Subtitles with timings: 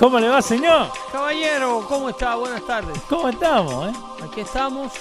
[0.00, 0.86] ¿Cómo le va, señor?
[1.12, 2.34] Caballero, ¿cómo está?
[2.36, 2.98] Buenas tardes.
[3.08, 3.92] ¿Cómo estamos, eh?
[4.24, 4.92] Aquí estamos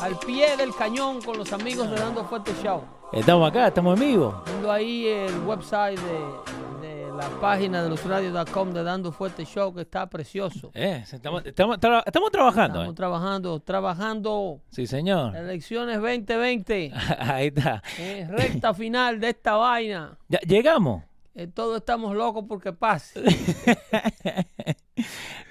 [0.00, 2.82] al pie del cañón con los amigos de Dando Fuerte Show.
[3.12, 4.42] Estamos acá, estamos en vivo.
[4.46, 9.72] Viendo ahí el website de, de la página de los radios.com de Dando Fuerte Show
[9.72, 10.72] que está precioso.
[10.74, 12.96] Eh, estamos, estamos, tra- estamos trabajando, Estamos eh.
[12.96, 14.60] trabajando, trabajando.
[14.72, 15.36] Sí, señor.
[15.36, 16.92] Elecciones 2020.
[17.20, 17.80] Ahí está.
[17.98, 20.18] eh, recta final de esta vaina.
[20.28, 21.04] Ya, llegamos.
[21.34, 23.22] Eh, todos estamos locos porque pase.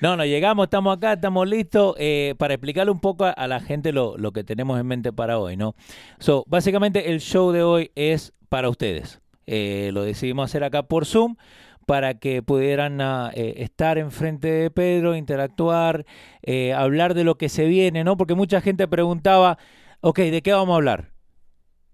[0.01, 3.91] No, no, llegamos, estamos acá, estamos listos eh, para explicarle un poco a, la gente
[3.91, 5.75] lo, lo que tenemos en mente para hoy, ¿no?
[6.19, 9.21] So, básicamente el show de hoy es para ustedes.
[9.45, 11.35] Eh, lo decidimos hacer acá por Zoom
[11.85, 16.05] para que pudieran eh, estar enfrente de Pedro, interactuar,
[16.75, 18.17] hablar de lo que se viene, ¿no?
[18.17, 19.59] Porque mucha gente preguntaba,
[19.99, 21.11] ok, ¿de qué vamos a hablar?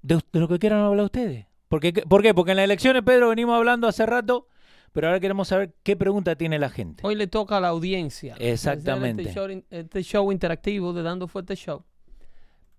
[0.01, 1.46] De lo que quieran hablar ustedes.
[1.67, 2.33] Porque, ¿Por qué?
[2.33, 4.47] Porque en las elecciones, Pedro, venimos hablando hace rato,
[4.93, 7.05] pero ahora queremos saber qué pregunta tiene la gente.
[7.05, 8.35] Hoy le toca a la audiencia.
[8.39, 9.23] Exactamente.
[9.23, 11.83] Este show, este show interactivo de Dando Fuerte Show.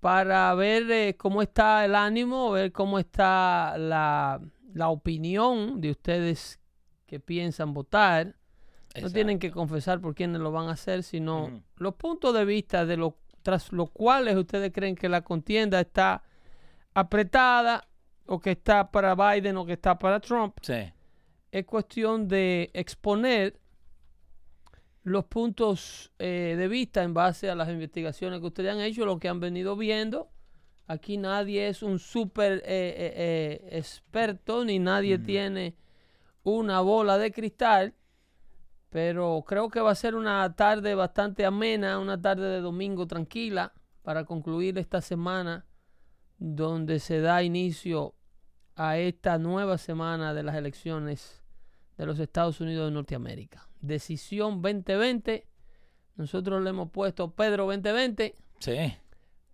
[0.00, 4.41] Para ver eh, cómo está el ánimo, ver cómo está la,
[4.72, 6.60] la opinión de ustedes
[7.06, 8.37] que piensan votar.
[9.00, 12.84] No tienen que confesar por quiénes lo van a hacer, sino los puntos de vista
[12.84, 16.25] de lo, tras los cuales ustedes creen que la contienda está
[16.94, 17.87] apretada
[18.28, 20.93] o que está para Biden o que está para Trump Sí.
[21.50, 23.59] es cuestión de exponer
[25.03, 29.19] los puntos eh, de vista en base a las investigaciones que ustedes han hecho, lo
[29.19, 30.28] que han venido viendo.
[30.87, 35.75] Aquí nadie es un súper eh, eh, experto, ni nadie tiene
[36.43, 37.94] una bola de cristal,
[38.91, 43.72] pero creo que va a ser una tarde bastante amena, una tarde de domingo tranquila
[44.03, 45.67] para concluir esta semana
[46.38, 48.15] donde se da inicio
[48.78, 51.43] a esta nueva semana de las elecciones
[51.97, 53.69] de los Estados Unidos de Norteamérica.
[53.81, 55.44] Decisión 2020.
[56.15, 58.94] Nosotros le hemos puesto Pedro 2020 Sí.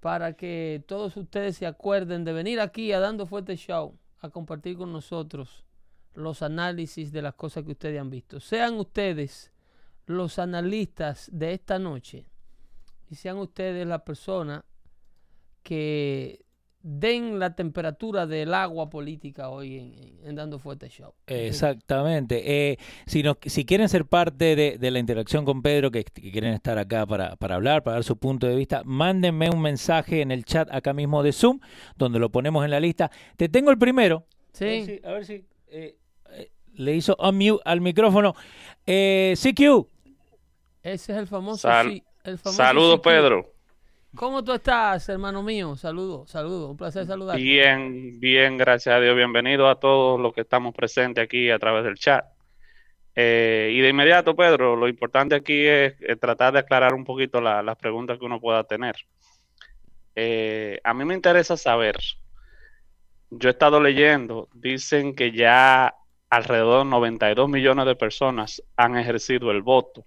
[0.00, 4.76] para que todos ustedes se acuerden de venir aquí a Dando Fuerte Show a compartir
[4.76, 5.64] con nosotros
[6.12, 8.40] los análisis de las cosas que ustedes han visto.
[8.40, 9.52] Sean ustedes
[10.06, 12.26] los analistas de esta noche
[13.08, 14.64] y sean ustedes la persona
[15.62, 16.43] que
[16.86, 19.78] den la temperatura del agua política hoy
[20.22, 21.14] en, Dando Fuerte Show.
[21.26, 22.72] Exactamente.
[22.72, 26.76] Eh, si, quieren ser parte de, de la interacción con Pedro, que, que quieren estar
[26.78, 30.44] acá para, para hablar, para dar su punto de vista, mándenme un mensaje en el
[30.44, 31.58] chat acá mismo de Zoom,
[31.96, 33.10] donde lo ponemos en la lista.
[33.38, 34.26] Te tengo el primero.
[34.60, 35.96] A ver Sí, si, a ver si, eh,
[36.32, 38.34] eh, le hizo unmute al micrófono.
[38.86, 39.86] Eh, CQ.
[40.82, 41.66] ese es el famoso.
[41.66, 43.02] Sal- sí, el famoso Saludos, CQ.
[43.04, 43.53] Pedro.
[44.16, 45.76] ¿Cómo tú estás, hermano mío?
[45.76, 46.70] Saludos, saludos.
[46.70, 47.42] Un placer saludarte.
[47.42, 49.16] Bien, bien, gracias a Dios.
[49.16, 52.24] Bienvenido a todos los que estamos presentes aquí a través del chat.
[53.16, 57.62] Eh, y de inmediato, Pedro, lo importante aquí es, tratar de aclarar un poquito la-
[57.62, 58.96] las preguntas que uno pueda tener.
[60.14, 61.96] Eh, a mí me interesa saber
[63.30, 65.94] yo he estado leyendo, dicen que ya
[66.30, 70.04] alrededor de 92 millones de personas han ejercido el voto.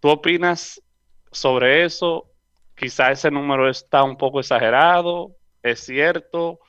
[0.00, 0.82] ¿Tú opinas
[1.30, 2.30] sobre eso?
[2.74, 6.60] Quizá ese número está un poco exagerado, es cierto.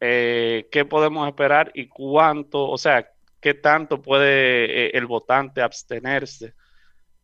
[0.00, 3.08] Eh, ¿Qué podemos esperar y cuánto, o sea,
[3.40, 6.54] qué tanto puede eh, el votante abstenerse?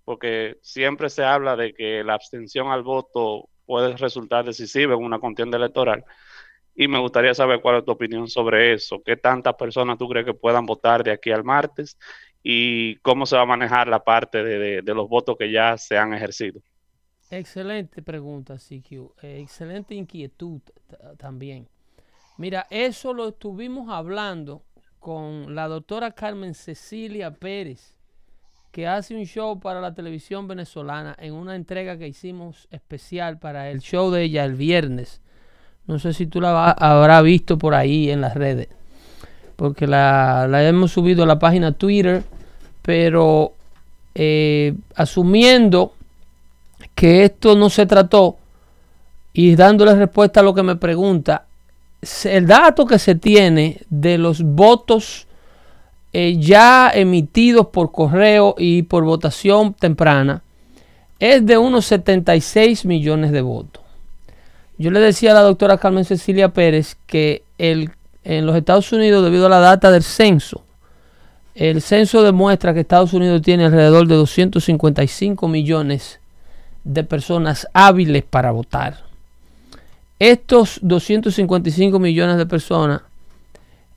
[0.04, 5.18] Porque siempre se habla de que la abstención al voto puede resultar decisiva en una
[5.18, 6.04] contienda electoral.
[6.74, 9.02] Y me gustaría saber cuál es tu opinión sobre eso.
[9.04, 11.98] ¿Qué tantas personas tú crees que puedan votar de aquí al martes?
[12.42, 16.12] ¿Y cómo se va a manejar la parte de, los votos que ya se han
[16.14, 16.60] ejercido?
[17.30, 18.92] Excelente pregunta, CQ.
[19.22, 20.60] Eh, excelente inquietud
[21.16, 21.68] también.
[22.38, 24.62] Mira, eso lo estuvimos hablando
[25.00, 27.94] con la doctora Carmen Cecilia Pérez,
[28.70, 33.70] que hace un show para la televisión venezolana en una entrega que hicimos especial para
[33.70, 35.20] el show de ella el viernes
[35.86, 38.68] no sé si tú la habrás visto por ahí en las redes.
[39.54, 42.24] Porque la, hemos subido a la página Twitter.
[42.82, 43.52] Pero
[44.14, 45.94] eh, asumiendo
[46.96, 48.38] que esto no se trató
[49.32, 51.44] y dándole respuesta a lo que me pregunta,
[52.24, 55.26] el dato que se tiene de los votos
[56.14, 60.42] eh, ya emitidos por correo y por votación temprana
[61.18, 63.82] es de unos 76 millones de votos.
[64.78, 67.90] Yo le decía a la doctora Carmen Cecilia Pérez que el,
[68.24, 70.62] en los Estados Unidos, debido a la data del censo,
[71.54, 76.20] el censo demuestra que Estados Unidos tiene alrededor de 255 millones
[76.86, 79.04] de personas hábiles para votar.
[80.18, 83.02] Estos 255 millones de personas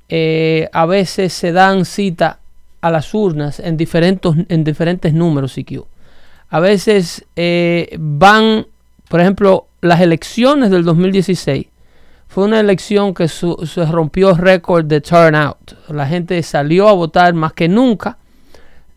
[0.10, 2.40] eh, a veces se dan cita
[2.82, 5.56] a las urnas en diferentes, en diferentes números.
[6.50, 8.66] A veces eh, van,
[9.08, 11.68] por ejemplo, las elecciones del 2016
[12.28, 15.90] fue una elección que se rompió récord de turnout.
[15.90, 18.18] La gente salió a votar más que nunca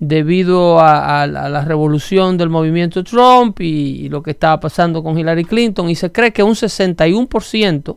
[0.05, 5.89] debido a, la revolución del movimiento Trump y, lo que estaba pasando con Hillary Clinton.
[5.89, 7.97] Y se cree que un 61%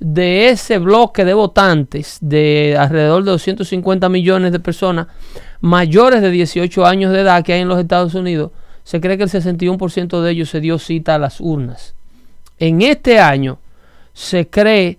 [0.00, 5.06] de ese bloque de votantes de alrededor de 250 millones de personas
[5.60, 8.50] mayores de 18 años de edad que hay en los Estados Unidos,
[8.82, 11.94] se cree que el 61% de ellos se dio cita a las urnas
[12.58, 13.58] en este año
[14.12, 14.98] se cree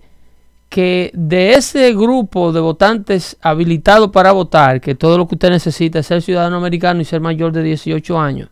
[0.70, 5.98] que de ese grupo de votantes habilitados para votar, que todo lo que usted necesita
[5.98, 8.48] es ser ciudadano americano y ser mayor de 18 años,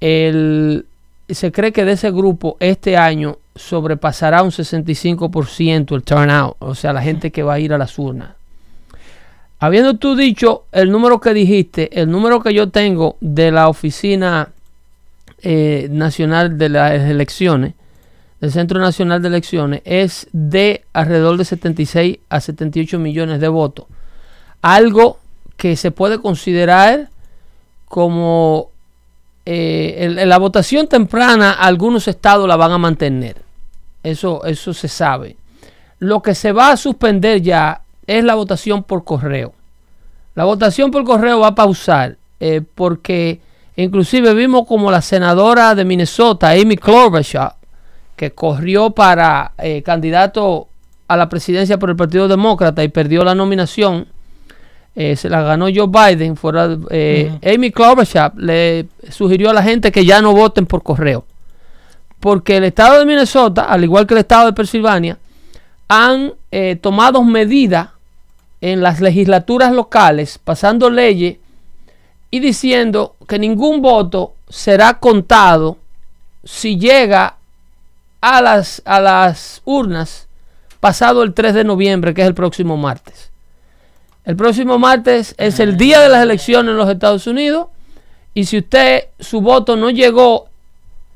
[0.00, 6.92] se cree que de ese grupo este año sobrepasará un 65% el turnout, o sea,
[6.92, 8.34] la gente que va a ir a las urnas.
[9.58, 14.50] Habiendo tú dicho el número que dijiste, el número que yo tengo de la Oficina
[15.42, 17.74] eh, Nacional de las Elecciones,
[18.40, 23.86] del Centro Nacional de Elecciones es de alrededor de 76 a 78 millones de votos.
[24.62, 25.18] Algo
[25.56, 27.10] que se puede considerar
[27.86, 28.70] como
[29.44, 33.36] en, eh, la votación temprana, algunos estados la van a mantener.
[34.02, 35.36] Eso, eso se sabe.
[35.98, 39.52] Lo que se va a suspender ya es la votación por correo.
[40.34, 43.40] La votación por correo va a pausar eh, porque
[43.76, 47.56] inclusive vimos como la senadora de Minnesota, Amy Klobuchar,
[48.20, 50.68] que corrió para eh, candidato
[51.08, 54.08] a la presidencia por el Partido Demócrata y perdió la nominación,
[54.94, 56.36] eh, se la ganó Joe Biden.
[56.36, 61.24] Fuera, eh, Amy Klobuchar le sugirió a la gente que ya no voten por correo.
[62.20, 65.16] Porque el estado de Minnesota, al igual que el estado de Pensilvania,
[65.88, 66.34] han
[66.82, 67.88] tomado medidas
[68.60, 71.38] en las legislaturas locales, pasando leyes
[72.30, 75.78] y diciendo que ningún voto será contado
[76.44, 77.38] si llega
[78.20, 80.28] a las, a las urnas
[80.80, 83.30] pasado el 3 de noviembre, que es el próximo martes.
[84.24, 87.68] El próximo martes es el día de las elecciones en los Estados Unidos.
[88.34, 90.48] Y si usted, su voto no llegó,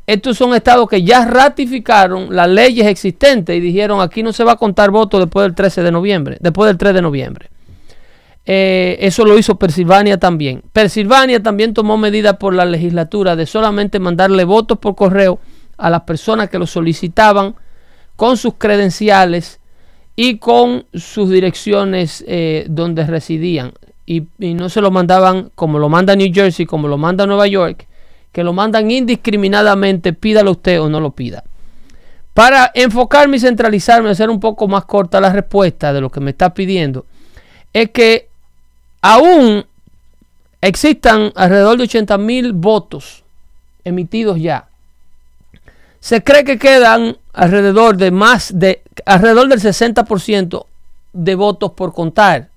[0.06, 4.52] estos son estados que ya ratificaron las leyes existentes y dijeron aquí no se va
[4.52, 7.50] a contar voto después del 13 de noviembre, después del 3 de noviembre.
[8.46, 10.62] Eh, eso lo hizo Pensilvania también.
[10.72, 15.38] Pensilvania también tomó medidas por la legislatura de solamente mandarle votos por correo
[15.76, 17.54] a las personas que lo solicitaban
[18.16, 19.60] con sus credenciales
[20.16, 23.72] y con sus direcciones eh, donde residían.
[24.06, 27.86] Y, no se lo mandaban como lo manda New Jersey, como lo manda Nueva York,
[28.32, 31.44] que lo mandan indiscriminadamente, pídalo usted o no lo pida.
[32.34, 36.32] Para enfocarme y centralizarme, hacer un poco más corta la respuesta de lo que me
[36.32, 37.06] está pidiendo,
[37.72, 38.28] es que
[39.00, 39.64] aún
[40.60, 43.22] existan alrededor de 80 mil votos
[43.84, 44.68] emitidos ya
[46.04, 50.66] se cree que quedan alrededor de más de alrededor del 60%
[51.14, 52.50] de votos por contar.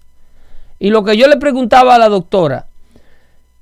[0.79, 2.65] Y lo que yo le preguntaba a la doctora,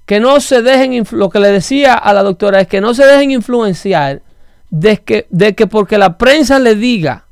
[0.08, 3.06] que no se dejen, lo que le decía a la doctora es que no se
[3.06, 4.24] dejen influenciar
[4.72, 7.26] de que, de que porque la prensa le diga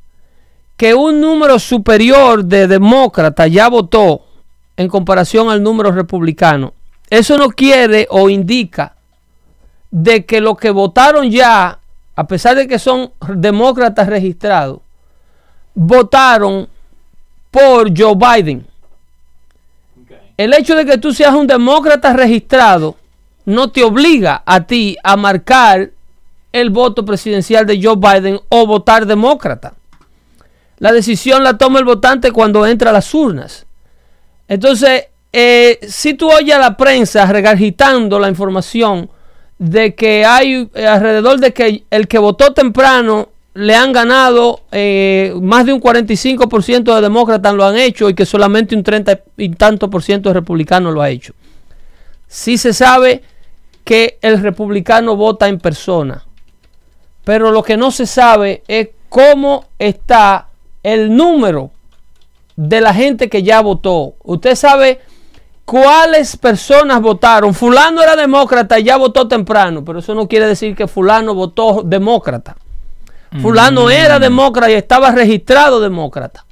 [0.76, 4.26] que un número superior de demócratas ya votó
[4.76, 6.72] en comparación al número republicano,
[7.10, 8.94] eso no quiere o indica
[9.90, 11.80] de que los que votaron ya,
[12.16, 14.80] a pesar de que son demócratas registrados,
[15.74, 16.68] votaron
[17.50, 18.66] por Joe Biden.
[20.36, 22.96] El hecho de que tú seas un demócrata registrado
[23.44, 25.90] no te obliga a ti a marcar
[26.52, 29.74] el voto presidencial de Joe Biden o votar demócrata.
[30.78, 33.66] La decisión la toma el votante cuando entra a las urnas.
[34.48, 39.10] Entonces, eh, si tú oyes a la prensa regurgitando la información
[39.58, 45.32] de que hay eh, alrededor de que el que votó temprano le han ganado eh,
[45.40, 49.50] más de un 45% de demócratas lo han hecho y que solamente un 30 y
[49.50, 51.34] tanto por ciento de republicanos lo ha hecho.
[52.26, 53.22] Sí se sabe
[53.84, 56.24] que el republicano vota en persona,
[57.22, 60.48] pero lo que no se sabe es cómo está
[60.82, 61.70] el número
[62.56, 64.14] de la gente que ya votó.
[64.24, 65.00] Usted sabe
[65.64, 67.54] cuáles personas votaron.
[67.54, 71.82] Fulano era demócrata y ya votó temprano, pero eso no quiere decir que fulano votó
[71.84, 72.56] demócrata.
[73.42, 76.44] Fulano era demócrata y estaba registrado demócrata.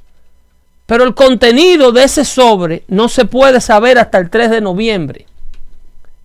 [0.86, 5.26] Pero el contenido de ese sobre no se puede saber hasta el 3 de noviembre.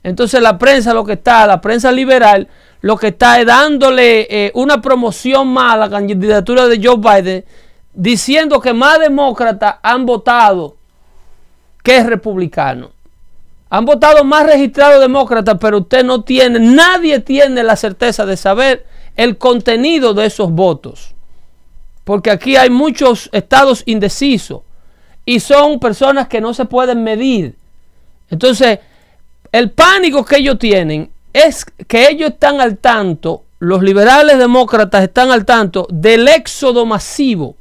[0.01, 2.48] Entonces la prensa lo que está, la prensa liberal,
[2.82, 7.46] lo que está es dándole eh, una promoción más a la candidatura de Joe Biden,
[7.94, 10.76] diciendo que más demócratas han votado
[11.88, 12.89] que republicanos.
[13.70, 18.86] Han votado más registrados demócratas, pero usted no tiene, nadie tiene la certeza de saber
[19.15, 21.15] el contenido de esos votos.
[22.03, 24.63] Porque aquí hay muchos estados indecisos
[25.24, 27.56] y son personas que no se pueden medir.
[28.29, 28.79] Entonces,
[29.53, 35.32] el pánico que ellos tienen es que ellos están al tanto, los liberales demócratas están
[35.32, 37.56] al tanto del éxodo masivo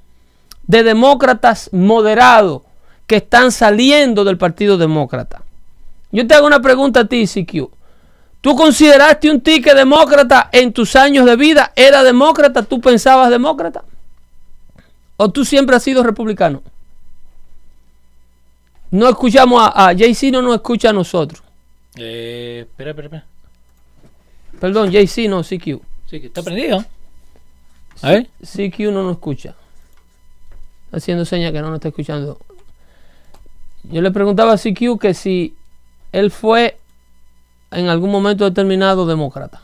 [0.67, 2.66] de demócratas moderados
[3.07, 5.43] que están saliendo del Partido Demócrata.
[6.13, 7.71] Yo te hago una pregunta a ti, CQ.
[8.41, 11.73] ¿Tú consideraste un ticket demócrata en tus años de vida?
[11.75, 12.63] ¿Era demócrata?
[12.63, 13.83] ¿Tú pensabas demócrata?
[15.17, 16.63] ¿O tú siempre has sido republicano?
[18.91, 21.43] No escuchamos a, a JC, no nos escucha a nosotros.
[21.97, 23.25] Eh, espera, espera, espera.
[24.61, 25.83] Perdón, JC, no, CQ.
[26.09, 26.85] Sí, que está prendido.
[28.03, 28.29] A ver.
[28.43, 29.55] CQ no nos escucha.
[30.93, 32.39] Haciendo señas que no nos está escuchando.
[33.91, 35.55] Yo le preguntaba a CQ que si
[36.13, 36.77] él fue
[37.71, 39.61] en algún momento determinado demócrata.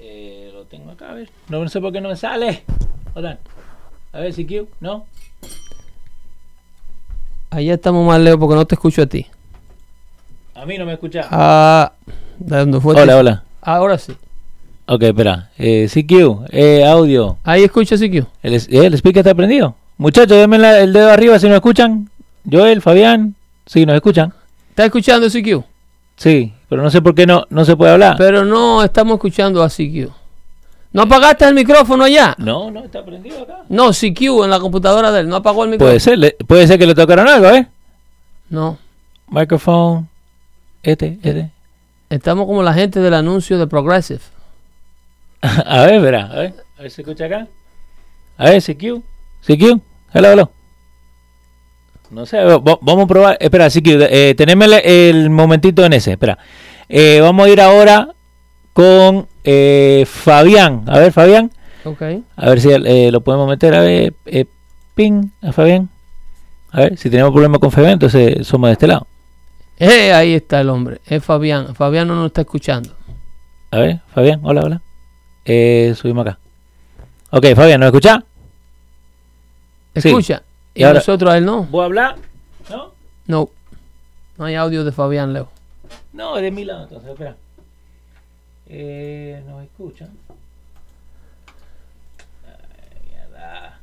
[0.00, 1.30] Eh, lo tengo acá, a ver.
[1.48, 2.64] No, no sé por qué no me sale.
[3.14, 3.38] Otra.
[4.12, 5.06] A ver, CQ, ¿no?
[7.50, 9.26] Allá estamos más lejos porque no te escucho a ti.
[10.54, 11.26] A mí no me escucha.
[11.30, 11.92] Ah,
[12.38, 13.00] ¿de dónde fue?
[13.00, 13.44] hola, hola.
[13.60, 14.14] Ahora sí.
[14.86, 15.50] Ok, espera.
[15.58, 17.38] Eh, CQ, eh, audio.
[17.44, 18.26] Ahí escucha CQ.
[18.42, 19.76] El, eh, el speaker está prendido.
[19.98, 22.10] Muchachos, denme la- el dedo arriba si nos escuchan.
[22.50, 23.34] Joel, Fabián.
[23.66, 24.32] Sí, nos escuchan.
[24.70, 25.64] ¿Está escuchando CQ?
[26.16, 28.16] Sí, pero no sé por qué no, no se puede hablar.
[28.18, 30.10] Pero no estamos escuchando a CQ.
[30.92, 32.34] ¿No apagaste el micrófono allá?
[32.38, 33.58] No, no, está prendido acá.
[33.68, 35.28] No, CQ en la computadora de él.
[35.28, 35.88] ¿No apagó el micrófono?
[35.90, 37.66] Puede ser, le- puede ser que le tocaron algo, ¿eh?
[38.50, 38.76] No.
[39.28, 40.08] Microphone.
[40.82, 41.50] Este, este.
[42.10, 44.20] Estamos como la gente del anuncio de Progressive.
[45.40, 46.54] a ver, verá, a ver.
[46.78, 47.46] A ver si escucha acá.
[48.36, 49.02] A ver, CQ.
[49.46, 49.80] CQ.
[50.12, 50.50] Hello, hello.
[52.12, 53.36] No sé, va- va- vamos a probar.
[53.40, 56.12] Espera, CQ, eh, teneme el, el momentito en ese.
[56.12, 56.38] Espera.
[56.88, 58.08] Eh, vamos a ir ahora
[58.74, 60.84] con eh, Fabián.
[60.86, 61.50] A ver, Fabián.
[61.84, 62.02] Ok.
[62.36, 63.74] A ver si eh, lo podemos meter.
[63.74, 64.44] A ver, eh,
[64.94, 65.88] ping a Fabián.
[66.70, 69.06] A ver, si tenemos problema con Fabián, entonces somos de este lado.
[69.78, 71.00] Eh, ahí está el hombre.
[71.06, 71.74] Es Fabián.
[71.74, 72.94] Fabián no nos está escuchando.
[73.70, 74.82] A ver, Fabián, hola, hola.
[75.46, 76.38] Eh, subimos acá.
[77.30, 78.22] Ok, Fabián, ¿nos escucha?
[79.94, 80.42] Escucha.
[80.74, 81.64] Y Y, ahora- nosotros a él no.
[81.64, 82.16] ¿Vos hablar?
[82.70, 82.92] ¿No?
[83.26, 83.50] No.
[84.38, 85.48] No hay audio de Fabián, Leo.
[86.12, 87.36] No, es de mi lado, entonces, espera.
[88.68, 90.08] Eh, ¿Nos escucha?
[92.46, 93.78] Ay, mierda.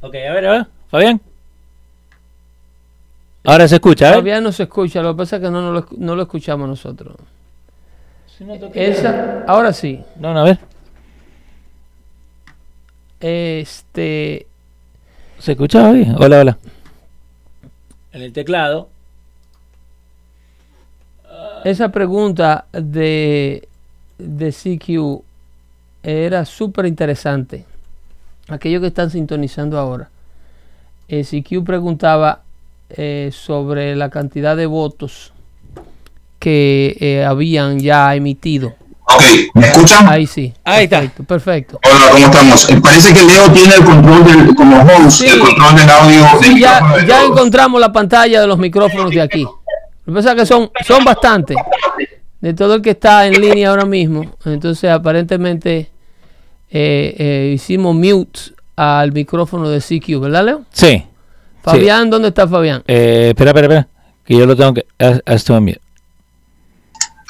[0.00, 1.20] Ok, a ver, a ver, Fabián.
[3.44, 4.14] Ahora se escucha, ¿eh?
[4.14, 5.00] Fabián no se escucha.
[5.02, 7.16] Lo que pasa es que no, no lo, no lo escuchamos nosotros.
[8.36, 10.02] Si no Esa, ahora sí.
[10.16, 10.58] No, no, a ver.
[13.20, 14.46] Este.
[15.38, 16.14] ¿Se escuchaba bien?
[16.18, 16.58] Hola, hola.
[18.12, 18.88] En el teclado.
[21.64, 23.68] Esa pregunta de,
[24.18, 25.22] de CQ
[26.02, 27.64] era súper interesante.
[28.48, 30.08] Aquellos que están sintonizando ahora.
[31.08, 32.42] Eh, CQ preguntaba
[32.90, 35.32] eh, sobre la cantidad de votos
[36.38, 38.74] que eh, habían ya emitido.
[39.14, 39.22] Ok,
[39.54, 40.06] ¿me escuchan?
[40.08, 40.52] Ahí sí.
[40.64, 40.98] Ahí está.
[41.00, 41.80] Perfecto, perfecto.
[41.84, 42.70] Hola, ¿cómo estamos?
[42.70, 45.26] Eh, Parece que Leo tiene el control del, como host, Sí.
[45.28, 49.10] el control del audio del Sí, ya, de ya encontramos la pantalla de los micrófonos
[49.10, 49.42] de aquí.
[49.42, 49.54] Lo
[50.06, 51.56] que pasa es que son, son bastantes.
[52.40, 54.24] De todo el que está en línea ahora mismo.
[54.44, 55.90] Entonces, aparentemente,
[56.70, 58.40] eh, eh, hicimos mute
[58.76, 60.62] al micrófono de CQ, ¿verdad, Leo?
[60.72, 61.04] Sí.
[61.62, 62.82] Fabián, ¿dónde está Fabián?
[62.86, 63.88] Eh, espera, espera, espera.
[64.24, 64.86] Que yo lo tengo que.
[64.98, 65.80] haz- haz tú en mute.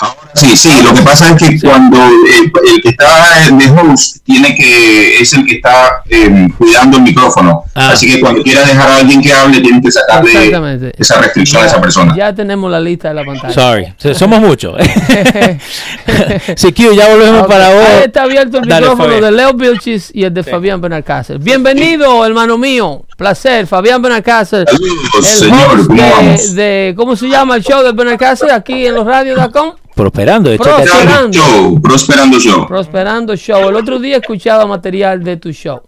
[0.01, 4.19] Ahora sí, sí, lo que pasa es que cuando el, el que está de host
[4.25, 7.65] tiene que, es el que está eh, cuidando el micrófono.
[7.75, 7.91] Ah.
[7.93, 11.67] Así que cuando quiera dejar a alguien que hable, tienen que sacarle esa restricción a
[11.67, 12.15] esa persona.
[12.17, 13.53] Ya tenemos la lista de la pantalla.
[13.53, 13.93] Sorry.
[13.99, 14.77] So- Somos muchos.
[16.55, 17.85] CQ, ya volvemos para vos.
[17.89, 19.25] Ahí está abierto el Dale, micrófono Fabián.
[19.25, 21.39] de Leo Vilchis y el de Fabián Benalcácer.
[21.39, 23.05] Bienvenido, hermano mío.
[23.19, 24.65] Placer, Fabián Benalcácer.
[24.71, 28.95] Saludos, El señor, host ¿cómo de, ¿cómo se llama el show de Benalcácer aquí en
[28.95, 29.73] los radios.com?
[29.93, 30.49] Prosperando.
[30.51, 31.37] de Prosperando.
[31.37, 32.69] Show, prosperando show.
[32.69, 33.71] Prosperando Show.
[33.71, 35.83] El otro día escuchaba material de tu show.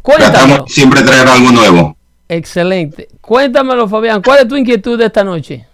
[0.00, 0.32] Cuéntamelo.
[0.38, 1.98] Tratamos siempre de traer algo nuevo.
[2.26, 3.08] Excelente.
[3.20, 4.22] Cuéntamelo, Fabián.
[4.22, 5.66] ¿Cuál es tu inquietud de esta noche?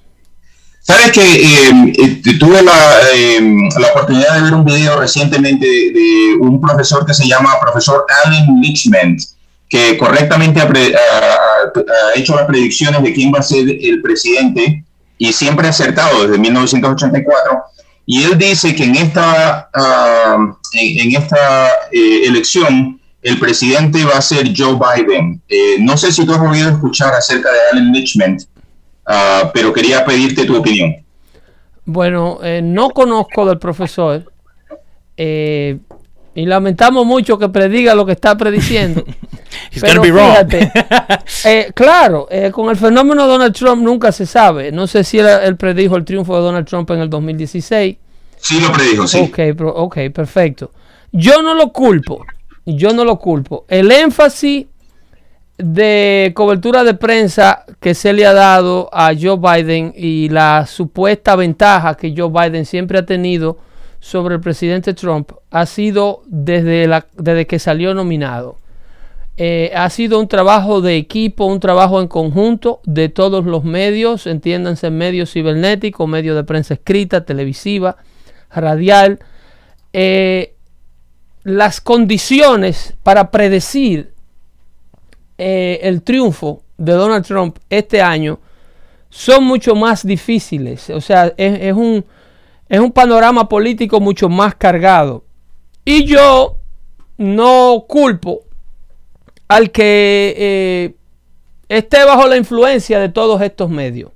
[0.80, 3.38] Sabes que eh, eh, tuve la, eh,
[3.78, 8.04] la oportunidad de ver un video recientemente de, de un profesor que se llama profesor
[8.24, 9.16] Alan Lichman,
[9.70, 11.72] que correctamente ha, pre- ha-
[12.14, 14.84] ha hecho las predicciones de quién va a ser el presidente
[15.16, 17.62] y siempre ha acertado desde 1984.
[18.04, 20.36] Y él dice que en esta, ah,
[20.74, 25.40] en, en esta eh, elección el presidente va a ser Joe Biden.
[25.48, 28.38] Eh, no sé si tú has oído escuchar acerca de Alan Lichman,
[29.06, 30.96] ah, pero quería pedirte tu opinión.
[31.84, 34.32] Bueno, eh, no conozco del profesor
[35.16, 35.78] eh,
[36.34, 39.04] y lamentamos mucho que prediga lo que está prediciendo.
[39.72, 40.48] He's Pero gonna be wrong.
[40.50, 40.72] fíjate,
[41.44, 44.70] eh, claro, eh, con el fenómeno Donald Trump nunca se sabe.
[44.72, 47.96] No sé si él, él predijo el triunfo de Donald Trump en el 2016.
[48.36, 49.18] Sí lo predijo, sí.
[49.18, 50.70] Ok, pro- ok, perfecto.
[51.12, 52.24] Yo no lo culpo.
[52.64, 53.64] Yo no lo culpo.
[53.68, 54.66] El énfasis
[55.58, 61.36] de cobertura de prensa que se le ha dado a Joe Biden y la supuesta
[61.36, 63.58] ventaja que Joe Biden siempre ha tenido
[63.98, 68.56] sobre el presidente Trump ha sido desde, la, desde que salió nominado.
[69.42, 74.26] Eh, ha sido un trabajo de equipo, un trabajo en conjunto de todos los medios,
[74.26, 77.96] entiéndanse medios cibernéticos, medios de prensa escrita, televisiva,
[78.50, 79.18] radial.
[79.94, 80.56] Eh,
[81.42, 84.12] las condiciones para predecir
[85.38, 88.40] eh, el triunfo de Donald Trump este año
[89.08, 90.90] son mucho más difíciles.
[90.90, 92.04] O sea, es, es un,
[92.68, 95.24] es un panorama político mucho más cargado.
[95.82, 96.58] Y yo
[97.16, 98.49] no culpo
[99.50, 100.94] al que eh,
[101.68, 104.12] esté bajo la influencia de todos estos medios.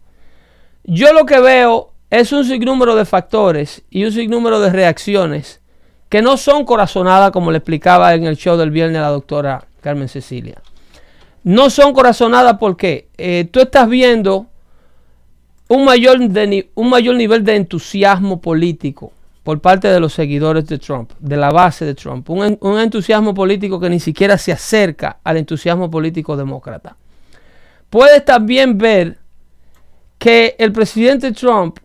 [0.85, 5.61] Yo lo que veo es un sinnúmero de factores y un sinnúmero de reacciones
[6.09, 10.09] que no son corazonadas, como le explicaba en el show del viernes la doctora Carmen
[10.09, 10.63] Cecilia.
[11.43, 14.47] No son corazonadas porque eh, tú estás viendo
[15.67, 16.21] un mayor,
[16.77, 19.11] un mayor nivel de entusiasmo político
[19.45, 22.29] por parte de los seguidores de Trump, de la base de Trump.
[22.31, 26.97] Un, en- un entusiasmo político que ni siquiera se acerca al entusiasmo político demócrata.
[27.91, 29.19] Puedes también ver
[30.19, 31.79] que el presidente Trump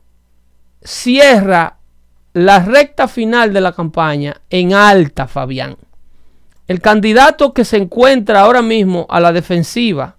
[0.82, 1.78] cierra
[2.34, 5.76] la recta final de la campaña en alta, Fabián.
[6.67, 10.15] El candidato que se encuentra ahora mismo a la defensiva,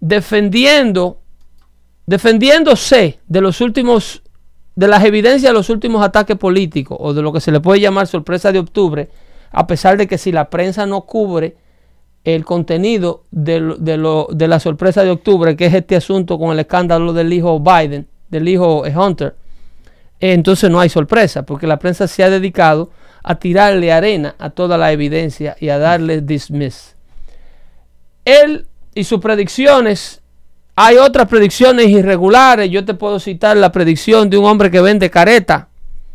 [0.00, 1.20] defendiendo,
[2.06, 4.21] defendiéndose de los últimos,
[4.74, 7.80] de las evidencias de los últimos ataques políticos, o de lo que se le puede
[7.80, 9.08] llamar sorpresa de octubre,
[9.50, 11.56] a pesar de que si la prensa no cubre
[12.24, 16.60] el contenido de, lo- de, la sorpresa de octubre, que es este asunto con el
[16.60, 19.34] escándalo del hijo Biden, del hijo eh, Hunter,
[20.20, 22.90] eh, entonces no hay sorpresa, porque la prensa se ha dedicado
[23.24, 26.96] a tirarle arena a toda la evidencia y a darle dismiss.
[28.24, 30.21] Él y sus predicciones,
[30.76, 32.70] hay otras predicciones irregulares.
[32.70, 35.68] Yo te puedo citar la predicción de un hombre que vende careta,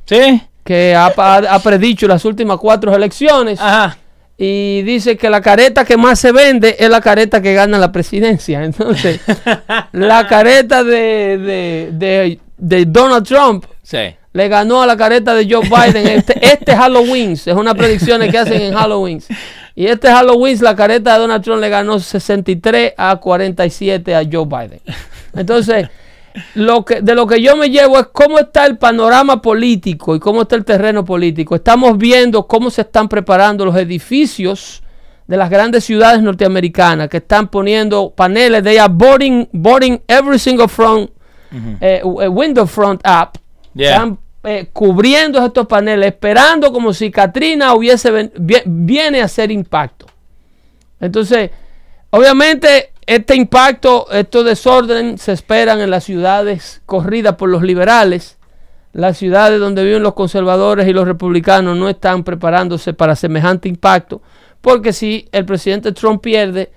[0.06, 0.42] ¿Sí?
[0.64, 3.98] que ha, ha- ha predicho las últimas cuatro elecciones Ajá.
[4.38, 7.92] y dice que la careta que más se vende es la careta que gana la
[7.92, 8.64] presidencia.
[8.66, 9.22] Entonces,
[9.94, 14.00] la careta de, de, de- de Donald Trump Sí.
[14.34, 17.32] le ganó a la careta de Joe Biden este, este Halloween.
[17.34, 19.22] Es una predicción que hacen en Halloween.
[19.78, 24.48] Y este Halloween la careta de Donald Trump le ganó 63 a 47 a Joe
[24.48, 24.82] Biden.
[25.36, 25.88] Entonces,
[26.56, 30.20] lo que, de lo que yo me llevo es cómo está el panorama político y
[30.20, 31.54] cómo está el terreno político.
[31.54, 34.82] Estamos viendo cómo se están preparando los edificios
[35.28, 38.64] de las grandes ciudades norteamericanas que están poniendo paneles.
[38.64, 41.12] They are boarding, boarding every single front,
[41.82, 43.40] eh, eh, window front up.
[43.76, 43.92] Yeah.
[43.92, 44.18] Están
[44.50, 48.32] eh, cubriendo estos paneles, esperando como si Katrina hubiese
[48.66, 50.06] viene a hacer impacto.
[51.02, 51.52] Entonces,
[52.12, 58.38] obviamente, este impacto, estos desorden se esperan en las ciudades corridas por los liberales.
[58.94, 64.22] Las ciudades donde viven los conservadores y los republicanos no están preparándose para semejante impacto,
[64.62, 66.72] porque si el presidente Trump pierde,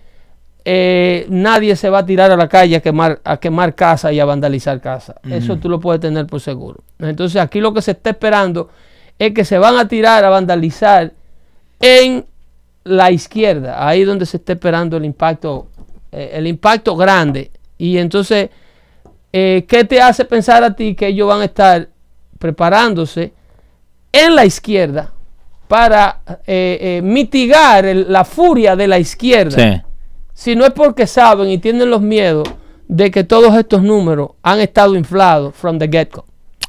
[0.64, 4.20] eh, nadie se va a tirar a la calle a quemar, a quemar casa y
[4.20, 5.14] a vandalizar casa.
[5.31, 6.81] Eso tú lo puedes tener por seguro.
[6.99, 8.68] Entonces aquí lo que se está esperando
[9.18, 11.12] es que se van a tirar a vandalizar
[11.81, 12.25] en
[12.85, 15.68] la izquierda, ahí donde se está esperando el impacto,
[16.12, 17.51] eh, el impacto grande.
[17.79, 18.51] Y entonces,
[19.33, 21.88] eh, ¿qué te hace pensar a ti que ellos van a estar
[22.38, 23.33] preparándose
[24.12, 25.12] en la izquierda
[25.68, 29.51] para eh, eh, mitigar el- la furia de la izquierda?
[29.77, 29.83] Sí.
[30.40, 32.48] Si no es porque saben y tienen los miedos
[32.88, 36.24] de que todos estos números han estado inflados from the get-go.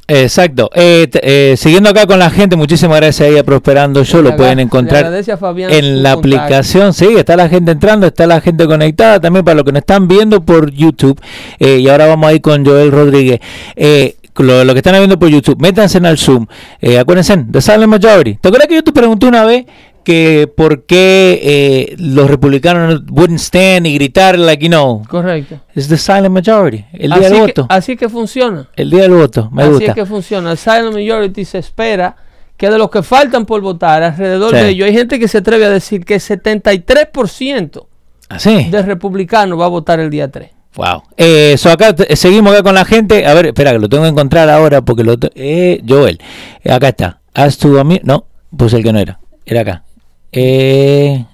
[0.06, 0.68] Exacto.
[0.74, 4.02] Eh, eh, siguiendo acá con la gente, muchísimas gracias ahí a Prosperando.
[4.02, 6.18] Le Lo pueden encontrar en la contacto.
[6.18, 6.92] aplicación.
[6.92, 9.18] Sí, está la gente entrando, está la gente conectada.
[9.18, 11.18] También para los que nos están viendo por YouTube.
[11.58, 13.40] Eh, y ahora vamos a ir con Joel Rodríguez.
[13.74, 16.46] Eh, lo, lo que están viendo por YouTube, métanse en el Zoom.
[16.78, 18.34] Eh, acuérdense, The Silent Majority.
[18.38, 19.64] ¿Te acuerdas que yo te pregunté una vez
[20.02, 25.60] que por qué eh, los republicanos no wouldn't stand y gritar, like, you know, Correcto.
[25.74, 27.66] it's the silent majority, el día así, del que, voto.
[27.68, 28.68] así que funciona.
[28.76, 29.94] El día del voto, me así gusta.
[29.94, 30.52] que funciona.
[30.52, 32.16] El silent majority se espera
[32.56, 34.56] que de los que faltan por votar, alrededor Sí.
[34.56, 37.86] de ellos, hay gente que se atreve a decir que 73%
[38.28, 38.64] Así.
[38.70, 40.50] de republicanos va a votar el día 3.
[40.74, 41.02] Wow.
[41.18, 43.26] Eh, so acá seguimos acá con la gente.
[43.26, 45.16] A ver, espera, que lo tengo que encontrar ahora porque lo.
[45.34, 46.18] Eh, Joel.
[46.66, 47.20] Acá está.
[47.34, 48.00] Haz tu a mí.
[48.04, 48.24] No,
[48.56, 49.18] puse el que no era.
[49.44, 49.84] Era acá.
[50.32, 51.24] Eh,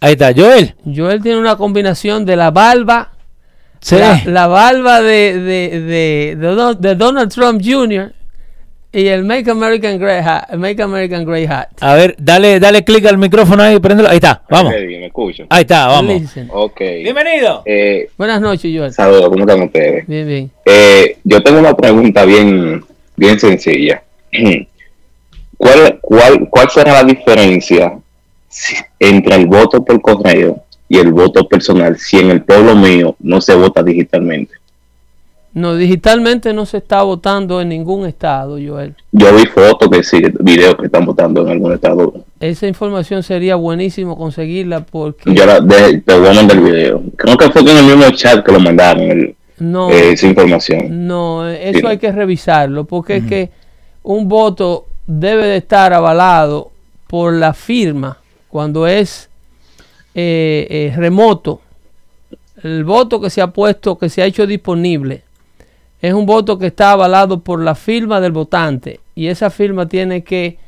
[0.00, 0.74] ahí está, Joel.
[0.84, 3.10] Joel tiene una combinación de la barba,
[3.80, 3.96] Sí.
[3.96, 8.12] la, la barba de, de, de, de Don- de Donald Trump Jr.
[8.92, 10.44] y el Make American Great Hat.
[10.52, 11.68] el Make American Great Hat.
[11.80, 14.08] A ver, dale, dale clic al micrófono ahí, prendelo.
[14.08, 14.72] Ahí está, vamos.
[14.72, 15.46] Ok, ¿Me escuchan?
[15.50, 16.20] Ahí está, vamos.
[16.20, 16.48] Listen.
[16.52, 16.80] Ok.
[16.80, 17.62] Bienvenido.
[17.66, 18.92] Eh, Buenas noches, Joel.
[18.92, 20.06] saludos, ¿cómo están ustedes?
[20.06, 20.50] Bien, bien.
[20.64, 22.82] Eh, yo tengo una pregunta bien,
[23.16, 24.02] bien sencilla.
[25.56, 27.98] ¿Cuál, cuál, ¿Cuál será la diferencia
[28.98, 33.40] entre el voto por correo y el voto personal si en el pueblo mío no
[33.40, 34.54] se vota digitalmente?
[35.52, 38.96] No, digitalmente no se está votando en ningún estado, Joel.
[39.12, 42.12] Yo vi fotos que sí, videos que están votando en algún estado.
[42.40, 47.02] Esa información sería buenísimo conseguirla porque Yo la, de- te voy a mandar el video.
[47.14, 51.06] Creo que fue en el mismo chat que lo mandaron el- no, eh, esa información.
[51.06, 51.86] no, eso Sí.
[51.86, 53.50] hay que revisarlo porque es que
[54.02, 56.70] un voto debe de estar avalado
[57.06, 59.28] por la firma cuando es
[60.14, 61.60] eh, eh, remoto.
[62.62, 65.24] El voto que se ha puesto, que se ha hecho disponible,
[66.04, 70.22] es un voto que está avalado por la firma del votante y esa firma tiene
[70.22, 70.58] que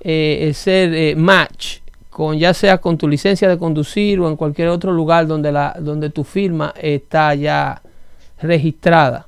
[0.00, 1.78] eh, ser eh, match
[2.10, 5.76] con ya sea con tu licencia de conducir o en cualquier otro lugar donde la
[5.80, 7.82] donde tu firma está ya
[8.40, 9.26] registrada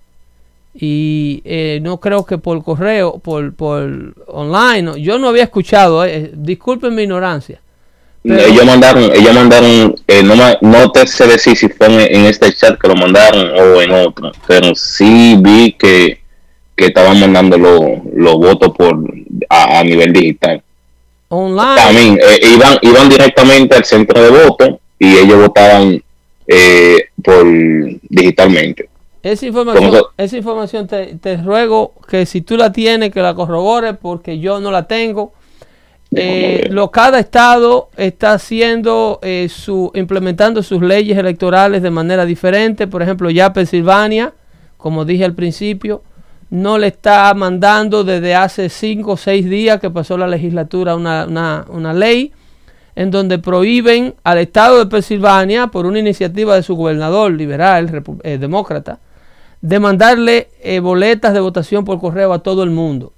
[0.78, 4.96] y eh, no creo que por correo por por online no.
[4.96, 7.60] yo no había escuchado eh, disculpen mi ignorancia
[8.22, 12.24] Pero- ellos mandaron, ellos mandaron, eh, no, no te sé decir si fue en, en
[12.26, 16.20] este chat que lo mandaron o en otro, pero sí vi que,
[16.74, 17.80] que estaban mandando los
[18.14, 18.98] los votos por
[19.48, 20.60] a, a nivel digital.
[21.28, 26.02] online También eh, iban, iban directamente al centro de voto y ellos votaban
[26.48, 27.44] eh, por
[28.02, 28.88] digitalmente.
[29.26, 33.34] Esa información, ¿Cómo esa información te, te ruego que si tú la tienes, que la
[33.34, 35.32] corrobores, porque yo no la tengo.
[36.12, 42.86] Eh, lo, cada estado está haciendo eh, su, implementando sus leyes electorales de manera diferente.
[42.86, 44.32] Por ejemplo, ya Pensilvania,
[44.76, 46.04] como dije al principio,
[46.50, 51.26] no le está mandando desde hace cinco o seis días que pasó la legislatura una,
[51.26, 52.32] una, una ley
[52.94, 58.38] en donde prohíben al estado de Pensilvania, por una iniciativa de su gobernador liberal, eh,
[58.38, 59.00] demócrata,
[59.60, 63.12] de mandarle eh, boletas de votación por correo a todo el mundo.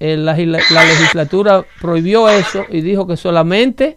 [0.00, 3.96] Eh, la, legislatura prohibió eso y dijo que solamente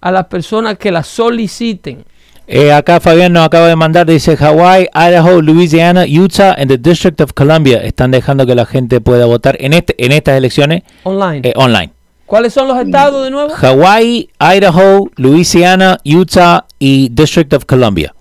[0.00, 2.04] a las personas que la soliciten.
[2.46, 7.20] Eh, acá Fabián nos acaba de mandar, dice Hawaii, Idaho, Louisiana, Utah and the District
[7.20, 11.48] of Columbia están dejando que la gente pueda votar en este en estas elecciones Online.
[11.48, 11.92] eh, online.
[12.26, 13.52] ¿Cuáles son los estados de nuevo?
[13.54, 18.14] Hawaii, Idaho, Louisiana, Utah y District of Columbia.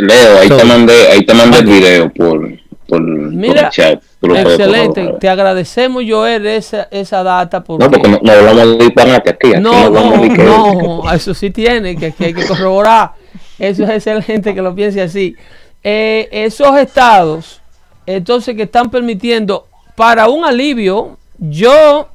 [0.00, 2.48] Leo, ahí So- te mandé, ahí te mandé el video por,
[2.86, 4.02] por, Mira, por el chat.
[4.20, 8.84] Puedes Excelente, te agradecemos Joel esa, esa data porque No, porque no, no hablamos de
[8.84, 9.54] disparate aquí.
[9.54, 13.12] aquí no, no, que- no, eso sí tiene, que, que hay que corroborar.
[13.58, 15.36] Eso es excelente que lo piense así.
[15.82, 17.62] Eh, esos estados,
[18.06, 22.08] entonces, que están permitiendo, para un alivio, yo,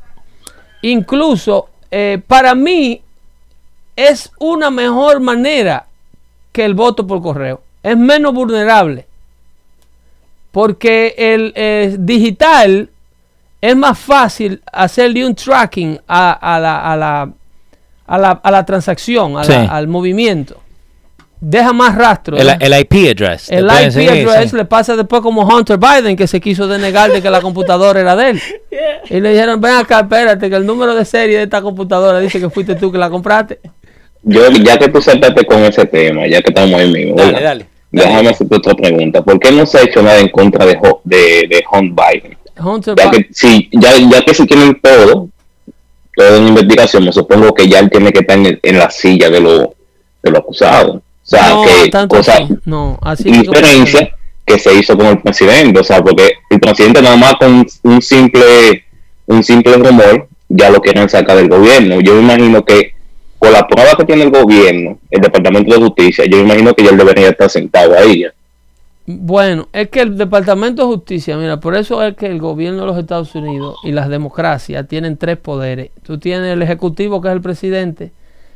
[0.82, 3.02] incluso, eh, para mí,
[3.96, 5.88] es una mejor manera
[6.52, 7.62] que el voto por correo.
[7.86, 9.06] Es menos vulnerable.
[10.52, 12.90] Porque el eh, digital
[13.62, 17.30] es más fácil hacerle un tracking a, a la, a, la,
[18.08, 19.54] a, la, a la transacción, a la- Sí.
[19.70, 20.62] al movimiento.
[21.42, 22.38] Deja más rastro.
[22.38, 22.48] El,
[22.80, 23.52] IP address.
[23.52, 24.56] El IP seguir, address sí.
[24.58, 28.16] le pasa después como Hunter Biden que se quiso denegar de que la computadora era
[28.16, 28.42] de él.
[29.10, 32.40] Y le dijeron, ven acá, espérate, que el número de serie de esta computadora dice
[32.40, 33.60] que fuiste tú que la compraste.
[34.24, 37.44] Yo, ya que tú saltaste con ese tema, ya que estamos ahí mismo, Dale, ¿verdad?
[37.50, 37.66] dale.
[38.04, 39.22] Déjame hacerte otra pregunta.
[39.24, 42.38] ¿Por qué no se ha hecho nada en contra de, Ho- de, de Hunt Biden?
[42.96, 45.28] Ya que, sí, ya, ya que si tienen todo,
[46.16, 49.30] toda una investigación, me supongo que ya él tiene que estar en, en la silla
[49.30, 49.68] de los
[50.24, 50.96] de los acusados.
[50.98, 52.48] O sea, no, que tanto cosa, así.
[52.66, 54.10] No, así que- diferencia
[54.46, 58.02] que se hizo con el presidente, o sea, porque el presidente nada más con un
[58.02, 58.84] simple
[59.28, 62.00] un simple rumor ya lo quieren sacar del gobierno.
[62.02, 62.95] Yo me imagino que
[63.46, 66.90] con la prueba que tiene el gobierno, el Departamento de Justicia, yo imagino que ya
[66.90, 68.22] él debería estar sentado ahí.
[68.22, 68.34] ya.
[69.06, 72.88] Bueno, es que el Departamento de Justicia, mira, por eso es que el gobierno de
[72.88, 75.92] los Estados Unidos y las democracias tienen tres poderes.
[76.02, 78.12] Tú tienes el ejecutivo, que es el presidente,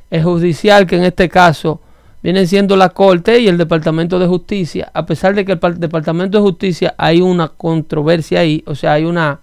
[0.10, 1.82] el judicial, que en este caso
[2.24, 4.90] viene siendo la Corte, y el Departamento de Justicia.
[4.96, 8.94] A pesar de que el par- Departamento de Justicia hay una controversia ahí, o sea,
[8.94, 9.40] hay una,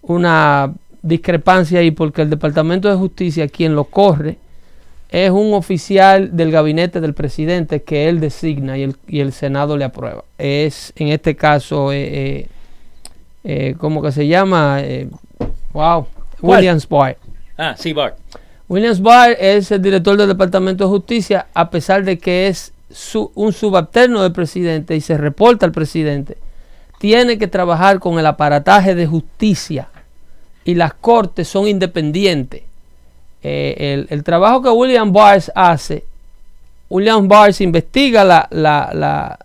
[0.00, 0.72] una
[1.02, 4.38] discrepancia ahí, porque el Departamento de Justicia, quien lo corre,
[5.14, 9.76] es un oficial del gabinete del presidente que él designa y el, y el Senado
[9.76, 10.24] le aprueba.
[10.38, 12.02] Es en este caso, eh,
[12.38, 12.48] eh,
[13.44, 14.78] eh, ¿cómo que se llama?
[14.80, 15.08] Eh,
[15.72, 16.06] wow,
[16.40, 16.58] ¿Cuál?
[16.58, 17.16] Williams Barr.
[17.56, 18.16] Ah, sí, Bart.
[18.68, 23.30] Williams Barr es el director del Departamento de Justicia, a pesar de que es su-
[23.36, 26.38] un subalterno del presidente y se reporta al presidente,
[26.98, 29.88] tiene que trabajar con el aparataje de justicia
[30.64, 32.62] y las cortes son independientes.
[33.46, 36.02] Eh, el, el trabajo que William Barr hace,
[36.88, 39.38] William Barr investiga la, la- la-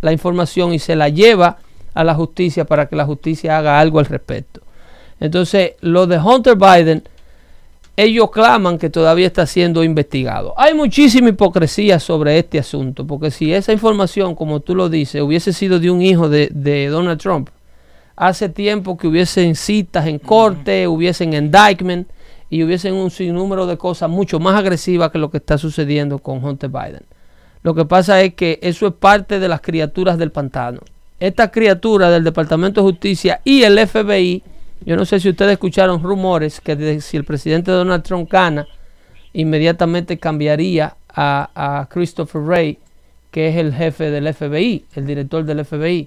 [0.00, 1.58] la información y se la lleva
[1.94, 4.60] a la justicia para que la justicia haga algo al respecto.
[5.20, 7.04] Entonces, lo de Hunter Biden,
[7.96, 10.54] ellos claman que todavía está siendo investigado.
[10.56, 15.52] Hay muchísima hipocresía sobre este asunto, porque si esa información, como tú lo dices, hubiese
[15.52, 17.50] sido de un hijo de, de Donald Trump,
[18.16, 22.08] hace tiempo que hubiesen citas en corte, hubiesen indictment
[22.52, 26.44] y hubiesen un sinnúmero de cosas mucho más agresivas que lo que está sucediendo con
[26.44, 27.00] Hunter Biden.
[27.62, 30.80] Lo que pasa es que eso es parte de las criaturas del pantano.
[31.18, 34.42] Esta criatura del Departamento de Justicia y el FBI,
[34.84, 38.68] yo no sé si ustedes escucharon rumores que si el presidente Donald Trump gana,
[39.32, 42.78] inmediatamente cambiaría a, Christopher Wray,
[43.30, 46.06] que es el jefe del FBI, el director del FBI.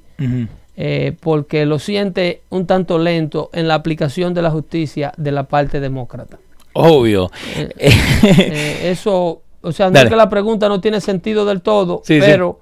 [0.78, 5.44] Eh, porque lo siente un tanto lento en la aplicación de la justicia de la
[5.44, 6.38] parte demócrata.
[6.74, 7.32] Obvio.
[7.78, 10.08] Eh, eso, o sea, no Dale.
[10.08, 12.60] es que la pregunta no tiene sentido del todo, Sí, pero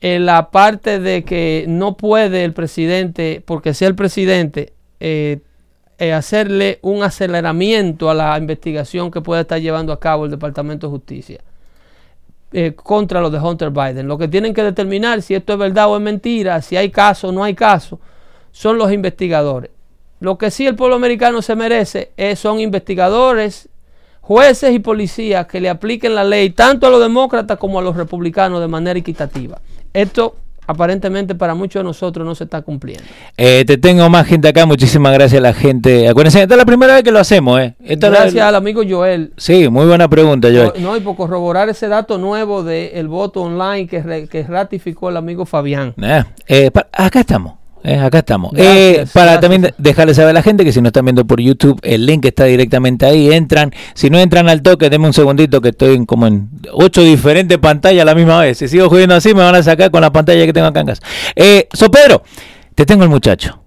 [0.00, 5.40] en la parte de que no puede el presidente, porque sea el presidente, eh,
[5.98, 10.88] eh, hacerle un aceleramiento a la investigación que puede estar llevando a cabo el Departamento
[10.88, 11.40] de Justicia
[12.52, 14.08] eh, contra los de Hunter Biden.
[14.08, 17.28] Lo que tienen que determinar si esto es verdad o es mentira, si hay caso
[17.28, 17.98] o no hay caso,
[18.52, 19.70] son los investigadores.
[20.20, 23.68] Lo que sí el pueblo americano se merece es- son investigadores,
[24.22, 27.96] jueces y policías que le apliquen la ley tanto a los demócratas como a los
[27.96, 29.60] republicanos de manera equitativa.
[29.92, 33.04] Esto aparentemente para muchos de nosotros no se está cumpliendo.
[33.36, 34.66] Eh, te tengo más gente acá.
[34.66, 36.08] Muchísimas gracias a la gente.
[36.08, 37.74] Acuérdense, esta es la primera vez que lo hacemos, ¿eh?
[37.84, 39.32] Esta la- Gracias al amigo Joel.
[39.36, 40.72] Sí, muy buena pregunta, Joel.
[40.82, 45.16] No, y por corroborar ese dato nuevo del voto online que, re- que ratificó el
[45.16, 45.94] amigo Fabián.
[46.48, 47.54] Eh, acá estamos.
[47.86, 48.52] Eh, acá estamos.
[48.52, 49.40] Gracias, Eh, para gracias.
[49.40, 52.04] también de- dejarles saber a la gente que si no están viendo por YouTube, el
[52.06, 53.32] link está directamente ahí.
[53.32, 53.72] Entran.
[53.94, 57.58] Si no entran al toque, denme un segundito que estoy en como en ocho diferentes
[57.58, 58.58] pantallas a la misma vez.
[58.58, 60.86] Si sigo jugando así, me van a sacar con la pantalla que tengo acá en
[60.86, 61.02] casa.
[61.34, 62.22] Eh, so Pedro,
[62.74, 63.60] te tengo el muchacho.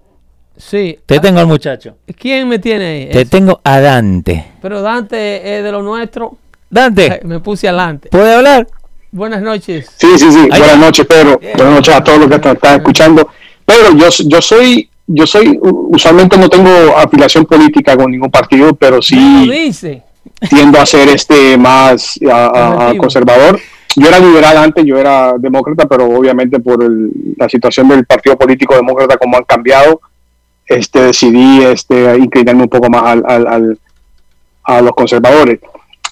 [0.56, 0.98] Sí.
[1.06, 1.96] Te Ah, tengo el muchacho.
[2.18, 3.08] ¿Quién me tiene ahí?
[3.10, 4.44] Te tengo a Dante.
[4.60, 6.36] Pero Dante es de lo nuestro.
[6.68, 8.10] Dante, Me puse adelante.
[8.10, 8.66] ¿puede hablar?
[9.10, 9.90] Buenas noches.
[9.96, 10.48] Sí, sí, sí.
[10.52, 11.40] Ahí Buenas noches, Pedro.
[11.56, 13.28] Buenas noches a todos los que están escuchando.
[13.70, 19.00] Pedro, yo, yo soy, yo soy, usualmente no tengo afiliación política con ningún partido, pero
[19.00, 19.16] sí
[19.50, 20.02] dice.
[20.48, 23.60] tiendo a ser este más a- a- conservador.
[23.96, 28.36] yo era liberal antes, yo era demócrata, pero obviamente por el- la situación del partido
[28.36, 30.00] político demócrata, como han cambiado,
[30.66, 33.78] este, decidí este, inclinarme un poco más al, al- al-
[34.64, 35.58] a los conservadores.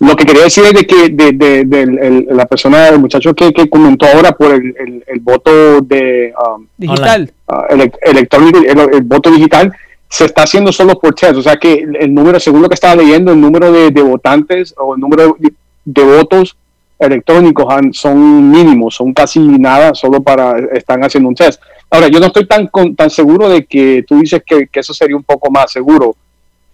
[0.00, 3.68] Lo que quería decir es de que de, de- la persona, el muchacho que, que
[3.68, 7.32] comentó ahora por el, el- el voto de um, Digital.
[7.48, 9.72] ah, elec- electrónico, el, el voto digital,
[10.08, 11.34] se está haciendo solo por test.
[11.36, 14.72] O sea que el, número, según lo que estaba leyendo, el número de, de votantes
[14.78, 15.36] o el número
[15.84, 16.56] de, votos
[16.98, 21.60] electrónicos han- son mínimos, son casi nada, solo para están haciendo un test.
[21.90, 24.94] Ahora, yo no estoy tan con- tan seguro de que tú dices que, que eso
[24.94, 26.14] sería un poco más seguro.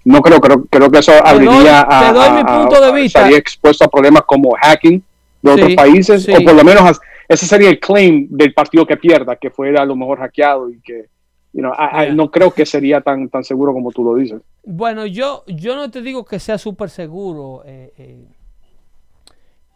[0.04, 2.92] No creo, creo, creo que eso abriría a, te doy mi a- punto de a-
[2.92, 3.18] vista.
[3.20, 5.02] estaría expuesto a problemas como hacking
[5.42, 6.32] de Sí, otros países, sí.
[6.32, 9.84] o por lo menos ese sería el claim del partido que pierda, que fuera a
[9.86, 11.06] lo mejor hackeado y que,
[11.54, 12.14] you know, I- I Yeah.
[12.14, 14.42] no creo que sería tan, tan seguro como tú lo dices.
[14.64, 17.62] Bueno, yo, yo no te digo que sea súper seguro.
[17.64, 18.24] eh, eh,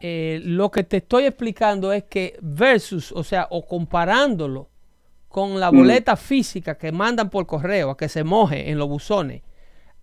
[0.00, 4.68] eh, lo que te estoy explicando es que versus, o sea, o comparándolo
[5.28, 5.76] con la Mm.
[5.78, 9.42] boleta física que mandan por correo, a que se moje en los buzones,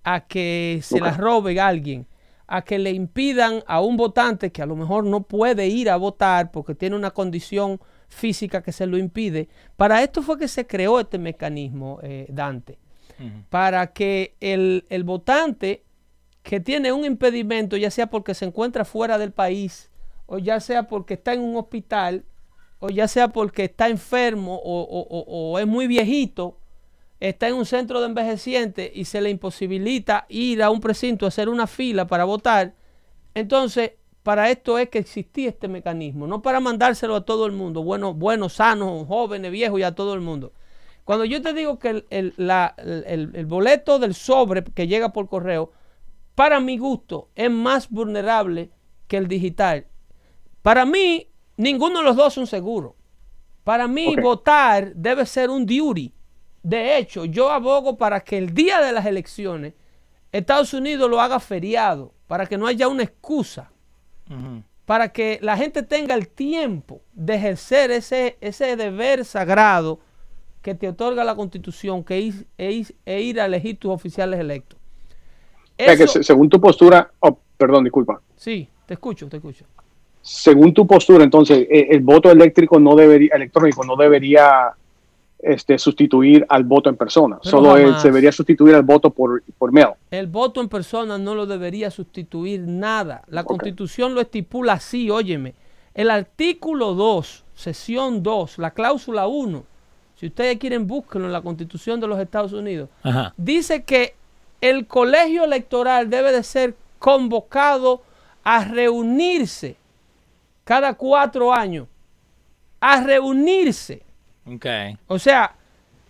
[0.05, 1.17] a que se la Ok.
[1.17, 2.07] robe alguien,
[2.47, 5.97] a que le impidan a un votante que a lo mejor no puede ir a
[5.97, 9.49] votar porque tiene una condición física que se lo impide.
[9.75, 12.77] Para esto fue que se creó este mecanismo, eh, Dante
[13.49, 15.83] para que el, el votante
[16.43, 19.89] que tiene un impedimento, ya sea porque se encuentra fuera del país,
[20.27, 22.25] o ya sea porque está en un hospital,
[22.79, 26.57] o ya sea porque está enfermo o, o- o- o es muy viejito,
[27.29, 31.29] está en un centro de envejecientes y se le imposibilita ir a un precinto a
[31.29, 32.73] hacer una fila para votar,
[33.33, 33.91] entonces
[34.23, 38.13] para esto es que existía este mecanismo, no para mandárselo a todo el mundo, bueno,
[38.13, 40.51] buenos, sanos, jóvenes, viejos y a todo el mundo.
[41.03, 45.13] Cuando yo te digo que el, el- la- el- el boleto del sobre que llega
[45.13, 45.71] por correo,
[46.33, 48.71] para mi gusto, es más vulnerable
[49.07, 49.85] que el digital.
[50.63, 52.93] Para mí, ninguno de los dos son seguros.
[53.63, 56.11] Para mí, votar debe ser un duty.
[56.67, 59.73] De hecho, yo abogo para que el día de las elecciones,
[60.31, 63.69] Estados Unidos lo haga feriado, para que no haya una excusa
[64.85, 69.99] para que la gente tenga el tiempo de ejercer ese, ese deber sagrado
[70.63, 74.79] que te otorga la constitución, que es, es- e ir a elegir tus oficiales electos.
[75.79, 78.19] O sea, que Eso- se- según tu postura, oh, perdón, disculpa.
[78.35, 79.65] sí, te escucho, te escucho.
[80.23, 84.71] Según tu postura, entonces, eh, el voto eléctrico no debería, electrónico no debería
[85.45, 87.37] este, sustituir al voto en persona.
[87.41, 89.89] Pero Solo él se debería sustituir al voto por, por mail.
[90.11, 93.23] El voto en persona no lo debería sustituir nada.
[93.27, 95.53] La constitución lo estipula así, óyeme.
[95.93, 99.63] El artículo 2, sesión 2, la cláusula 1,
[100.19, 103.33] si ustedes quieren búsquenlo en la constitución de los Estados Unidos, Ajá.
[103.37, 104.15] dice que
[104.61, 108.01] el colegio electoral debe de ser convocado
[108.43, 109.77] a reunirse
[110.63, 111.87] cada cuatro años.
[112.79, 114.03] A reunirse.
[114.47, 114.65] Ok.
[115.07, 115.55] O sea,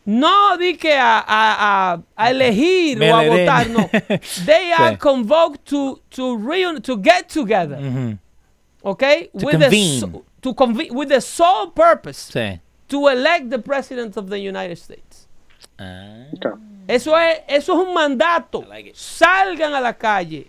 [0.05, 3.89] no di que a, a- a- a elegir Me o a votar, no.
[4.45, 4.97] They are Sí.
[4.99, 8.17] convoked to, to, reun- to get together, Ujú.
[8.83, 9.29] okay?
[9.37, 9.69] To with, convene.
[9.69, 12.59] The, so- to conve- with the sole purpose Sí.
[12.89, 15.27] to elect the president of the United States.
[15.79, 16.25] Ah.
[16.87, 18.61] Eso es, eso es un mandato.
[18.69, 18.91] Like.
[18.93, 20.47] Salgan a la calle.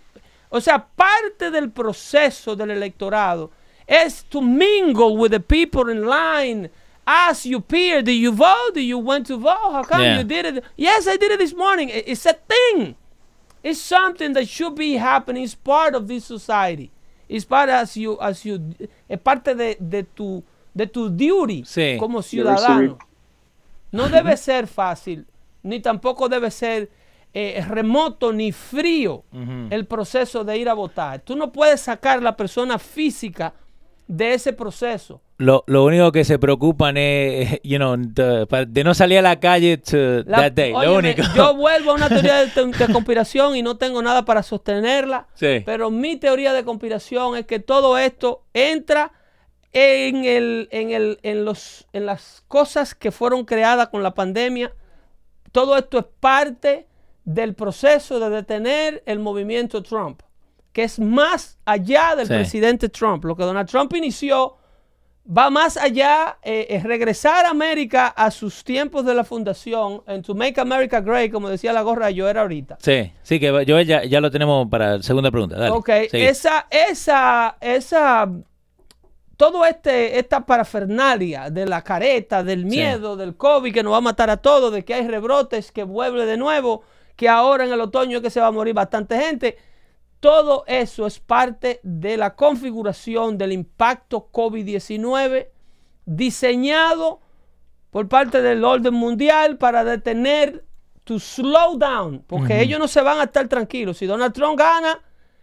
[0.51, 3.49] O sea, parte del proceso del electorado
[3.87, 6.69] es to mingle with the people in line.
[7.09, 8.73] Ask your peer, did you vote?
[8.73, 9.71] Did you went to vote?
[9.71, 10.17] How come Yeah.
[10.17, 10.63] you did it?
[10.75, 11.89] Yes, I did it this morning.
[11.89, 12.95] It's a thing.
[13.63, 15.43] It's something that should be happening.
[15.43, 16.91] It's part of this society.
[17.29, 18.59] It's part as you, as you,
[19.09, 20.43] es parte de, de tu,
[20.75, 21.97] de tu duty Sí.
[21.97, 22.97] como ciudadano.
[23.91, 25.25] No debe ser fácil,
[25.63, 26.89] ni tampoco debe ser
[27.33, 29.23] eh, remoto ni frío
[29.69, 31.19] el proceso de ir a votar.
[31.21, 33.53] Tú no puedes sacar la persona física
[34.07, 35.21] de ese proceso.
[35.37, 39.77] Lo, lo único que se preocupan es, you know, de, no salir a la calle
[39.77, 40.71] to La- that day.
[40.71, 41.21] lo único.
[41.35, 45.27] Yo vuelvo a una teoría de, de conspiración y no tengo nada para sostenerla.
[45.35, 45.61] Sí.
[45.65, 49.11] Pero mi teoría de conspiración es que todo esto entra
[49.73, 54.71] en, el, en, el, en, los, en las cosas que fueron creadas con la pandemia.
[55.51, 56.87] Todo esto es parte
[57.25, 60.21] del proceso de detener el movimiento Trump,
[60.77, 62.33] que es más allá del Sí.
[62.35, 63.25] presidente Trump.
[63.25, 64.57] Lo que Donald Trump inició
[65.27, 70.21] va más allá, eh, es regresar a América a sus tiempos de la fundación, en
[70.21, 72.77] To Make America Great, como decía la gorra yo era ahorita.
[72.79, 75.57] Sí, sí, que yo ya, ya lo tenemos para segunda pregunta.
[75.57, 76.29] Dale, Ok, sigue.
[76.29, 78.29] esa, esa, esa,
[79.35, 84.01] todo este, esta parafernalia de la careta, del miedo, del COVID que nos va a
[84.01, 86.83] matar a todos, de que hay rebrotes, que vuelve de nuevo,
[87.15, 89.57] que ahora en el otoño es que se va a morir bastante gente.
[90.19, 95.49] Todo eso es parte de la configuración del impacto COVID-19
[96.05, 97.21] diseñado
[97.91, 100.65] por parte del orden mundial para detener
[101.03, 103.97] to slow down, porque ellos no se van a estar tranquilos.
[103.97, 105.01] Si Donald Trump gana,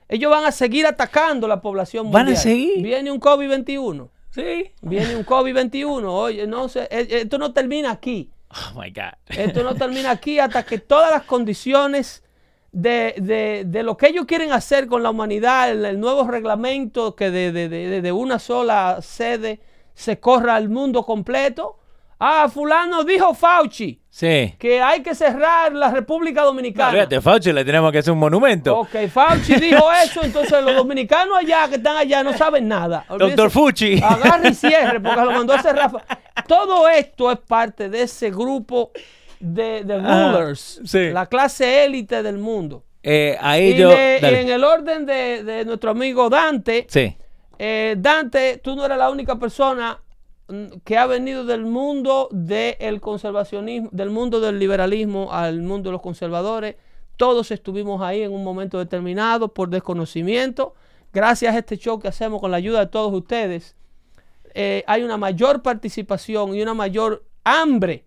[0.09, 2.27] ellos van a seguir atacando la población mundial.
[2.27, 2.83] ¿Van a seguir?
[2.83, 4.11] Viene un COVID-21.
[4.31, 4.72] Sí.
[4.83, 6.05] Viene un COVID-21.
[6.07, 8.31] Oye, no sé, eh, esto no termina aquí.
[8.51, 9.14] Oh my God.
[9.27, 12.24] Esto no termina aquí hasta que todas las condiciones
[12.75, 17.14] de, de- de lo que ellos quieren hacer con la humanidad, el, el nuevo reglamento
[17.14, 19.61] que de, de- de- de una sola sede
[19.95, 21.79] se corra al mundo completo.
[22.18, 24.55] Ah, fulano dijo Fauci Sí.
[24.59, 26.93] que hay que cerrar la República No, Dominicana.
[26.93, 28.79] fíjate, Fauci le tenemos que hacer un monumento.
[28.79, 33.05] Ok, Fauci dijo eso, entonces los dominicanos allá que están allá no saben nada.
[33.18, 34.01] Doctor Fucci.
[34.03, 35.91] Agarre y cierre, porque lo mandó a cerrar.
[36.47, 38.91] Todo esto es parte de ese grupo
[39.45, 41.11] de, de Ah, rulers, sí.
[41.11, 42.82] la clase élite del mundo.
[43.03, 43.90] Eh, Y, ahí yo.
[43.90, 44.40] de- dale.
[44.40, 47.14] en el orden de, de nuestro amigo Dante, Sí.
[47.59, 50.01] eh, Dante, tú no eres la única persona
[50.49, 55.92] mm, que ha venido del mundo del conservacionismo, del mundo del liberalismo al mundo de
[55.92, 56.76] los conservadores.
[57.16, 60.74] Todos estuvimos ahí en un momento determinado por desconocimiento.
[61.12, 63.76] Gracias a este show que hacemos con la ayuda de todos ustedes,
[64.55, 68.05] eh, hay una mayor participación y una mayor hambre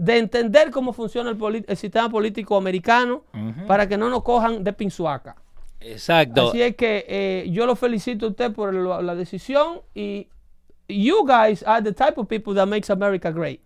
[0.00, 3.22] de entender cómo funciona el, el sistema político americano
[3.66, 5.36] para que no nos cojan de pinzuaca.
[5.78, 6.48] Exacto.
[6.48, 10.28] Así es que eh, yo lo felicito a usted por la decisión y
[10.88, 13.60] you guys are the type of people that makes America great.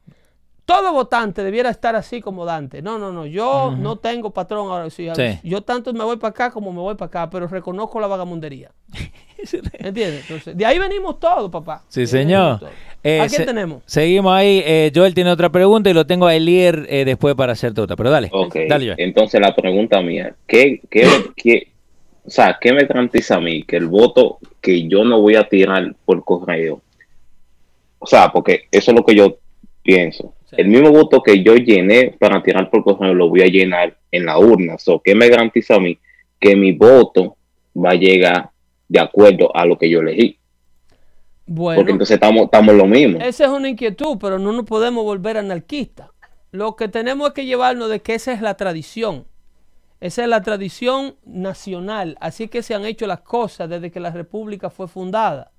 [0.67, 2.81] Todo votante debiera estar así como Dante.
[2.81, 3.27] No, no, no.
[3.27, 4.89] Yo no tengo patrón ahora.
[4.89, 5.09] Sí.
[5.43, 8.71] Yo tanto me voy para acá como me voy para acá, pero reconozco la vagamundería.
[9.75, 10.23] ¿Entiendes?
[10.23, 11.85] Entonces, de ahí venimos todos, papá.
[11.89, 12.61] Sí, señor.
[13.03, 13.83] Eh, ¿A quién se- tenemos?
[13.85, 14.63] Seguimos ahí.
[14.65, 17.97] Eh, Joel tiene otra pregunta y lo tengo a Elier eh, después para hacerte otra.
[17.97, 18.31] Pero dale.
[18.33, 18.97] Ok, Dale, Joel.
[19.01, 21.07] entonces la pregunta mía, ¿qué, qué,
[21.37, 21.73] qué-
[22.25, 25.47] o sea, ¿qué me garantiza a mí que el voto que yo no voy a
[25.47, 26.81] tirar por correo?
[27.99, 29.37] O sea, porque eso es lo que yo
[29.83, 30.33] pienso.
[30.57, 34.27] El mismo voto que yo llené para tirar por correo lo voy a llenar en
[34.27, 34.79] la urna.
[34.79, 35.99] So, ¿Qué me garantiza a mí
[36.39, 37.37] que mi voto
[37.77, 38.51] va a llegar
[38.89, 40.39] de acuerdo a lo que yo elegí?
[41.47, 43.19] Bueno, Porque entonces estamos, estamos lo mismo.
[43.21, 46.09] esa es una inquietud, pero no nos podemos volver anarquistas.
[46.53, 49.27] Lo que tenemos es que llevarnos de que esa es la tradición.
[50.01, 52.17] Esa es la tradición nacional.
[52.21, 55.51] Así que se han hecho las cosas desde que la República fue fundada.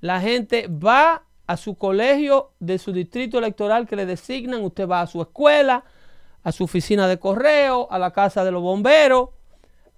[0.00, 4.62] La gente va a su colegio de su distrito electoral que le designan.
[4.62, 5.84] Usted va a su escuela,
[6.42, 9.30] a su oficina de correo, a la casa de los bomberos,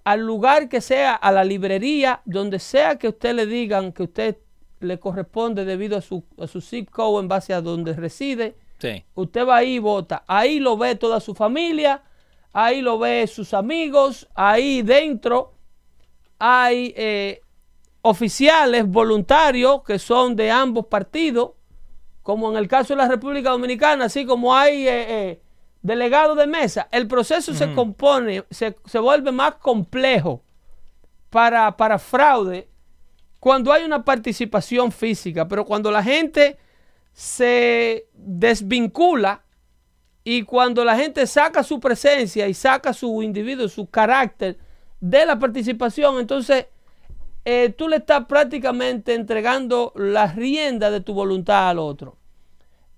[0.03, 4.37] al lugar que sea, a la librería, donde sea que usted le digan que usted
[4.79, 8.55] le corresponde debido a su, a su zip code en base a donde reside.
[8.79, 9.03] Sí.
[9.13, 10.23] Usted va ahí y vota.
[10.25, 12.03] Ahí lo ve toda su familia,
[12.53, 15.53] ahí lo ve sus amigos, ahí dentro
[16.39, 17.41] hay eh,
[18.09, 21.51] oficiales voluntarios que son de ambos partidos,
[22.23, 25.41] como en el caso de la República Dominicana, así como hay eh, eh,
[25.81, 26.87] delegados de mesa.
[26.91, 30.43] El proceso se compone, se, se vuelve más complejo
[31.29, 32.67] para, para fraude
[33.39, 36.57] cuando hay una participación física, pero cuando la gente
[37.13, 39.43] se desvincula
[40.23, 44.57] y cuando la gente saca su presencia y saca su individuo, su carácter
[44.99, 46.65] de la participación, entonces
[47.51, 52.15] eh, tú le estás prácticamente entregando la rienda de tu voluntad al otro.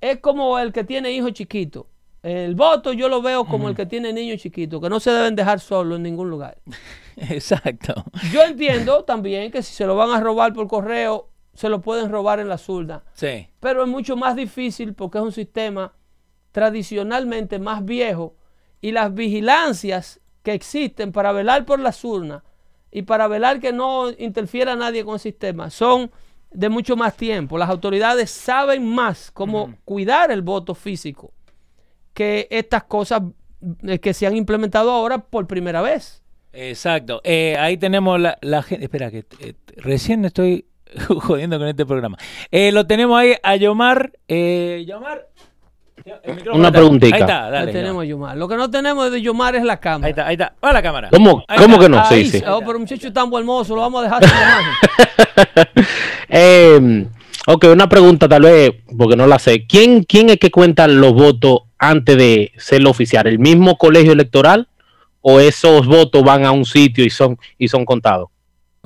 [0.02, 1.86] Es como el que tiene hijos chiquitos.
[2.22, 5.38] El voto yo lo veo como el que tiene niños chiquitos, que no se deben
[5.38, 6.58] dejar solos en ningún lugar.
[7.16, 8.04] Exacto.
[8.34, 12.12] Yo entiendo también que si se lo van a robar por correo, se lo pueden
[12.12, 13.06] robar en la zurda.
[13.14, 13.48] Sí.
[13.62, 15.94] Pero es mucho más difícil porque es un sistema
[16.52, 18.36] tradicionalmente más viejo
[18.82, 22.44] y las vigilancias que existen para velar por las urnas
[22.92, 26.12] y para velar que no interfiera nadie con el sistema son
[26.52, 27.58] de mucho más tiempo.
[27.58, 31.32] Las autoridades saben más cómo cuidar el voto físico
[32.14, 33.22] que estas cosas
[33.88, 36.22] eh, que se han implementado ahora por primera vez.
[36.54, 37.22] Exacto.
[37.24, 38.86] Eh, ahí tenemos la, la gente.
[38.86, 40.66] Espera, que eh, recién estoy
[41.08, 42.18] jodiendo con este programa.
[42.52, 44.12] Eh, lo tenemos ahí a Yomar.
[44.28, 45.30] Yomar.
[46.54, 47.16] Una preguntita.
[47.16, 48.38] Ahí está, tenemos Yomar.
[48.38, 50.08] Lo que no tenemos de Yomar es la cámara.
[50.08, 50.54] Ahí está, ahí está.
[50.64, 51.10] Va la cámara.
[51.12, 52.00] ¿Cómo, cómo que no?
[52.00, 52.44] Ahí, Sí, sí.
[52.48, 55.46] oh, pero muchacho tan buen hermoso, lo vamos a dejar sin.
[56.30, 57.08] Eh,
[57.48, 59.66] ok, una pregunta tal vez, porque no la sé.
[59.68, 63.28] ¿Quién, ¿Quién es que cuenta los votos antes de ser oficial?
[63.28, 64.68] ¿El mismo colegio electoral
[65.22, 68.30] o esos votos van a un sitio y son, y son contados?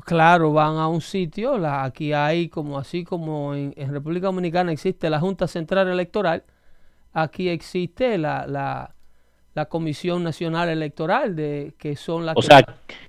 [0.03, 4.71] Claro, van a un sitio, la, aquí hay como así como en, en República Dominicana
[4.71, 6.43] existe la Junta Central Electoral,
[7.15, 8.93] aquí existe la, la,
[9.55, 12.63] la Comisión Nacional Electoral, de que son las O que- sea,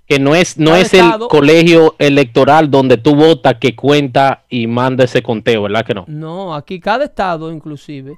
[0.07, 5.05] que no es, no es el colegio electoral donde tú votas que cuenta y manda
[5.05, 6.05] ese conteo, ¿verdad que no?
[6.09, 8.17] No, aquí cada estado inclusive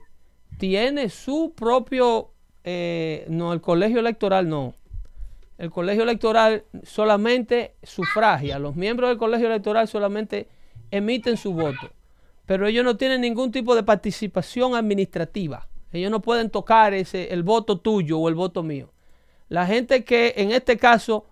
[0.59, 2.30] tiene su propio,
[2.64, 4.74] eh, no, el colegio electoral no.
[5.57, 10.47] El colegio electoral solamente sufragia, los miembros del colegio electoral solamente
[10.91, 11.91] emiten su voto,
[12.47, 15.68] pero ellos no tienen ningún tipo de participación administrativa.
[15.93, 18.93] Ellos no pueden tocar ese, el voto tuyo o el voto mío.
[19.49, 21.24] La gente que en este caso,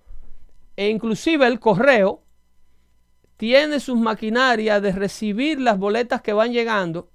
[0.76, 2.22] e inclusive el correo,
[3.36, 7.10] tiene sus maquinarias de recibir las boletas que van llegando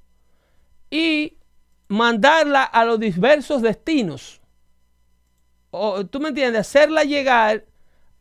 [0.92, 1.38] y
[1.88, 4.39] mandarla a los diversos destinos.
[5.72, 6.62] O, ¿Tú me entiendes?
[6.62, 7.66] Hacerla llegar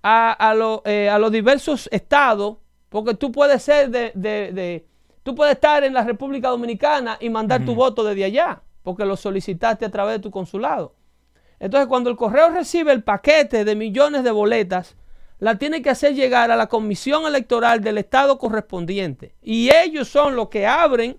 [0.03, 2.57] a, a, lo- eh, a los diversos estados,
[2.89, 4.87] porque tú puedes ser de, de- de-
[5.23, 9.17] tú puedes estar en la República Dominicana y mandar tu voto desde allá, porque lo
[9.17, 10.95] solicitaste a través de tu consulado.
[11.59, 14.97] Entonces, cuando el correo recibe el paquete de millones de boletas,
[15.39, 19.35] la tiene que hacer llegar a la comisión electoral del estado correspondiente.
[19.43, 21.19] Y ellos son los que abren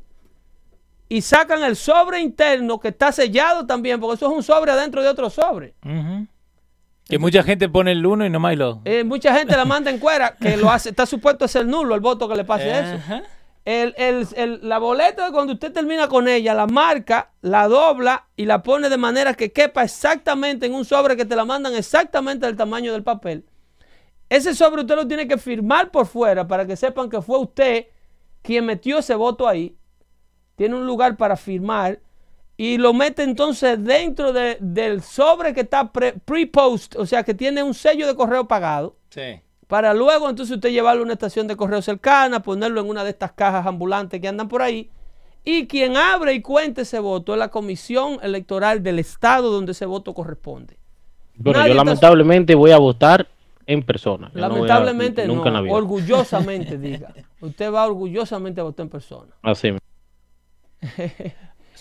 [1.09, 5.01] y sacan el sobre interno que está sellado también, porque eso es un sobre adentro
[5.01, 5.75] de otro sobre.
[7.05, 8.81] Que mucha gente pone el uno y nomás lo.
[8.85, 11.95] Eh, mucha gente la manda en cuera, que lo hace, está supuesto a ser nulo
[11.95, 13.23] el voto que le pase eso.
[13.63, 18.45] El- el- el- la boleta, cuando usted termina con ella, la marca, la dobla y
[18.45, 22.45] la pone de manera que quepa exactamente en un sobre que te la mandan exactamente
[22.47, 23.45] del tamaño del papel.
[24.29, 27.85] Ese sobre usted lo tiene que firmar por fuera para que sepan que fue usted
[28.41, 29.75] quien metió ese voto ahí.
[30.55, 31.99] Tiene un lugar para firmar
[32.57, 37.33] y lo mete entonces dentro de- del sobre que está pre- pre-post, o sea que
[37.35, 39.41] tiene un sello de correo pagado Sí.
[39.71, 43.11] Para luego entonces usted llevarlo a una estación de correo cercana, ponerlo en una de
[43.11, 44.89] estas cajas ambulantes que andan por ahí.
[45.45, 49.85] Y quien abre y cuente ese voto es la comisión electoral del estado donde ese
[49.85, 50.75] voto corresponde.
[51.37, 53.29] Bueno, Nadie yo está- lamentablemente voy a votar
[53.65, 54.29] en persona.
[54.35, 57.13] Yo no voy a- Lamentablemente no, en orgullosamente diga.
[57.39, 59.31] Usted va orgullosamente a votar en persona.
[59.41, 59.71] Así.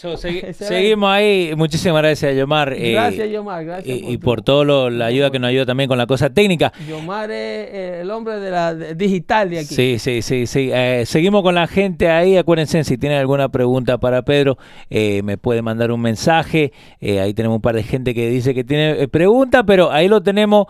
[0.00, 1.52] So, segui- Ese seguimos ahí.
[1.56, 2.72] Muchísimas gracias, Yomar.
[2.72, 3.64] eh, Gracias, Yomar.
[3.66, 6.06] Gracias y, y tu- por todo lo, la ayuda que nos ayuda también con la
[6.06, 6.72] cosa técnica.
[6.88, 7.36] Yomar es
[7.70, 9.74] eh, el hombre de la de- digital de aquí.
[9.74, 10.70] Sí, sí, sí, sí.
[10.72, 12.38] Eh, seguimos con la gente ahí.
[12.38, 14.56] Acuérdense, si tienen alguna pregunta para Pedro,
[14.88, 16.72] eh, me puede mandar un mensaje.
[17.02, 20.22] Ahí tenemos un par de gente que dice que tiene eh, pregunta, pero ahí lo
[20.22, 20.66] tenemos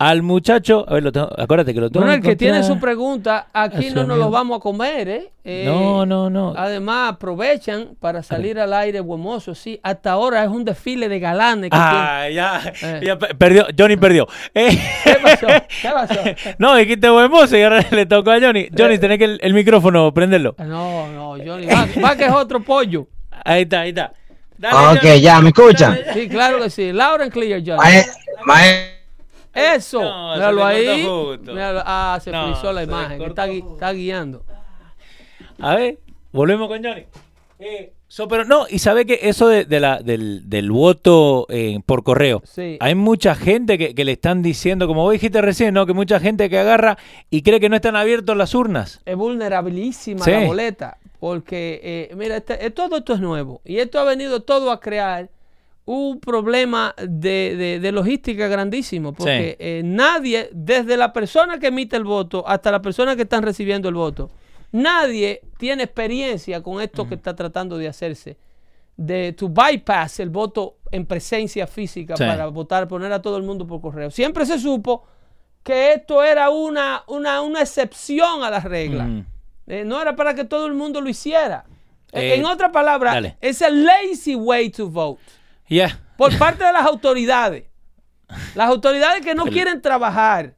[0.00, 0.84] al muchacho.
[0.88, 2.06] A ver, lo tengo- acuérdate que lo tengo.
[2.06, 5.32] Bueno, el que tiene su pregunta, aquí no nos lo vamos a comer, ¿eh?
[5.44, 6.52] Eh, No, no, no.
[6.56, 9.80] Además, aprovechan para salir al aire huemoso, sí.
[9.82, 11.70] Hasta ahora es un desfile de galanes.
[11.70, 13.00] Que Ah, ya, Eh.
[13.02, 13.66] ya pe- perdió.
[13.76, 14.28] Johnny perdió.
[14.54, 15.46] Eh, ¿Qué pasó?
[15.82, 16.14] ¿Qué pasó?
[16.58, 18.68] no, dijiste buen mozo y ahora le tocó a Johnny.
[18.76, 18.98] Johnny, Eh.
[18.98, 20.52] tenés que el, el micrófono prenderlo.
[20.52, 21.66] tiene- No, no, Johnny.
[21.66, 23.06] Va, va que es otro pollo.
[23.44, 24.12] Ahí está, ahí está.
[24.58, 25.20] Dale, Ok, Johnny.
[25.20, 25.98] ya, ¿me escuchan?
[26.12, 26.92] Sí, claro que sí.
[26.92, 27.78] Loud and clear, Johnny.
[27.78, 28.06] Mae-
[28.44, 28.97] mae-
[29.58, 30.00] Eso.
[30.02, 31.06] No, Míralo ahí.
[31.42, 31.82] Míralo.
[31.84, 33.22] Ah, se No, frizó la se imagen.
[33.22, 33.74] Está, gui- justo.
[33.74, 34.44] está guiando.
[35.60, 35.98] A ver,
[36.32, 37.04] volvemos con Johnny.
[37.58, 41.80] Eh, so, pero no, y sabe que eso de, de la, del, del voto eh,
[41.84, 42.76] por correo, Sí.
[42.80, 45.84] hay mucha gente que, que le están diciendo, como vos dijiste recién, ¿no?
[45.84, 46.96] Que mucha gente que agarra
[47.30, 49.00] y cree que no están abiertos las urnas.
[49.04, 50.30] es vulnerabilísima Sí.
[50.30, 50.98] la boleta.
[51.18, 53.60] Porque, eh, mira, este- todo esto es nuevo.
[53.64, 55.28] Y esto ha venido todo a crear
[55.90, 59.14] un problema de, de- de logística grandísimo.
[59.14, 59.64] Porque Sí.
[59.64, 63.88] eh, nadie, desde la persona que emite el voto hasta la persona que están recibiendo
[63.88, 64.30] el voto,
[64.70, 68.36] nadie tiene experiencia con esto que está tratando de hacerse.
[68.98, 72.24] De to bypass el voto en presencia física Sí.
[72.24, 74.10] para votar, poner a todo el mundo por correo.
[74.10, 75.04] Siempre se supo
[75.62, 79.08] que esto era una, una, una excepción a las reglas.
[79.08, 79.20] Mm.
[79.68, 81.64] Eh, no era para que todo el mundo lo hiciera.
[82.12, 85.20] Eh, en otras palabras, es el lazy way to vote
[85.68, 86.00] Ya.
[86.16, 87.64] por parte de las autoridades.
[88.54, 90.54] Las autoridades que no El- quieren trabajar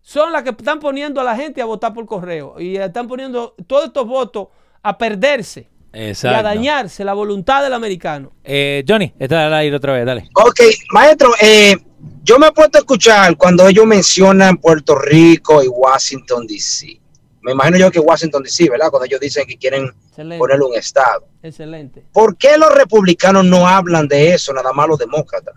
[0.00, 3.54] son las que están poniendo a la gente a votar por correo y están poniendo
[3.66, 4.48] todos estos votos
[4.82, 6.42] a perderse y a Exacto.
[6.42, 8.32] dañarse la voluntad del americano.
[8.44, 10.28] Eh, Johnny, está al aire otra vez, dale.
[10.34, 10.60] Ok,
[10.92, 11.76] maestro, eh,
[12.22, 17.00] yo me he puesto a escuchar cuando ellos mencionan Puerto Rico y Washington, D.C.
[17.46, 18.90] Me imagino yo que Washington, D.C., ¿verdad?
[18.90, 20.38] Cuando ellos dicen que quieren Excelente.
[20.38, 21.28] ponerle un estado.
[21.44, 22.04] Excelente.
[22.12, 25.54] ¿Por qué los republicanos no hablan de eso, nada más los demócratas?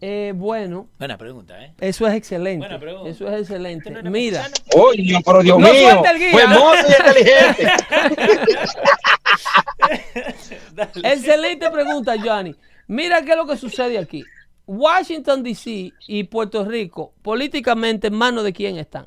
[0.00, 1.74] Eh, bueno, Buena pregunta, ¿eh?
[1.78, 2.60] eso es excelente.
[2.66, 3.10] Buena pregunta.
[3.10, 3.90] Eso es excelente.
[3.90, 7.72] ¿Usted no era Mira, Oye, pero Dios No mío, fue hermoso y inteligente.
[11.04, 12.56] Excelente pregunta, Johnny.
[12.86, 14.24] Mira qué es lo que sucede aquí.
[14.66, 15.92] Washington, D.C.
[16.08, 19.06] y Puerto Rico, políticamente, ¿en manos de quién están?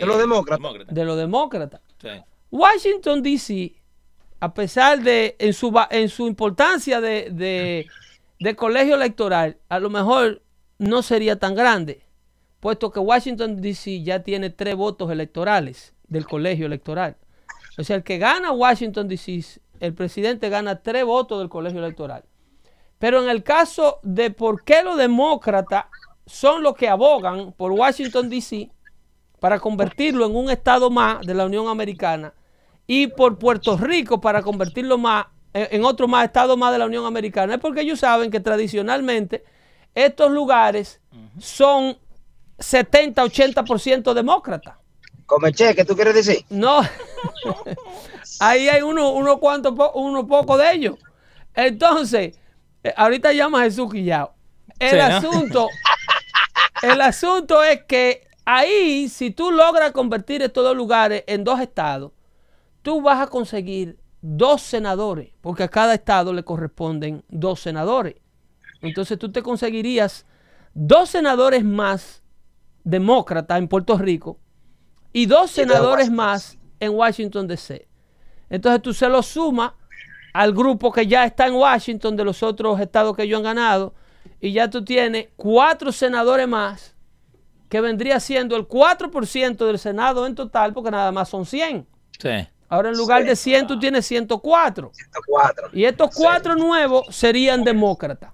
[0.00, 0.60] De los demócratas.
[0.62, 0.92] demócrata.
[0.92, 1.80] De los demócratas.
[2.00, 2.08] Sí.
[2.50, 3.74] Washington, D.C.,
[4.40, 7.86] a pesar de, en su, va- en su importancia de, de,
[8.40, 10.42] de colegio electoral a lo mejor
[10.78, 12.04] no sería tan grande,
[12.58, 17.16] puesto que Washington DC ya tiene tres votos electorales del colegio electoral.
[17.78, 22.24] O sea, el que gana Washington DC, el presidente gana tres votos del colegio electoral.
[22.98, 25.86] Pero en el caso de por qué los demócratas
[26.26, 28.70] son los que abogan por Washington DC
[29.42, 32.32] para convertirlo en un estado más de la Unión Americana
[32.86, 36.86] y por Puerto Rico para convertirlo más en en otro más estado más de la
[36.86, 39.42] Unión Americana, es porque ellos saben que tradicionalmente
[39.94, 41.00] estos lugares
[41.40, 41.98] son
[42.58, 44.76] 70-80% demócratas.
[45.26, 46.44] Comeche, ¿qué tú quieres decir?
[46.48, 46.80] No,
[48.40, 50.94] ahí hay uno, uno cuanto, po- uno poco de ellos.
[51.54, 52.38] Entonces,
[52.84, 54.32] eh, ahorita llama a Jesús Quillao.
[54.78, 55.02] El Sí, ¿no?
[55.16, 55.68] asunto,
[56.82, 62.12] el asunto es que ahí, si tú logras convertir estos dos lugares en dos estados,
[62.82, 68.16] tú vas a conseguir dos senadores, porque a cada estado le corresponden dos senadores.
[68.80, 70.26] Entonces tú te conseguirías
[70.74, 72.22] dos senadores más
[72.84, 74.38] demócratas en Puerto Rico
[75.12, 77.88] y dos senadores más en Washington DC.
[78.50, 79.72] Entonces tú se lo sumas
[80.32, 83.94] al grupo que ya está en Washington de los otros estados que ellos han ganado
[84.40, 86.91] y ya tú tienes cuatro senadores más
[87.72, 91.86] que vendría siendo el 4% del Senado en total porque nada más son 100.
[92.18, 92.28] Sí.
[92.68, 94.90] Ahora en lugar de 100 tú tienes 104.
[94.92, 95.70] 104.
[95.72, 98.30] Y estos cuatro nuevos serían demócratas.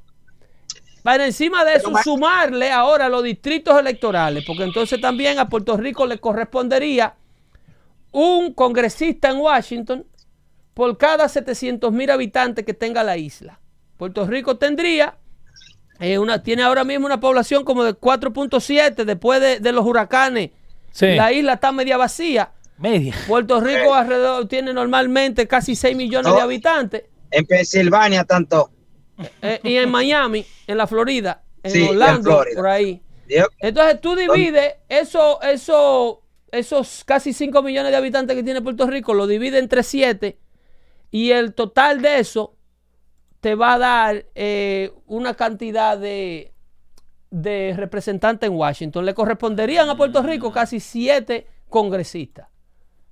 [1.04, 6.04] Para encima de eso, sumarle ahora los distritos electorales, porque entonces también a Puerto Rico
[6.04, 7.14] le correspondería
[8.10, 10.04] un congresista en Washington
[10.74, 13.60] por cada 700 mil habitantes que tenga la isla.
[13.98, 15.16] Puerto Rico tendría,
[16.00, 20.50] eh, una, tiene ahora mismo una población como de 4.7 después de, de los huracanes.
[20.92, 21.14] Sí.
[21.14, 22.52] La isla está media vacía.
[22.78, 23.14] Media.
[23.26, 27.04] Puerto Rico alrededor tiene normalmente casi 6 millones de habitantes.
[27.30, 28.70] En Pensilvania, tanto.
[29.42, 32.56] Eh, y en Miami, en la Florida, en Sí, y en Orlando, Florida.
[32.56, 33.02] por ahí.
[33.28, 33.46] Yep.
[33.58, 36.22] Entonces tú divides eso, eso,
[36.52, 40.38] esos casi 5 millones de habitantes que tiene Puerto Rico, lo divides entre 7
[41.10, 42.54] y el total de eso
[43.40, 46.52] te va a dar eh, una cantidad de,
[47.30, 49.04] de representantes en Washington.
[49.04, 52.48] Le corresponderían a Puerto Rico casi 7 congresistas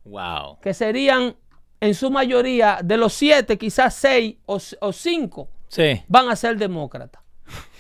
[0.05, 0.59] Wow.
[0.61, 1.37] que serían
[1.81, 6.03] en su mayoría de los siete, quizás seis o, o cinco Sí.
[6.09, 7.23] van a ser demócratas.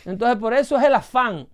[0.04, 1.48] Entonces, por eso es el afán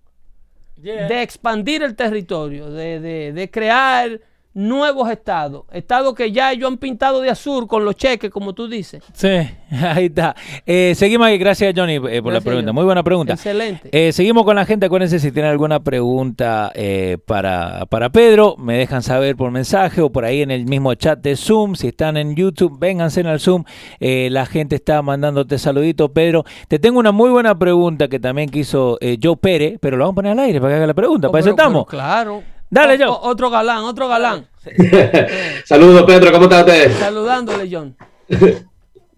[0.75, 4.19] de expandir el territorio, de, de- de crear
[4.53, 8.67] nuevos estados, estados que ya ellos han pintado de azul con los cheques, como tú
[8.67, 9.03] dices.
[9.13, 9.27] Sí,
[9.81, 10.35] ahí está.
[10.65, 11.37] Eh, seguimos aquí.
[11.37, 12.71] Gracias, Johnny, eh, por la pregunta.
[12.71, 13.33] Muy buena pregunta.
[13.33, 13.89] Excelente.
[13.91, 14.85] Eh, seguimos con la gente.
[14.85, 20.11] Acuérdense si tienen alguna pregunta eh, para, para Pedro, me dejan saber por mensaje o
[20.11, 21.75] por ahí en el mismo chat de Zoom.
[21.75, 23.63] Si están en YouTube, vénganse al Zoom.
[23.99, 26.43] Eh, la gente está mandándote saluditos, Pedro.
[26.67, 30.13] Te tengo una muy buena pregunta que también quiso eh, Joe Pérez, pero lo vamos
[30.13, 31.27] a poner al aire para que haga la pregunta.
[31.27, 31.85] Oh, para eso pero- estamos.
[31.89, 32.43] pero claro.
[32.73, 34.47] Dale, o- otro galán, otro galán.
[35.65, 36.91] Saludos, Pedro, ¿cómo está usted?
[36.97, 37.95] Saludándole, John.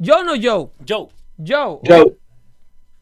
[0.05, 0.67] John o Joe.
[0.85, 1.07] Joe.
[1.37, 1.79] Joe.
[1.87, 2.17] Joe.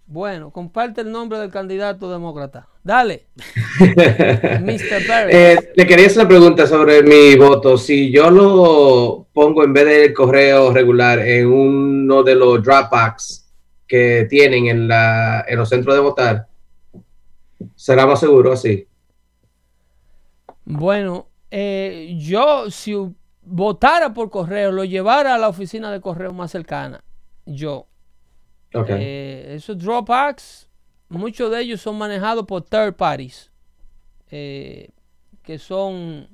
[0.06, 2.68] Bueno, comparte el nombre del candidato demócrata.
[2.84, 3.26] Dale.
[3.80, 5.08] Mr.
[5.08, 5.34] Pérez.
[5.34, 7.76] Eh, le quería hacer una pregunta sobre mi voto.
[7.76, 13.50] Si yo lo pongo en vez del correo regular en uno de los Dropbox
[13.88, 16.46] que tienen en, la, en los centros de votar,
[17.76, 18.86] ¿será más seguro así?
[20.66, 22.94] Bueno, eh, yo si
[23.42, 27.04] votara por correo, lo llevara a la oficina de correo más cercana,
[27.46, 27.88] yo.
[28.74, 28.88] Ok.
[28.90, 30.68] Eh, esos Dropbox,
[31.10, 33.52] muchos de ellos son manejados por third parties,
[34.32, 34.90] eh,
[35.44, 36.28] que son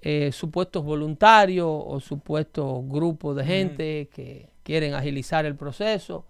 [0.00, 6.24] eh, supuestos voluntarios o supuestos grupos de gente que quieren agilizar el proceso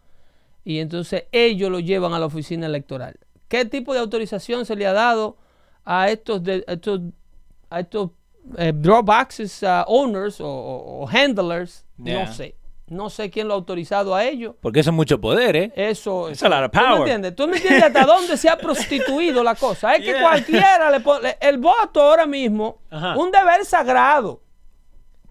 [0.64, 3.18] y entonces ellos lo llevan a la oficina electoral.
[3.48, 5.38] ¿Qué tipo de autorización se le ha dado
[5.84, 7.00] a estos, de, estos,
[7.70, 8.10] a estos
[8.58, 11.84] eh, Dropboxes uh, owners o, handlers?
[12.02, 12.24] Yeah.
[12.26, 12.56] No sé.
[12.86, 14.56] No sé quién lo ha autorizado a ellos.
[14.60, 15.72] Porque eso es mucho poder, ¿eh?
[15.74, 16.98] Eso lot of ¿Tú me power.
[16.98, 17.34] entiendes?
[17.34, 19.94] ¿Tú me entiendes hasta dónde se ha prostituido la cosa?
[19.94, 23.16] Es que cualquiera le pone el voto ahora mismo, Ajá.
[23.16, 24.42] un deber sagrado.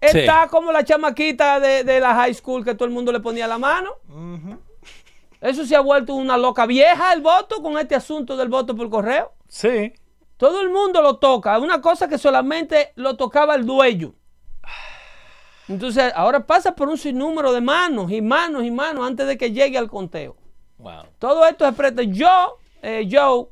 [0.02, 0.18] Sí.
[0.18, 3.46] Está como la chamaquita de, de la high school que todo el mundo le ponía
[3.46, 3.92] la mano.
[5.40, 8.90] Eso se ha vuelto una loca vieja el voto con este asunto del voto por
[8.90, 9.32] correo.
[9.48, 9.92] Sí.
[10.36, 11.58] Todo el mundo lo toca.
[11.58, 14.14] Una cosa que solamente lo tocaba el dueño.
[15.68, 19.52] Entonces, ahora pasa por un sinnúmero de manos y manos y manos antes de que
[19.52, 20.36] llegue al conteo.
[20.78, 21.04] Wow.
[21.18, 22.08] Todo esto es prete.
[22.08, 23.46] Yo, eh, Joe,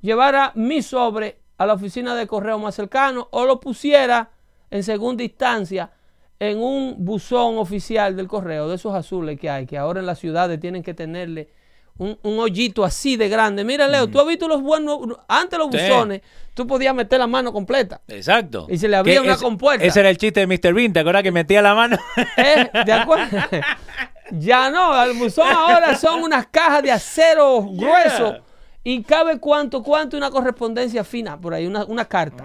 [0.00, 4.30] llevara mi sobre a la oficina de correo más cercano o lo pusiera
[4.70, 5.92] en segunda instancia
[6.38, 10.18] en un buzón oficial del correo, de esos azules que hay, que ahora en las
[10.18, 11.50] ciudades tienen que tenerle
[11.98, 13.64] un, un hoyito así de grande.
[13.64, 15.78] Mira, Leo, tú has visto los buenos, antes los Sí.
[15.78, 16.22] buzones,
[16.54, 18.00] tú podías meter la mano completa.
[18.08, 18.66] Exacto.
[18.68, 19.84] Y se le abría una compuerta.
[19.84, 20.74] Ese era el chiste de Mr.
[20.74, 21.96] Bean, ¿te acuerdas que metía la mano?
[22.36, 22.70] ¿Eh?
[22.84, 23.36] ¿De acuerdo?
[24.32, 28.38] ya no, el buzón ahora son unas cajas de acero grueso
[28.84, 32.44] y cabe cuánto, cuánto una correspondencia fina por ahí, una, una carta.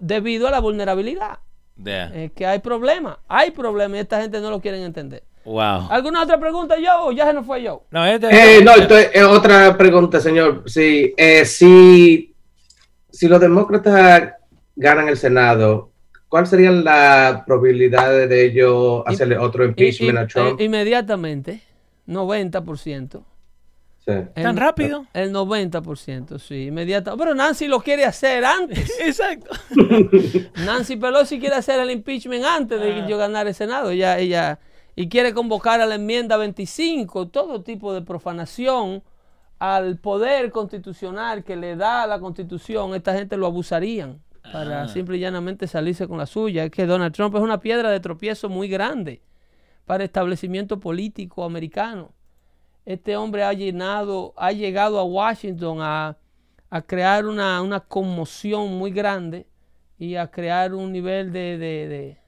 [0.00, 1.38] Debido a la vulnerabilidad.
[1.82, 2.12] Yeah.
[2.12, 5.22] Es que hay problemas, hay problemas y esta gente no lo quieren entender.
[5.48, 5.88] Wow.
[5.90, 7.06] ¿Alguna otra pregunta, yo?
[7.06, 7.84] ¿O ya se nos fue yo?
[7.90, 8.28] No, este-
[8.58, 10.64] Eh, no, estoy- eh, otra pregunta, señor.
[10.66, 12.34] Sí, eh, si,
[13.10, 14.34] si los demócratas
[14.76, 15.90] ganan el Senado,
[16.28, 20.60] ¿cuál sería la probabilidad de ellos hacerle otro impeachment a Trump?
[20.60, 21.62] eh, inmediatamente,
[22.06, 23.24] 90%.
[24.04, 24.12] Sí.
[24.36, 25.06] El- rápido?
[25.14, 27.16] El 90%, sí, inmediato.
[27.16, 28.90] Pero Nancy lo quiere hacer antes.
[29.00, 29.48] Exacto.
[30.64, 33.90] Nancy Pelosi quiere hacer el impeachment antes de yo ganar el Senado.
[33.90, 34.58] Ella, ella,
[35.00, 39.04] y quiere convocar a la enmienda 25, todo tipo de profanación
[39.60, 42.96] al poder constitucional que le da la constitución.
[42.96, 44.20] Esta gente lo abusarían
[44.52, 44.88] para Ah.
[44.88, 46.64] simple y llanamente salirse con la suya.
[46.64, 49.22] Es que Donald Trump es una piedra de tropiezo muy grande
[49.86, 52.10] para el establecimiento político americano.
[52.84, 56.16] Este hombre ha llenado, ha llegado a Washington a,
[56.70, 59.46] a crear una, una conmoción muy grande
[59.96, 62.18] y a crear un nivel de, de, de,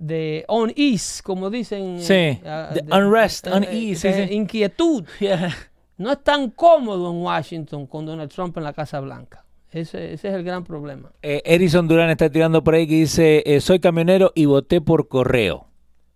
[0.00, 2.00] de unease, como dicen.
[2.00, 4.28] Sí, de de- unrest, eh, unease.
[4.32, 5.04] Inquietud.
[5.98, 9.44] No es tan cómodo en Washington con Donald Trump en la Casa Blanca.
[9.70, 11.12] Ese, ese es el gran problema.
[11.20, 15.08] Eh, Edison Durán está tirando por ahí que dice, eh, soy camionero y voté por
[15.08, 15.66] correo.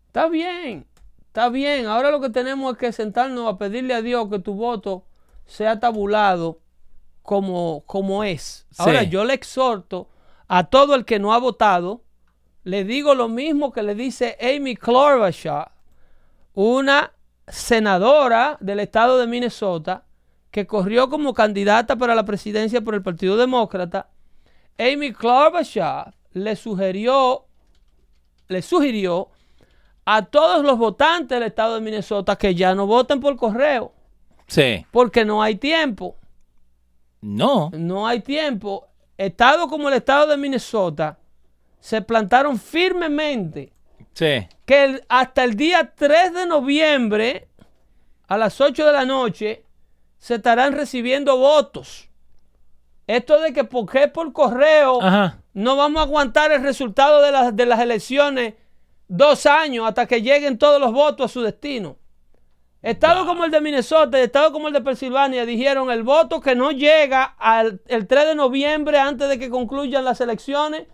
[0.07, 0.87] Está bien,
[1.27, 1.85] está bien.
[1.85, 5.05] Ahora lo que tenemos es que sentarnos a pedirle a Dios que tu voto
[5.45, 6.61] sea tabulado
[7.21, 8.67] como, como es.
[8.79, 9.11] Ahora Sí.
[9.11, 10.09] yo le exhorto
[10.49, 12.01] a todo el que no ha votado,
[12.65, 15.71] le digo lo mismo que le dice Amy Klobuchar,
[16.55, 17.13] una
[17.47, 20.05] senadora del estado de Minnesota
[20.51, 24.09] que corrió como candidata para la presidencia por el Partido Demócrata.
[24.79, 27.45] Amy Klobuchar le sugirió,
[28.49, 29.31] le sugirió
[30.07, 33.93] a todos los votantes del estado de Minnesota que ya no voten por correo,
[34.47, 34.85] Sí.
[34.91, 36.17] porque no hay tiempo.
[37.21, 37.71] No.
[37.73, 38.87] No hay tiempo.
[39.17, 41.19] Estados como el estado de Minnesota
[41.85, 43.71] se plantaron firmemente
[44.15, 44.49] Sí.
[44.65, 47.47] que el- hasta el día 3 de noviembre
[48.27, 49.65] a las 8 de la noche
[50.19, 52.09] se estarán recibiendo votos.
[53.07, 55.43] Esto de que por qué por correo Ajá.
[55.53, 58.55] no vamos a aguantar el resultado de las, de las elecciones
[59.07, 61.97] dos años hasta que lleguen todos los votos a su destino.
[62.81, 66.55] Estados como el de Minnesota y estados como el de Pensilvania dijeron el voto que
[66.55, 70.87] no llega al el 3 de noviembre antes de que concluyan las elecciones,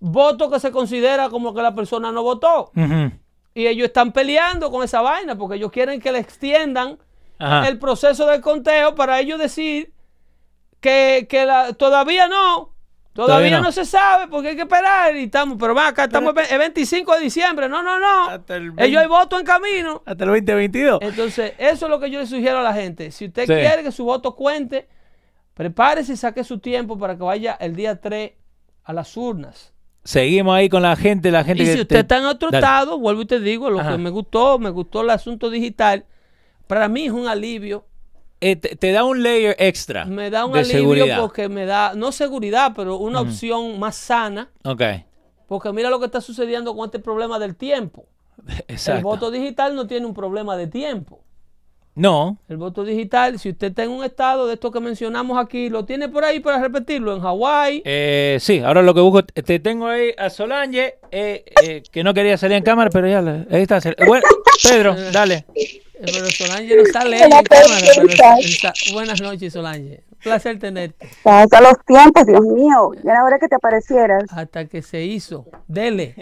[0.00, 2.70] voto que se considera como que la persona no votó.
[3.54, 6.98] Y ellos están peleando con esa vaina porque ellos quieren que le extiendan
[7.38, 7.68] Ajá.
[7.68, 9.92] el proceso de conteo para ellos decir
[10.80, 12.72] que, que la- todavía no,
[13.12, 13.64] todavía, Todavía no.
[13.64, 13.72] no.
[13.72, 17.20] se sabe porque hay que esperar y estamos, pero va acá, estamos el 25 de
[17.20, 20.02] diciembre, no, no, no, Hasta el ellos hay voto en camino.
[20.06, 21.00] Hasta el 2022.
[21.02, 23.10] Entonces, eso es lo que yo le sugiero a la gente.
[23.10, 23.52] Si usted Sí.
[23.54, 24.88] quiere que su voto cuente,
[25.54, 28.32] prepárese y saque su tiempo para que vaya el día 3
[28.84, 29.72] a las urnas.
[30.08, 32.48] Seguimos ahí con la gente, la gente Y que si usted te- está en otro
[32.50, 32.64] Dale.
[32.64, 33.92] estado, vuelvo y te digo, lo Ajá.
[33.92, 36.06] que me gustó, me gustó el asunto digital.
[36.66, 37.84] Para mí es un alivio.
[38.40, 40.06] Eh, te, te da un layer extra.
[40.06, 41.20] Me da un de alivio seguridad.
[41.20, 44.48] porque me da, no seguridad, pero una opción más sana.
[44.64, 44.82] Ok.
[45.46, 48.06] Porque mira lo que está sucediendo con este problema del tiempo.
[48.48, 49.02] El Exacto.
[49.02, 51.20] voto digital no tiene un problema de tiempo.
[51.98, 52.38] No.
[52.48, 55.84] El voto digital, si usted está en un estado de esto que mencionamos aquí, lo
[55.84, 59.88] tiene por ahí para repetirlo, en Hawái, Eh, sí, ahora lo que busco, te tengo
[59.88, 63.18] ahí a Solange, eh, eh, que no quería salir en cámara, pero ya,
[63.50, 63.80] ahí está.
[64.06, 64.24] Bueno,
[64.62, 65.44] Pedro, dale.
[65.54, 68.38] Eh, Pero Solange no sale en cámara.
[68.40, 70.00] Está- Buenas noches, Solange.
[70.22, 71.08] Placer tenerte.
[71.22, 72.92] Pasa los tiempos, Dios mío.
[73.04, 74.24] Ya era hora que te aparecieras.
[74.28, 75.46] Hasta que se hizo.
[75.66, 76.14] Dele.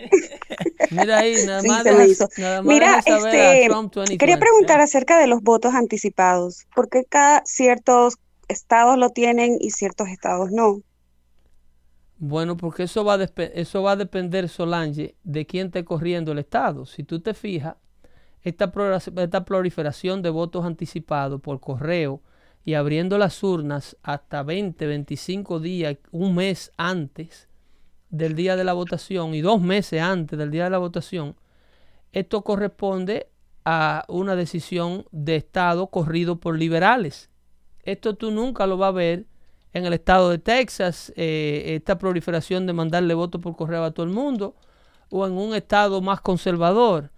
[0.91, 1.83] Mira ahí, nada Sí, más.
[1.83, 2.29] se me hizo.
[2.37, 4.19] nada más Mira, este, Trump 2020.
[4.19, 6.67] quería preguntar acerca de los votos anticipados.
[6.75, 8.17] ¿Por qué cada ciertos
[8.49, 10.81] estados lo tienen y ciertos estados no?
[12.19, 13.25] Bueno, porque eso va, a
[13.55, 16.87] eso va a depender, Solange, de quién esté corriendo el Estado.
[16.87, 17.77] Si tú te fijas,
[18.43, 18.73] esta,
[19.19, 22.23] esta proliferación de votos anticipados por correo
[22.67, 27.49] y abriendo las urnas hasta 20, 25 días, un mes antes
[28.11, 31.37] del día de la votación y dos meses antes del día de la votación,
[32.11, 33.29] esto corresponde
[33.65, 37.31] a una decisión de Estado corrido por liberales.
[37.85, 39.27] Esto tú nunca lo vas a ver
[39.73, 44.05] en el estado de Texas, eh, esta proliferación de mandarle votos por correo a todo
[44.05, 44.57] el mundo,
[45.09, 47.13] o en un estado más conservador.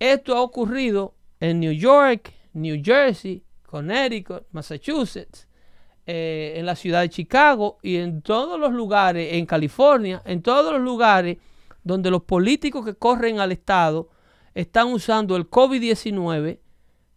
[0.00, 5.46] Esto ha ocurrido en New York, New Jersey, Connecticut, Massachusetts,
[6.06, 10.72] eh, en la ciudad de Chicago y en todos los lugares, en California, en todos
[10.72, 11.36] los lugares
[11.84, 14.08] donde los políticos que corren al Estado
[14.54, 16.60] están usando el COVID-19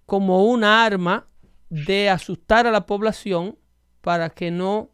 [0.05, 1.25] como una arma
[1.69, 3.57] de asustar a la población
[4.01, 4.89] para que no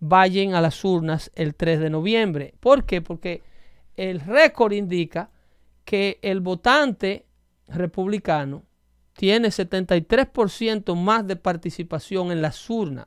[0.00, 2.54] vayan a las urnas el 3 de noviembre.
[2.60, 3.00] ¿Por qué?
[3.00, 3.42] Porque
[3.96, 5.30] el récord indica
[5.86, 7.24] que el votante
[7.68, 8.64] republicano
[9.20, 13.04] tiene 73% más de participación en las urnas.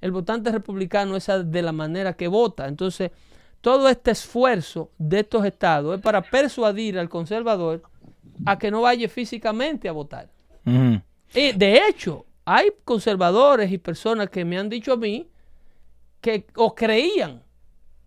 [0.00, 2.66] El votante republicano es de la manera que vota.
[2.66, 3.12] Entonces,
[3.60, 7.80] todo este esfuerzo de estos estados es para persuadir al conservador
[8.44, 10.28] a que no vaya físicamente a votar.
[10.66, 15.30] Y de hecho, hay conservadores y personas que me han dicho a mí
[16.20, 17.44] que o creían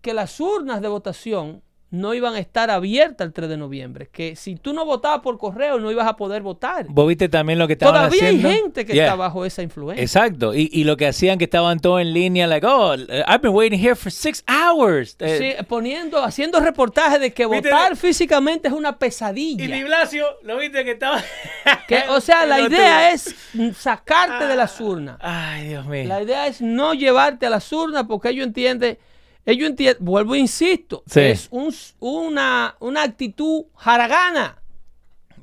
[0.02, 1.62] que las urnas de votación
[1.94, 4.08] no iban a estar abiertas el 3 de noviembre.
[4.12, 6.86] Que si tú no votabas por correo, no ibas a poder votar.
[6.88, 8.48] Vos viste también lo que estaban Todavía haciendo.
[8.48, 9.04] hay gente que Yeah.
[9.04, 10.02] está bajo esa influencia.
[10.02, 10.54] Exacto.
[10.54, 13.78] Y, y lo que hacían que estaban todos en línea, like, oh, I've been waiting
[13.80, 15.16] here for six hours.
[15.20, 17.70] Eh, Sí, poniendo, haciendo reportajes de que ¿Viste?
[17.70, 19.84] votar físicamente es una pesadilla.
[19.84, 21.22] Blasio, lo viste que estaba.
[21.88, 23.34] Que, o sea, la idea es
[23.78, 25.16] sacarte de las urnas.
[25.20, 26.04] Ay, Dios mío.
[26.08, 28.98] La idea es no llevarte a las urnas porque ellos entienden,
[29.46, 31.20] ellos entienden, vuelvo e insisto, Sí.
[31.20, 34.58] es un, una, una actitud jaragana,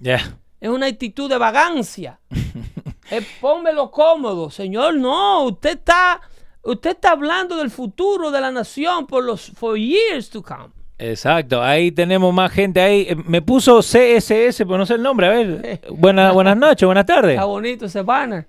[0.04, 2.20] es una actitud de vagancia.
[3.12, 6.22] es pónmelo cómodo, señor, no, usted está,
[6.64, 10.70] usted está hablando del futuro de la nación por los for years to come.
[10.98, 13.08] Exacto, ahí tenemos más gente ahí.
[13.10, 15.26] Eh, Me puso CSS, pero no sé el nombre.
[15.26, 17.32] A ver, Buena- buenas noches, buenas tardes.
[17.34, 18.48] Está bonito ese banner.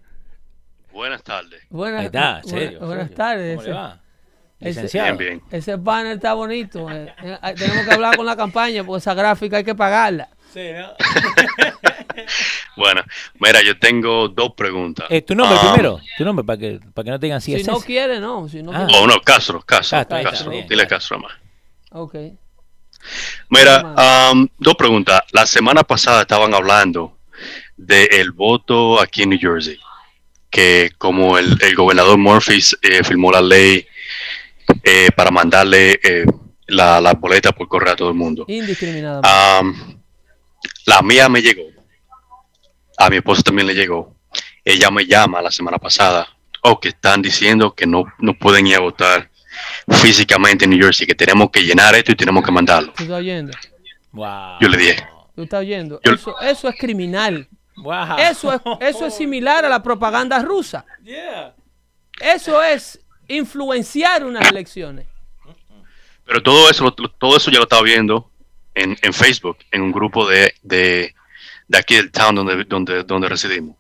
[0.93, 1.63] Buenas tardes.
[1.71, 3.17] Buenas, Ahí está, serio, buenas serio.
[3.17, 3.57] tardes.
[3.57, 4.02] ¿Cómo le va?
[4.63, 5.17] Ese- Licenciado.
[5.19, 5.43] Bien, bien.
[5.51, 6.91] Ese banner está bonito.
[6.91, 7.13] eh.
[7.23, 10.29] Eh, tenemos que hablar con la campaña porque esa gráfica hay que pagarla.
[12.77, 13.03] Bueno,
[13.39, 15.07] mira, yo tengo dos preguntas.
[15.11, 17.67] Eh, tu nombre Ah, primero, tu nombre, para que, para que no tengan Si CSS.
[17.71, 18.49] no quiere, no.
[18.49, 18.87] Si no Ah.
[18.87, 20.89] quiere- Oh, no, Castro, Castro, Castro, ahí está, Castro, bien, dile claro.
[20.89, 21.33] Castro más.
[21.93, 22.15] Ok.
[23.51, 25.21] Mira, am, dos preguntas.
[25.33, 27.19] La semana pasada estaban hablando
[27.77, 29.79] del voto aquí en New Jersey,
[30.51, 33.87] que como el, el gobernador Murphy eh, firmó la ley
[34.83, 36.25] eh, para mandarle eh,
[36.67, 38.45] la, la boleta por correo a todo el mundo.
[38.49, 39.29] Indiscriminadamente.
[39.29, 39.99] Am,
[40.87, 41.63] la mía me llegó.
[42.99, 44.15] A mi esposa también le llegó.
[44.65, 46.29] Ella me llama la semana pasada.
[46.63, 49.29] O que están diciendo que no, no pueden ir a votar
[49.89, 52.93] físicamente en New Jersey, que tenemos que llenar esto y tenemos que mandarlo.
[52.93, 53.53] ¿Tú estás oyendo?
[54.13, 54.59] Wow.
[54.61, 56.01] Yo le dije, ¿Tú estás oyendo?
[56.05, 57.49] Yo- Eso, eso es criminal.
[57.77, 58.17] Wow.
[58.19, 60.85] Eso es, eso es similar a la propaganda rusa.
[62.21, 63.01] Eso es
[63.37, 65.07] influenciar unas elecciones.
[66.25, 68.31] pero todo eso, todo eso ya lo estaba viendo
[68.75, 71.15] en, en Facebook, en un grupo de, de,
[71.69, 73.77] de aquí del town donde, donde, donde residimos.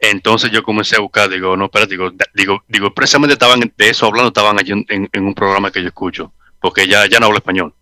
[0.00, 4.06] Entonces yo comencé a buscar, digo, no, espérate, digo, digo, digo, precisamente estaban de eso
[4.06, 7.26] hablando, estaban allí en, en- en un programa que yo escucho, porque ella ya no
[7.26, 7.72] habla español,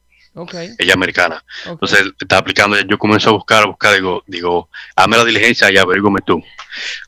[0.79, 1.45] ella es americana.
[1.67, 5.77] Entonces está aplicando, yo comencé a buscar, a buscar, digo, digo, hazme la diligencia y
[5.79, 6.43] averígame tú.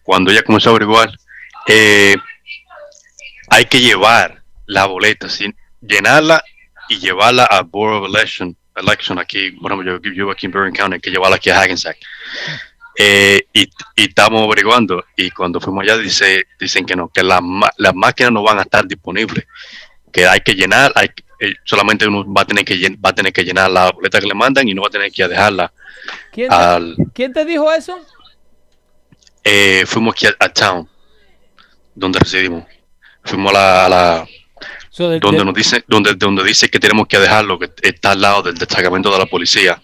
[0.03, 1.11] Cuando ella comenzó a averiguar,
[1.69, 2.17] eh,
[3.49, 6.43] hay que llevar la boleta, sin llenarla
[6.89, 10.75] y llevarla a Board of Election, election aquí, bueno, yo yo vivo aquí en Bergen
[10.75, 11.97] County, hay que llevarla aquí a Hackensack.
[12.97, 13.63] Eh, y,
[13.97, 17.43] y estamos averiguando y cuando fuimos allá dice, dicen que no, que las
[17.95, 19.45] máquinas no van a estar disponibles,
[20.13, 21.09] que hay que llenar, hay,
[21.41, 24.27] eh, solamente uno va a tener que va a tener que llenar la boleta que
[24.27, 25.73] le mandan y no va a tener que dejarla
[26.31, 27.99] ¿Quién, te, al quién te dijo eso?
[29.43, 30.89] eh, fuimos aquí a, a town
[31.97, 32.65] donde residimos
[33.25, 34.29] fuimos a la, a la-
[34.91, 38.43] So, donde nos dice donde donde dice que tenemos que dejarlo que está al lado
[38.43, 39.83] del destacamento de la policía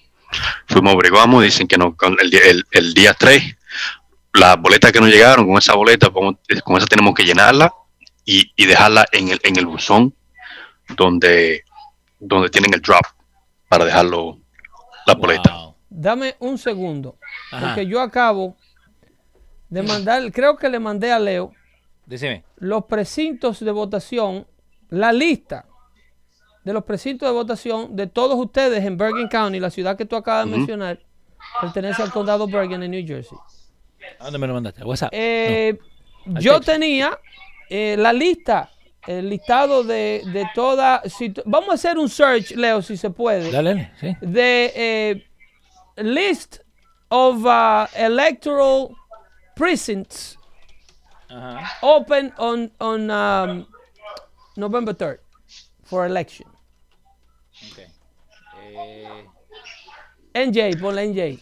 [0.69, 3.57] fuimos averiguamos dicen que no el, día- el, el día 3
[4.35, 6.39] las boletas que nos llegaron con esa boleta con
[6.77, 7.73] esa tenemos que llenarla
[8.25, 10.15] y, y dejarla en el en el buzón
[10.97, 11.65] donde
[12.21, 13.03] donde tienen el drop
[13.69, 14.39] para dejarlo
[15.07, 15.71] la boleta Wow.
[15.93, 17.17] Dame un segundo.
[17.51, 17.67] Ajá.
[17.67, 18.57] Porque yo acabo
[19.69, 21.53] de mandar, creo que le mandé a Leo
[22.11, 22.43] Decime.
[22.57, 24.47] los precintos de votación,
[24.89, 25.67] la lista
[26.65, 30.17] de los precintos de votación de todos ustedes en Bergen County, la ciudad que tú
[30.17, 30.99] acabas de mencionar,
[31.61, 33.39] pertenece al condado Bergen en New Jersey.
[34.19, 34.83] ¿A dónde me lo mandaste?
[34.83, 35.11] ¿A WhatsApp?
[35.13, 35.79] Eh,
[36.41, 37.17] yo tenía
[37.69, 38.71] eh, la lista,
[39.07, 41.03] el listado de, de toda.
[41.09, 43.53] si vamos a hacer un search, Leo, si se puede.
[43.53, 44.17] Dale, sí.
[44.21, 45.25] De eh,
[45.97, 46.59] list
[47.09, 48.89] of uh, electoral
[49.55, 50.40] precincts
[51.31, 51.79] Ajá.
[51.83, 53.67] open on on um,
[54.57, 55.19] November 3rd
[55.85, 56.49] for election.
[57.71, 57.79] Ok.
[58.63, 59.25] Eh,
[60.35, 61.39] NJ, ponle NJ.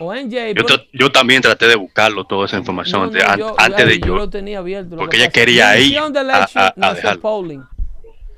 [0.00, 0.54] O NJ.
[0.54, 3.86] Yo, yo también traté de buscarlo, toda esa información, No, antes, no, an- yo- antes
[3.86, 4.16] de yo yo.
[4.16, 4.96] lo tenía abierto.
[4.96, 7.62] lo porque que ella quería ir a- election, a- a polling.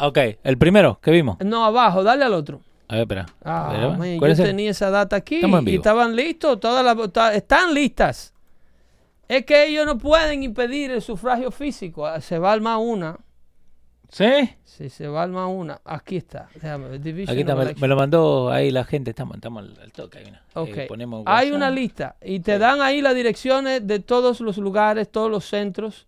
[0.01, 1.39] Ok, el primero que vimos.
[1.41, 2.61] No, abajo, dale al otro.
[2.89, 3.27] A ver, espera.
[3.45, 4.47] Ah, man, ¿cuál yo es el?
[4.47, 8.34] tenía esa data aquí y estaban listos, todas las están listas.
[9.29, 12.07] Es que ellos no pueden impedir el sufragio físico.
[12.07, 13.19] Ah, Se va al más una.
[14.11, 14.49] ¿Sí?
[14.65, 15.81] Sí, se va al más una.
[15.85, 16.49] Aquí está.
[16.55, 19.11] Déjame Aquí está, me, lo mandó ahí la gente.
[19.11, 20.19] Estamos, estamos al, al toque.
[20.19, 20.43] ahí, mira.
[20.55, 20.77] Ok.
[20.77, 25.11] Eh, ponemos Hay una lista y te dan ahí las direcciones de todos los lugares,
[25.11, 26.07] todos los centros.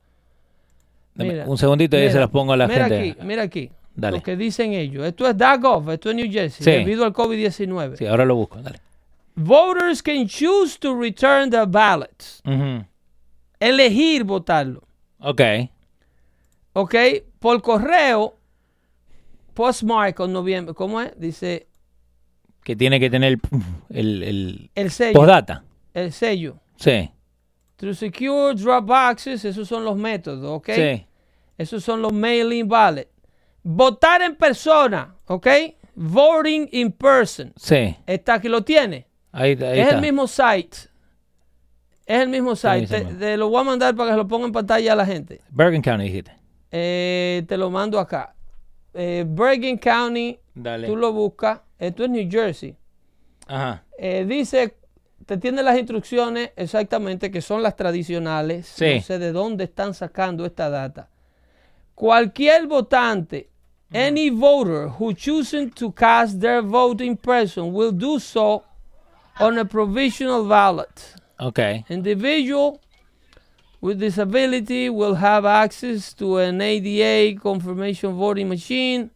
[1.14, 3.10] Dame un segundito y ahí se las pongo a la mira gente.
[3.10, 3.70] Aquí, mira aquí.
[3.94, 4.18] Dale.
[4.18, 5.06] Lo que dicen ellos.
[5.06, 6.70] Esto es DAGOV, esto es New Jersey, Sí.
[6.70, 7.96] debido al COVID-19.
[7.96, 8.60] Sí, ahora lo busco.
[8.60, 8.78] Dale.
[9.34, 12.42] Voters can choose to return their ballots.
[12.44, 12.84] Ujú.
[13.60, 14.82] Elegir votarlo.
[15.18, 15.40] Ok.
[16.74, 16.94] ¿Ok?
[17.38, 18.36] Por correo,
[19.54, 20.74] postmark en noviembre.
[20.74, 21.12] ¿Cómo es?
[21.18, 21.66] Dice
[22.62, 23.38] Que tiene que tener
[23.90, 25.14] el, el, el sello.
[25.18, 25.64] postdata.
[25.94, 26.58] El sello.
[26.76, 27.10] Sí.
[27.76, 30.70] To secure drop boxes, esos son los métodos, ¿ok?
[30.74, 31.06] Sí.
[31.58, 33.08] Esos son los mailing ballot.
[33.62, 35.46] Votar en persona, ¿ok?
[35.94, 37.52] Voting in person.
[37.56, 37.96] Sí.
[38.06, 39.06] Está aquí, lo tiene.
[39.32, 39.94] Ahí, ahí es está.
[39.96, 40.76] el mismo site.
[42.06, 42.86] Es el mismo site.
[42.86, 45.40] Te, te lo voy a mandar para que lo ponga en pantalla a la gente.
[45.50, 46.32] Bergen County dijiste.
[46.70, 48.34] Eh, te lo mando acá.
[48.94, 50.86] Eh, Bergen County, Dale.
[50.86, 51.60] tú lo buscas.
[51.78, 52.76] Esto es New Jersey.
[53.48, 53.84] Ajá.
[53.98, 54.76] Eh, dice,
[55.26, 58.66] te tiene las instrucciones exactamente que son las tradicionales.
[58.66, 58.94] Sí.
[58.96, 61.10] No sé de dónde están sacando esta data.
[61.94, 63.50] Cualquier votante,
[63.92, 68.62] any voter who choosing to cast their vote in person will do so
[69.40, 71.14] on a provisional ballot.
[71.38, 71.58] Ok.
[71.88, 72.80] Individual
[73.80, 79.10] with disability will have access to an ADA confirmation voting machine.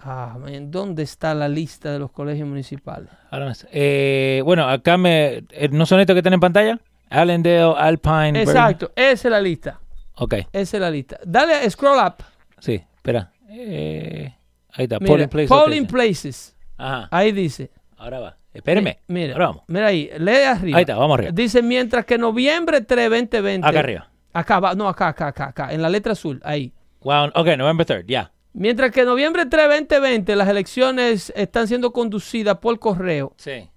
[0.00, 3.08] Ah, man, ¿dónde está la lista de los colegios municipales?
[3.30, 3.66] Ahora más.
[3.72, 5.44] Eh, bueno, acá me.
[5.50, 6.78] eh, ¿No son estos que están en pantalla?
[7.10, 8.32] Allendale, Alpine.
[8.32, 8.48] Bergen.
[8.48, 9.80] Exacto, esa es la lista.
[10.16, 10.34] Ok.
[10.52, 11.18] Esa es la lista.
[11.24, 12.22] Dale a scroll up.
[12.60, 13.32] Sí, espera.
[13.50, 14.32] Eh,
[14.72, 14.98] ahí está.
[15.00, 16.54] Mira, polling place polling places.
[16.76, 17.08] Ajá.
[17.10, 17.70] Ahí dice.
[17.96, 18.37] Ahora va.
[18.52, 19.00] Espéreme.
[19.08, 19.62] Mi- Mira, Ahora vamos.
[19.68, 20.78] mira ahí, lee arriba.
[20.78, 21.32] Ahí está, vamos arriba.
[21.32, 23.66] Dice, mientras que noviembre 3, 2020.
[23.66, 24.10] Acá arriba.
[24.32, 26.72] Acá, va, no, acá, acá, acá, acá, en la letra azul, ahí.
[27.00, 28.32] Wow, ok, November 3rd, ya.
[28.52, 33.34] Mientras que noviembre 3, 2020, las elecciones están siendo conducidas por correo.
[33.36, 33.68] Sí.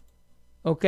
[0.63, 0.86] ¿Ok?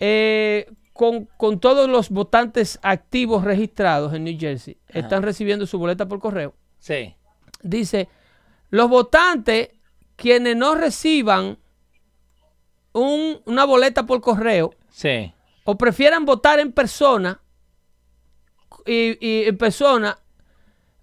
[0.00, 6.06] Eh, con, con todos los votantes activos registrados en New Jersey, están recibiendo su boleta
[6.06, 6.54] por correo.
[6.78, 7.14] Sí.
[7.62, 8.08] Dice,
[8.70, 9.70] los votantes
[10.16, 11.58] quienes no reciban
[12.92, 15.32] un- una boleta por correo Sí.
[15.64, 17.40] o prefieran votar en persona
[18.86, 20.18] y, y en persona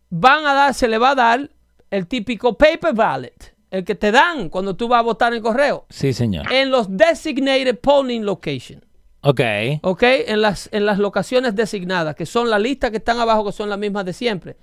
[0.09, 1.49] van a dar, se le va a dar
[1.91, 5.85] el típico paper ballot, el que te dan cuando tú vas a votar en correo,
[5.89, 6.51] Sí, señor.
[6.51, 8.83] en los designated polling location.
[9.21, 9.41] Ok.
[9.81, 10.03] ¿ok?
[10.27, 13.69] En las, en las locaciones designadas, que son las listas que están abajo, que son
[13.69, 14.55] las mismas de siempre.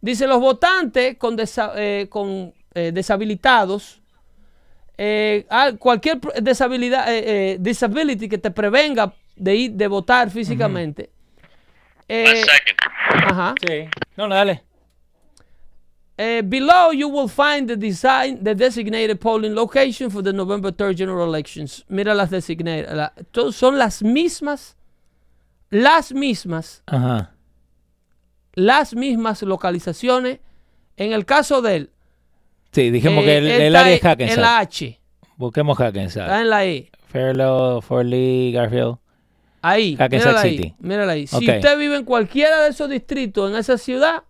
[0.00, 4.00] Dice, los votantes con, desa- eh, con eh, deshabilitados,
[4.98, 11.10] eh, ah, cualquier deshabilidad, eh, eh, disability que te prevenga de ir, de votar físicamente.
[12.08, 12.42] eh,
[13.28, 13.54] ajá.
[13.66, 13.84] Sí.
[14.16, 14.62] No, no, dale.
[16.18, 20.96] Eh, below you will find the design, the designated polling location for the November 3rd
[20.96, 21.84] general elections.
[21.88, 23.12] Mira las designated, la-
[23.52, 24.76] son las mismas,
[25.70, 27.32] las mismas, Ajá.
[28.54, 30.38] las mismas localizaciones.
[30.96, 31.90] En el caso de él,
[32.72, 34.36] Sí, dijimos eh, que el, el está área es en- Hackensack.
[34.36, 35.00] en la H,
[35.36, 36.40] Busquemos está Hackensack.
[36.40, 36.90] en la E.
[37.08, 38.96] Fairlaw, Fort Lee, Garfield.
[39.62, 40.74] Ahí, Hackensack mírala ahí, City.
[40.78, 41.26] mírala ahí.
[41.26, 41.42] Si Ok.
[41.56, 44.22] usted vive en cualquiera de esos distritos en esa ciudad,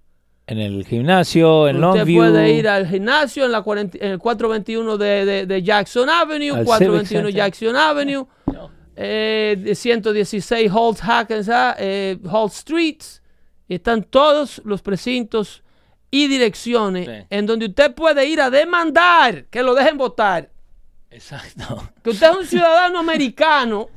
[0.47, 2.18] En el gimnasio, en usted Longview.
[2.30, 6.53] puede ir al gimnasio en, la 40 en el 421 de, de- de Jackson Avenue,
[6.57, 7.34] Al 421 Civic Center.
[7.34, 8.26] Jackson Avenue,
[8.95, 13.22] eh, de 116 Holt Hackensack, eh, Holt Streets.
[13.68, 15.64] Están todos los precintos
[16.25, 17.27] y direcciones Sí.
[17.31, 20.51] en donde usted puede ir a demandar que lo dejen votar.
[21.11, 21.91] Exacto.
[22.03, 23.89] Que usted es un ciudadano americano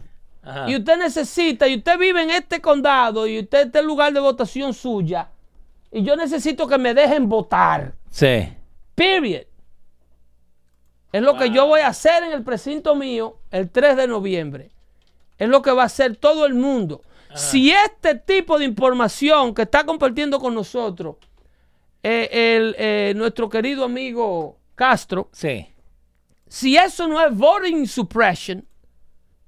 [0.41, 0.69] Ajá.
[0.69, 4.73] y usted necesita, y usted vive en este condado y usted este lugar de votación
[4.73, 5.29] suya,
[5.91, 7.93] y yo necesito que me dejen votar.
[8.09, 8.47] Sí.
[8.95, 9.43] Period.
[11.11, 14.69] Es lo que yo voy a hacer en el precinto mío el 3 de noviembre.
[15.39, 17.01] Es lo que va a hacer todo el mundo.
[17.33, 21.15] Si este tipo de información que está compartiendo con nosotros
[22.03, 25.67] eh, el, eh, nuestro querido amigo Castro, Sí.
[26.47, 28.65] si eso no es voting suppression,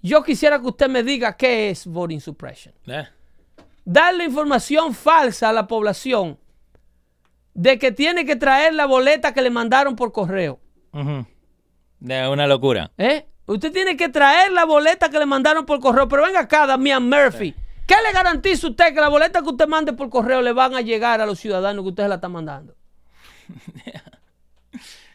[0.02, 2.74] yo quisiera que usted me diga qué es voting suppression.
[2.88, 3.08] Eh.
[3.86, 6.38] Darle información falsa a la población
[7.54, 10.60] de que tiene que traer la boleta que le mandaron por correo.
[12.00, 12.92] De una locura.
[12.98, 13.26] ¿eh?
[13.46, 16.08] Usted tiene que traer la boleta que le mandaron por correo.
[16.08, 17.54] Pero venga acá, Damian Murphy.
[17.92, 20.80] ¿Qué le garantiza usted que la boleta que usted mande por correo le van a
[20.80, 22.76] llegar a los ciudadanos que usted la está mandando?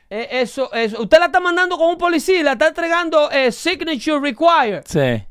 [0.08, 1.02] Eh, eso, eso.
[1.02, 4.84] Usted la está mandando con un policía, y la está entregando eh, signature required.
[4.86, 5.26] Sí.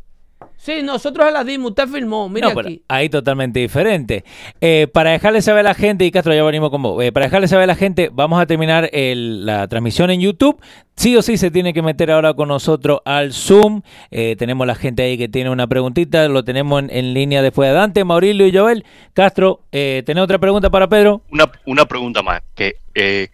[0.66, 2.28] Sí, nosotros se la dimos, usted firmó.
[2.28, 2.82] No, pero aquí.
[2.88, 4.24] ahí totalmente diferente.
[4.60, 7.04] Eh, para dejarle saber a la gente, y Castro, ya venimos con vos.
[7.04, 10.60] Eh, para dejarle saber a la gente, vamos a terminar el- la transmisión en YouTube.
[10.96, 13.84] Sí o sí se tiene que meter ahora con nosotros al Zoom.
[14.10, 16.28] Eh, tenemos la gente ahí que tiene una preguntita.
[16.30, 18.86] Lo tenemos en, en línea después de Dante, Maurilio y Joel.
[19.14, 21.22] Castro, eh, ¿tenés otra pregunta para Pedro?
[21.32, 23.28] Una, una pregunta más, que eh,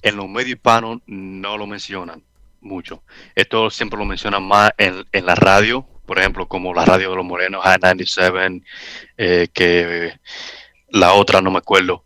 [0.00, 2.22] en los medios hispanos no lo mencionan
[2.62, 3.02] mucho.
[3.34, 7.16] Esto siempre lo mencionan más en, en la radio, por ejemplo, como la radio de
[7.16, 8.62] los morenos, High 97,
[9.18, 10.12] eh, que
[10.88, 12.04] la otra no me acuerdo,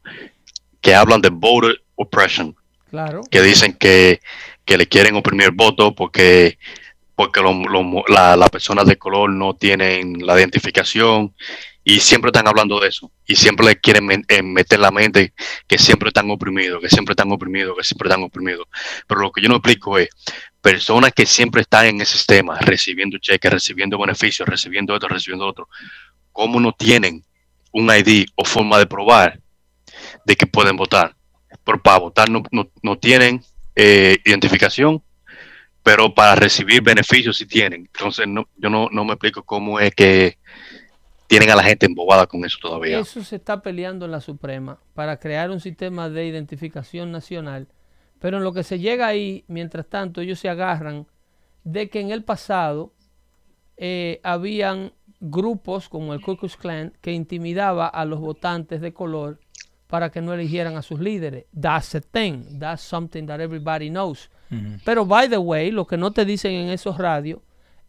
[0.81, 2.55] que hablan de voter oppression,
[2.91, 3.21] Claro.
[3.31, 4.21] que dicen que,
[4.67, 6.59] que le quieren oprimir el voto porque
[7.15, 7.41] porque
[8.09, 11.33] la- las personas de color no tienen la identificación
[11.85, 15.35] y siempre están hablando de eso y siempre le quieren eh, meter la mente
[15.67, 18.67] que siempre están oprimidos, que siempre están oprimidos, que siempre están oprimidos.
[19.07, 20.09] Pero lo que yo no explico es
[20.61, 25.69] personas que siempre están en ese sistema, recibiendo cheques, recibiendo beneficios, recibiendo esto, recibiendo otro,
[26.31, 27.25] ¿cómo no tienen
[27.73, 29.41] un ID o forma de probar
[30.25, 31.17] de que pueden votar?
[31.65, 33.43] Pero para votar no, no, no tienen
[33.75, 35.03] eh, identificación,
[35.83, 37.89] pero para recibir beneficios sí tienen.
[37.93, 40.39] Entonces no, yo no, no me explico cómo es que
[41.33, 42.99] tienen a la gente embobada con eso todavía.
[42.99, 47.69] Eso se está peleando en la Suprema para crear un sistema de identificación nacional.
[48.19, 51.07] Pero en lo que se llega ahí, mientras tanto, ellos se agarran
[51.65, 52.93] de que en el pasado
[53.79, 59.41] eh, habían grupos como el Ku Klux Klan que intimidaba a los votantes de color
[59.87, 61.47] para que no eligieran a sus líderes.
[61.59, 62.59] That's a thing.
[62.59, 64.29] That's something that everybody knows.
[64.85, 67.41] Pero, by the way, lo que no te dicen en esos radios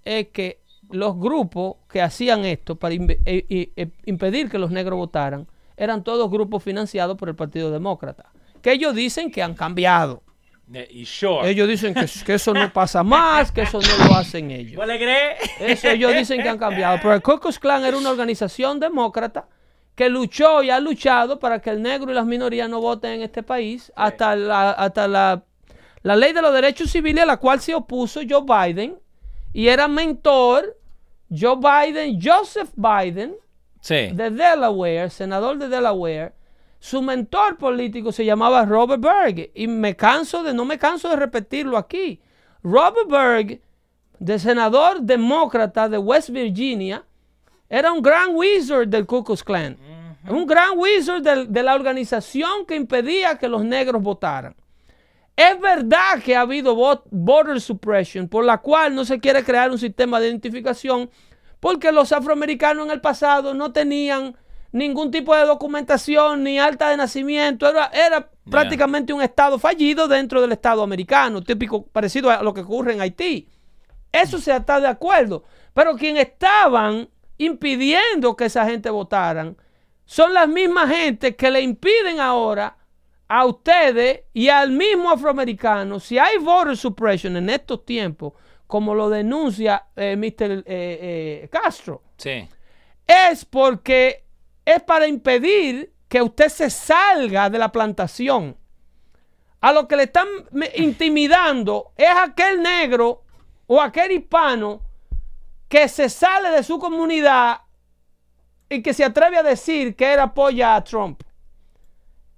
[0.06, 0.63] es que
[0.94, 6.04] los grupos que hacían esto para eh, eh, eh, impedir que los negros votaran eran
[6.04, 8.32] todos grupos financiados por el Partido Demócrata.
[8.62, 10.24] Que ellos dicen que han cambiado.
[10.90, 11.50] Y sure.
[11.50, 14.76] Ellos dicen que, que eso no pasa más, que eso no lo hacen ellos.
[14.76, 15.38] ¿Vos le crees?
[15.60, 16.98] Eso ellos dicen que han cambiado.
[17.02, 19.48] Pero el Ku Klux Klan era una organización demócrata
[19.96, 23.22] que luchó y ha luchado para que el negro y las minorías no voten en
[23.24, 25.44] este país hasta la, hasta la,
[26.02, 28.98] la ley de los derechos civiles a la cual se opuso Joe Biden
[29.54, 30.78] y era mentor
[31.36, 33.36] Joe Biden, Joseph Biden
[33.82, 34.12] Sí.
[34.14, 36.34] de Delaware, senador de Delaware.
[36.80, 41.16] Su mentor político se llamaba Robert Berg y me canso de no me canso de
[41.16, 42.20] repetirlo aquí.
[42.62, 43.62] Robert Berg,
[44.20, 47.04] de senador demócrata de West Virginia,
[47.70, 49.78] era un gran wizard del Ku Klux Klan.
[50.30, 54.56] Un gran wizard de la organización que impedía que los negros votaran.
[55.36, 59.80] Es verdad que ha habido voter suppression, por la cual no se quiere crear un
[59.80, 61.10] sistema de identificación,
[61.60, 64.38] porque los afroamericanos en el pasado no tenían
[64.72, 67.68] ningún tipo de documentación ni alta de nacimiento.
[67.68, 72.62] Era, era prácticamente un estado fallido dentro del estado americano, típico parecido a lo que
[72.62, 73.48] ocurre en Haití.
[74.12, 75.44] Eso se está de acuerdo.
[75.74, 79.58] Pero quienes estaban impidiendo que esa gente votaran
[80.06, 82.78] son las mismas gente que le impiden ahora
[83.28, 88.34] a ustedes y al mismo afroamericano, si hay voter suppression en estos tiempos,
[88.68, 90.60] como lo denuncia eh, Mr.
[90.60, 92.48] eh, eh, Castro, Sí.
[93.08, 94.24] es porque
[94.66, 98.56] es para impedir que usted se salga de la plantación.
[99.62, 100.28] A lo que le están
[100.76, 103.24] intimidando es aquel negro
[103.68, 104.82] o aquel hispano
[105.70, 107.62] que se sale de su comunidad
[108.70, 111.24] y que se atreve a decir que él apoya a Trump.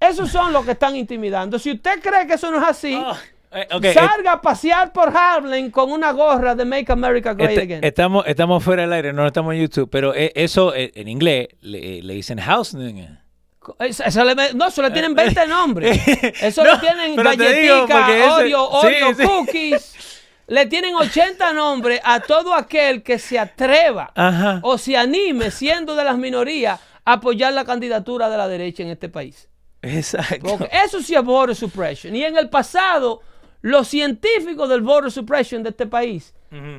[0.09, 1.57] Esos son los que están intimidando.
[1.59, 2.93] Si usted cree que eso no es así,
[3.51, 7.51] Eh, ok, eh, salga a pasear por Harlem con una gorra de Make America Great
[7.51, 7.83] este- Again.
[7.85, 11.47] estamos, estamos fuera del aire, no estamos en YouTube, pero eh, eso eh, en inglés
[11.61, 12.75] le, le dicen house.
[13.79, 15.99] Eso- le- no, eso le tienen 20 nombres.
[16.41, 19.23] Eso No, le tienen ese- Oreo, sí, Oreo sí.
[19.23, 20.21] cookies.
[20.47, 24.59] Le tienen 80 nombres a todo aquel que se atreva Ajá.
[24.61, 28.89] o se anime, siendo de las minorías, a apoyar la candidatura de la derecha en
[28.89, 29.49] este país.
[29.85, 30.47] Exacto.
[30.57, 32.15] Porque eso sí es voter suppression.
[32.15, 33.21] Y en el pasado,
[33.61, 36.33] los científicos del voter suppression de este país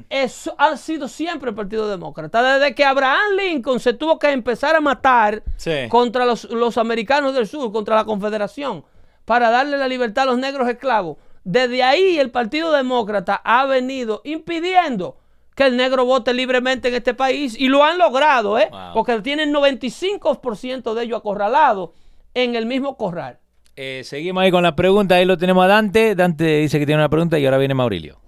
[0.09, 2.43] eso ha sido siempre el Partido Demócrata.
[2.59, 5.87] Desde que Abraham Lincoln se tuvo que empezar a matar Sí.
[5.91, 8.85] contra los, los americanos del sur, contra la Confederación,
[9.27, 11.19] para darle la libertad a los negros esclavos.
[11.45, 15.19] Desde ahí el Partido Demócrata ha venido impidiendo
[15.55, 18.69] que el negro vote libremente en este país y lo han logrado, ¿eh?
[18.71, 18.95] Wow.
[18.95, 21.91] Porque tienen 95% de ellos acorralados
[22.37, 23.39] en el mismo corral.
[23.75, 25.17] Eh, seguimos ahí con la pregunta.
[25.17, 26.15] Ahí lo tenemos a Dante.
[26.15, 28.19] Dante dice que tiene una pregunta y ahora viene Maurilio.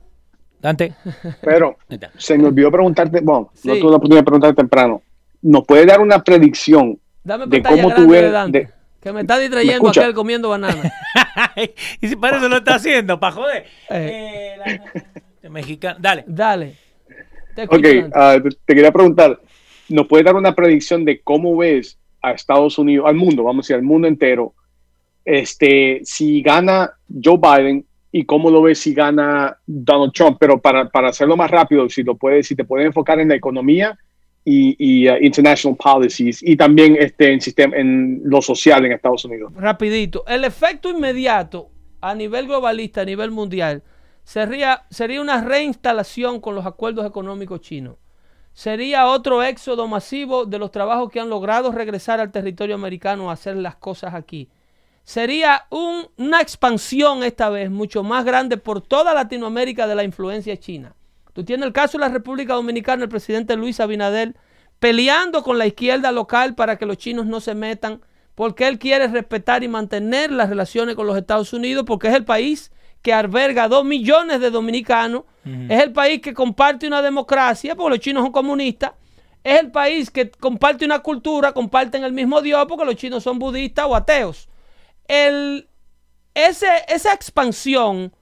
[0.60, 0.94] Dante.
[1.43, 1.76] Pero
[2.16, 5.02] se me olvidó preguntarte, bueno, no tuve la oportunidad de preguntar temprano.
[5.43, 8.32] ¿Nos puede dar una predicción Dame de cómo tú de ves?
[8.32, 8.68] Dante, de-
[9.01, 10.90] que me está ¿Me distrayendo aquel comiendo banana.
[12.01, 13.64] y si para eso lo está haciendo, para joder.
[13.90, 14.56] Eh,
[15.43, 15.98] la- mexicano.
[16.01, 16.24] Dale.
[16.26, 16.74] Dale.
[17.55, 19.39] Te escucho, Ok, ah, te- te quería preguntar,
[19.89, 23.66] ¿nos puede dar una predicción de cómo ves a Estados Unidos, al mundo, vamos a
[23.66, 24.55] decir, al mundo entero,
[25.24, 26.93] este, si gana
[27.23, 30.39] Joe Biden y cómo lo ves si gana Donald Trump?
[30.40, 33.35] Pero para, para hacerlo más rápido, si lo puedes, si te puedes enfocar en la
[33.35, 33.97] economía
[34.45, 39.24] y, y, ah, international policies y también este, en, sistema, en lo social en Estados
[39.27, 39.53] Unidos.
[39.55, 40.24] Rapidito.
[40.27, 41.70] El efecto inmediato
[42.01, 43.82] a nivel globalista, a nivel mundial,
[44.24, 47.97] sería, sería una reinstalación con los acuerdos económicos chinos.
[48.59, 53.35] Sería otro éxodo masivo de los trabajos que han logrado regresar al territorio americano a
[53.35, 54.48] hacer las cosas aquí.
[55.05, 60.56] Sería un- una expansión esta vez mucho más grande por toda Latinoamérica de la influencia
[60.56, 60.97] china.
[61.35, 64.35] Tú tienes el caso de la República Dominicana, el presidente Luis Abinader
[64.80, 68.01] peleando con la izquierda local para que los chinos no se metan,
[68.35, 72.24] porque él quiere respetar y mantener las relaciones con los Estados Unidos, porque es el
[72.24, 72.72] país
[73.03, 75.25] que alberga dos millones de dominicanos,
[75.69, 78.93] es el país que comparte una democracia, porque los chinos son comunistas,
[79.43, 83.39] es el país que comparte una cultura, comparten el mismo Dios, porque los chinos son
[83.39, 84.49] budistas o ateos.
[85.07, 85.69] El,
[86.35, 88.12] ese, esa expansión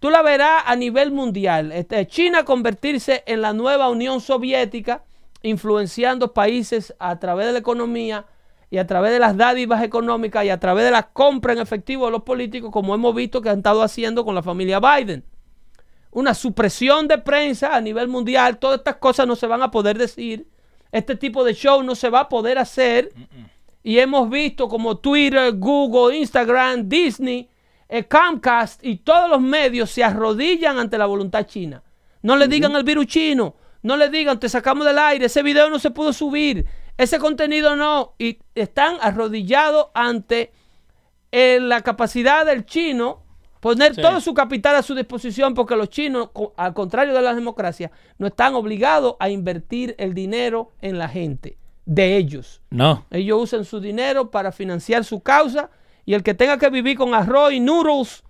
[0.00, 1.70] tú la verás a nivel mundial.
[1.70, 5.04] Este, China convertirse en la nueva Unión Soviética,
[5.44, 8.26] influenciando países a través de la economía
[8.72, 12.06] y a través de las dádivas económicas y a través de la compra en efectivo
[12.06, 15.26] de los políticos, como hemos visto que han estado haciendo con la familia Biden.
[16.10, 19.98] Una supresión de prensa a nivel mundial, todas estas cosas no se van a poder
[19.98, 20.48] decir.
[20.90, 23.12] Este tipo de show no se va a poder hacer.
[23.82, 27.50] Y hemos visto como Twitter, Google, Instagram, Disney,
[27.90, 31.82] eh, Comcast y todos los medios se arrodillan ante la voluntad china.
[32.22, 35.68] No le digan al virus chino, no le digan, te sacamos del aire, ese video
[35.68, 36.64] no se pudo subir,
[36.98, 38.14] ese contenido no.
[38.18, 40.52] Y están arrodillados ante
[41.30, 43.22] eh, la capacidad del chino
[43.60, 44.02] poner Sí.
[44.02, 48.26] todo su capital a su disposición porque los chinos, al contrario de las democracias, no
[48.26, 52.60] están obligados a invertir el dinero en la gente de ellos.
[52.70, 53.06] No.
[53.10, 55.70] Ellos usan su dinero para financiar su causa
[56.04, 58.24] y el que tenga que vivir con arroz y noodles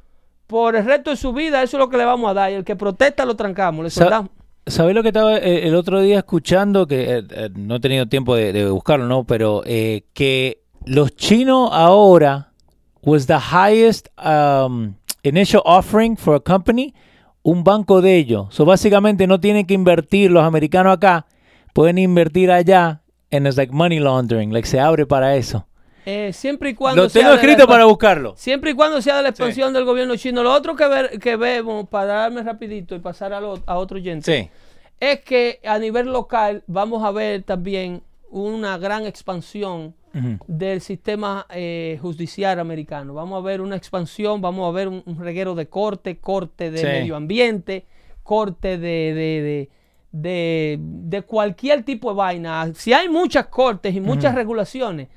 [0.47, 2.51] por el resto de su vida, eso es lo que le vamos a dar.
[2.53, 4.31] Y el que protesta lo trancamos, le soldamos.
[4.67, 6.87] ¿Sabés lo que estaba eh, el otro día escuchando?
[6.87, 9.25] Que eh, eh, no he tenido tiempo de, buscarlo, ¿no?
[9.25, 12.53] Pero eh, que los chinos ahora
[13.03, 14.95] was the highest um,
[15.25, 16.95] initial offering for a company,
[17.43, 18.47] un banco de ellos.
[18.51, 21.27] So básicamente no tienen que invertir los americanos acá,
[21.75, 23.03] pueden invertir allá
[23.33, 25.67] and it's like money laundering, like se abre para eso.
[26.05, 28.35] Eh, siempre y cuando Lo tengo escrito para buscarlo.
[28.37, 30.43] Siempre y cuando sea de la expansión del gobierno chino.
[30.43, 33.99] Lo otro que, ver- que vemos, para darme rapidito y pasar a, lo- a otro
[33.99, 34.51] oyente, Sí.
[34.99, 39.95] es que a nivel local vamos a ver también una gran expansión
[40.47, 43.15] del sistema eh, judicial americano.
[43.15, 46.79] Vamos a ver una expansión, vamos a ver un, un reguero de corte, corte de
[46.79, 46.85] Sí.
[46.85, 47.87] medio ambiente,
[48.23, 49.71] corte de, de, de,
[50.13, 52.71] de- de cualquier tipo de vaina.
[52.75, 55.09] Si hay muchas cortes y muchas regulaciones,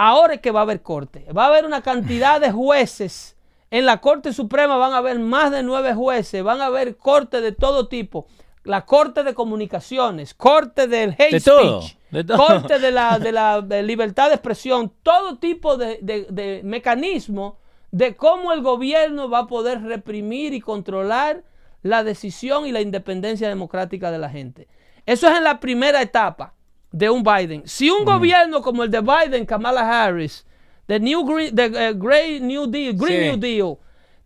[0.00, 1.26] ahora es que va a haber corte.
[1.36, 3.36] Va a haber una cantidad de jueces.
[3.70, 7.42] En la Corte Suprema van a haber más de nueve jueces, van a haber cortes
[7.42, 8.26] de todo tipo.
[8.64, 12.38] La Corte de Comunicaciones, Corte del Hate De todo, Speech, de todo.
[12.38, 17.58] Corte de la, de la de libertad de expresión, todo tipo de, de, de mecanismo
[17.92, 21.44] de cómo el gobierno va a poder reprimir y controlar
[21.82, 24.68] la decisión y la independencia democrática de la gente.
[25.06, 26.54] Eso es en la primera etapa
[26.92, 27.62] de un Biden.
[27.66, 30.44] Si un gobierno como el de Biden, Kamala Harris,
[30.88, 33.26] de New Green, de eh, Grey New Deal, Green Sí.
[33.28, 33.76] New Deal,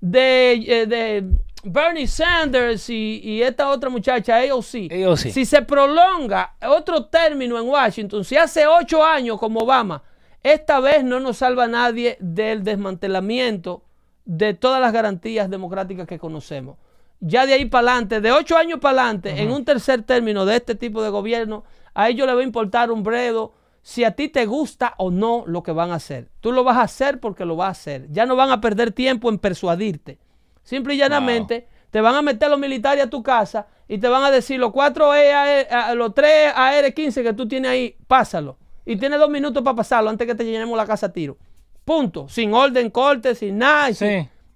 [0.00, 1.24] de, eh, de
[1.62, 5.16] Bernie Sanders y, y esta otra muchacha, AOC, AOC.
[5.18, 10.02] si se prolonga otro término en Washington, si hace ocho años como Obama,
[10.42, 13.82] esta vez no nos salva nadie del desmantelamiento
[14.26, 16.76] de todas las garantías democráticas que conocemos.
[17.20, 20.56] Ya de ahí para adelante, de ocho años para adelante, en un tercer término de
[20.56, 21.64] este tipo de gobierno,
[21.94, 25.44] a ellos les va a importar un bredo si a ti te gusta o no
[25.46, 26.28] lo que van a hacer.
[26.40, 28.06] Tú lo vas a hacer porque lo vas a hacer.
[28.10, 30.18] Ya no van a perder tiempo en persuadirte.
[30.62, 34.24] Simple y llanamente te van a meter los militares a tu casa y te van
[34.24, 38.56] a decir los cuatro EAR, a- los tres AR-15 que tú tienes ahí, pásalo.
[38.86, 41.36] Y tienes dos minutos para pasarlo antes que te llenemos la casa a tiro.
[41.84, 42.26] Punto.
[42.28, 43.92] Sin orden, corte, sin nada.
[43.92, 44.08] sin-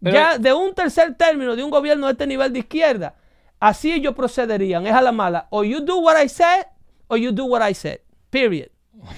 [0.02, 3.14] pero- Ya de un tercer término de un gobierno de este nivel de izquierda,
[3.60, 4.86] así ellos procederían.
[4.86, 5.46] Es a la mala.
[5.50, 6.64] O you do what I said,
[7.08, 8.00] or you do what I said.
[8.30, 8.70] Period.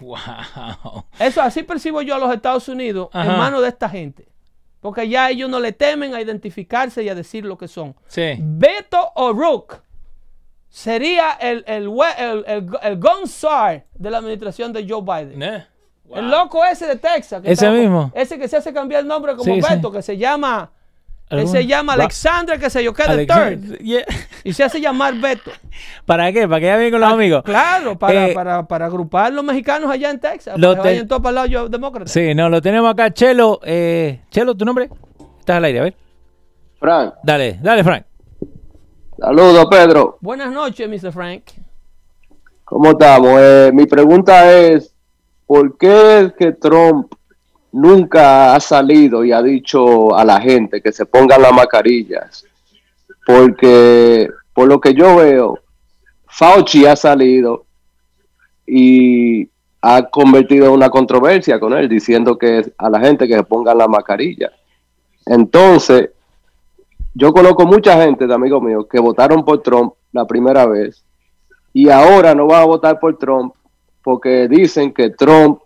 [0.00, 1.04] Wow.
[1.18, 4.26] Eso así percibo yo a los Estados Unidos en manos de esta gente.
[4.80, 7.94] porque ya ellos no le temen a identificarse y a decir lo que son.
[8.06, 8.36] Sí.
[8.38, 9.80] Beto O'Rourke
[10.68, 15.42] sería el, el, el, el, el gun czar de la administración de Joe Biden.
[15.42, 15.66] ¿Eh?
[16.14, 17.42] El loco ese de Texas.
[17.42, 18.12] que Ese está- mismo.
[18.14, 19.74] Ese que se hace cambiar el nombre como Sí, sí.
[19.74, 20.70] Beto, que se llama...
[21.28, 23.78] Él ¿Algún- se llama Ra- Alexander, que se yo queda Alexander- third.
[23.80, 24.04] Yeah.
[24.44, 25.50] Y se hace llamar Beto.
[26.04, 26.46] ¿Para qué?
[26.46, 27.42] ¿Para que ya bien con los amigos?
[27.42, 30.56] Claro, para, Eh, para, para agrupar los mexicanos allá en Texas.
[30.56, 32.08] Lo Para que te- vayan todos para el lado yo- demócrata.
[32.10, 33.12] Sí, no, lo tenemos acá.
[33.12, 34.88] Chelo, eh, Chelo, ¿tu nombre?
[35.40, 35.96] Estás al aire, a ver.
[36.78, 38.04] Frank, Dale, dale, Frank.
[39.18, 40.18] saludos Pedro.
[40.20, 41.10] Buenas noches, Mr.
[41.12, 41.42] Frank.
[42.64, 43.30] ¿Cómo estamos?
[43.40, 44.94] Eh, mi pregunta es,
[45.46, 47.12] ¿por qué es que Trump
[47.76, 52.46] nunca ha salido y ha dicho a la gente que se pongan las mascarillas?
[53.24, 55.58] Porque por lo que yo veo,
[56.26, 57.66] Fauci ha salido
[58.66, 59.48] y
[59.82, 63.86] ha convertido una controversia con él, diciendo que a la gente que se pongan la
[63.86, 64.50] mascarilla.
[65.26, 66.10] Entonces,
[67.14, 71.04] yo conozco mucha gente de amigos míos que votaron por Trump la primera vez
[71.72, 73.54] y ahora no van a votar por Trump
[74.02, 75.60] porque dicen que Trump,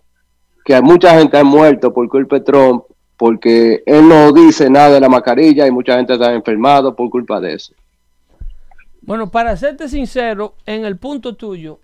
[0.63, 2.83] que mucha gente ha muerto por culpa de Trump,
[3.17, 7.39] porque él no dice nada de la mascarilla y mucha gente está enfermado por culpa
[7.39, 7.73] de eso.
[9.01, 11.79] Bueno, para serte sincero, en el punto tuyo,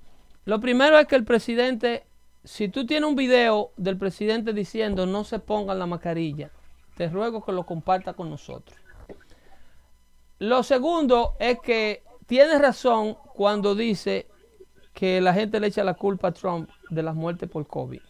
[0.46, 2.06] lo primero es que el presidente,
[2.44, 6.52] si tú tienes un video del presidente diciendo no se pongan la mascarilla,
[6.96, 8.78] te ruego que lo comparta con nosotros.
[10.40, 14.28] Lo segundo es que tienes razón cuando dice
[14.94, 18.02] que la gente le echa la culpa a Trump de las muertes por COVID.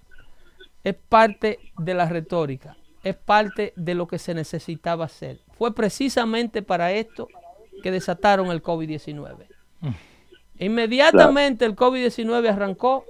[0.88, 5.42] Es parte de la retórica, es parte de lo que se necesitaba hacer.
[5.52, 7.28] Fue precisamente para esto
[7.84, 9.48] que desataron el COVID-19.
[10.60, 13.04] Inmediatamente el COVID-19 arrancó,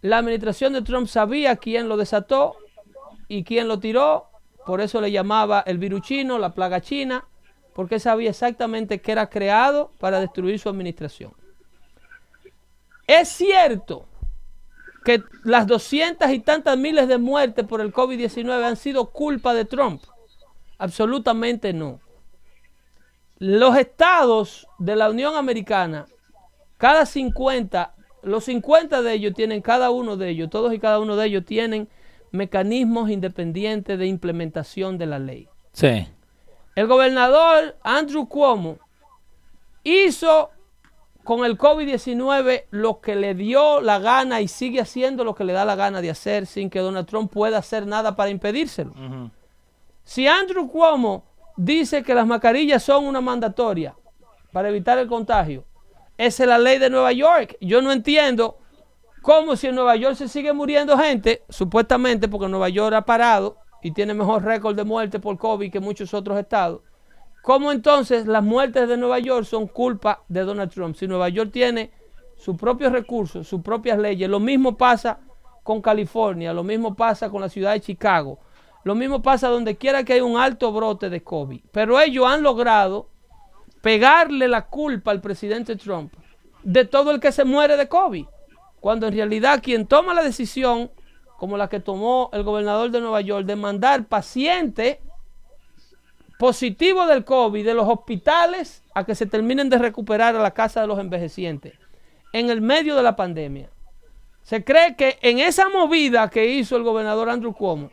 [0.00, 2.56] la administración de Trump sabía quién lo desató
[3.28, 4.30] y quién lo tiró,
[4.64, 7.26] por eso le llamaba el virus chino, la plaga china,
[7.74, 11.34] porque sabía exactamente que era creado para destruir su administración.
[13.06, 14.08] Es cierto
[15.06, 19.64] que las doscientas y tantas miles de muertes por el COVID-19 han sido culpa de
[19.64, 20.02] Trump.
[20.78, 22.00] Absolutamente no.
[23.38, 26.06] Los estados de la Unión Americana,
[26.76, 31.14] cada 50, los 50 de ellos tienen, cada uno de ellos, todos y cada uno
[31.14, 31.88] de ellos tienen
[32.32, 35.48] mecanismos independientes de implementación de la ley.
[35.70, 36.08] Sí.
[36.74, 38.78] El gobernador Andrew Cuomo
[39.84, 40.50] hizo
[41.26, 45.52] con el COVID-19 lo que le dio la gana y sigue haciendo lo que le
[45.52, 48.92] da la gana de hacer sin que Donald Trump pueda hacer nada para impedírselo.
[50.04, 51.24] Si Andrew Cuomo
[51.56, 53.96] dice que las mascarillas son una mandatoria
[54.52, 55.64] para evitar el contagio,
[56.16, 57.56] esa es la ley de Nueva York.
[57.60, 58.58] Yo no entiendo
[59.20, 63.56] cómo si en Nueva York se sigue muriendo gente, supuestamente porque Nueva York ha parado
[63.82, 66.82] y tiene mejor récord de muerte por COVID que muchos otros estados.
[67.46, 70.96] ¿Cómo entonces las muertes de Nueva York son culpa de Donald Trump?
[70.96, 71.92] Si Nueva York tiene
[72.34, 75.20] sus propios recursos, sus propias leyes, lo mismo pasa
[75.62, 78.40] con California, lo mismo pasa con la ciudad de Chicago,
[78.82, 81.60] lo mismo pasa donde quiera que haya un alto brote de COVID.
[81.70, 83.10] Pero ellos han logrado
[83.80, 86.12] pegarle la culpa al presidente Trump
[86.64, 88.26] de todo el que se muere de COVID,
[88.80, 90.90] cuando en realidad quien toma la decisión,
[91.38, 94.98] como la que tomó el gobernador de Nueva York, de mandar pacientes
[96.38, 100.80] positivos del COVID de los hospitales a que se terminen de recuperar a la casa
[100.80, 101.74] de los envejecientes
[102.32, 103.70] en el medio de la pandemia.
[104.42, 107.90] Se cree que en esa movida que hizo el gobernador Andrew Cuomo,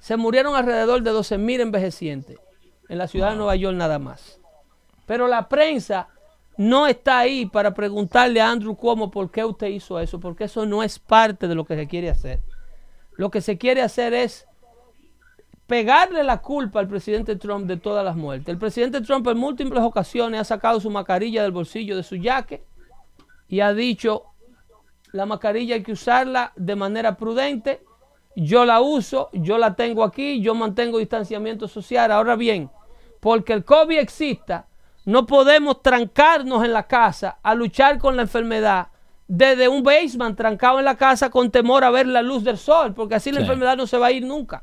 [0.00, 2.38] se murieron alrededor de 12 mil envejecientes
[2.88, 4.38] en la ciudad de Nueva York nada más.
[5.06, 6.08] Pero la prensa
[6.56, 10.66] no está ahí para preguntarle a Andrew Cuomo por qué usted hizo eso, porque eso
[10.66, 12.40] no es parte de lo que se quiere hacer.
[13.12, 14.46] Lo que se quiere hacer es
[15.66, 18.48] pegarle la culpa al presidente Trump de todas las muertes.
[18.48, 22.64] El presidente Trump en múltiples ocasiones ha sacado su mascarilla del bolsillo de su jaque
[23.48, 24.24] y ha dicho,
[25.12, 27.82] la mascarilla hay que usarla de manera prudente,
[28.36, 32.10] yo la uso, yo la tengo aquí, yo mantengo distanciamiento social.
[32.10, 32.68] Ahora bien,
[33.20, 34.66] porque el COVID exista,
[35.06, 38.88] no podemos trancarnos en la casa a luchar con la enfermedad
[39.28, 42.92] desde un basement trancado en la casa con temor a ver la luz del sol,
[42.92, 43.42] porque así la Sí.
[43.44, 44.62] enfermedad no se va a ir nunca.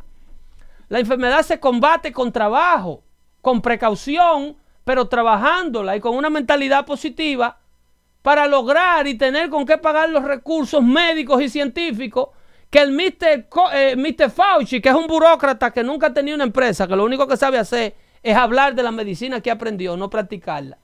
[0.91, 3.01] La enfermedad se combate con trabajo,
[3.39, 7.59] con precaución, pero trabajándola y con una mentalidad positiva
[8.21, 12.27] para lograr y tener con qué pagar los recursos médicos y científicos
[12.69, 13.47] que el Mr.
[13.47, 14.29] Co- eh, Mr.
[14.31, 17.37] Fauci, que es un burócrata que nunca ha tenido una empresa, que lo único que
[17.37, 20.77] sabe hacer es hablar de la medicina que aprendió, no practicarla.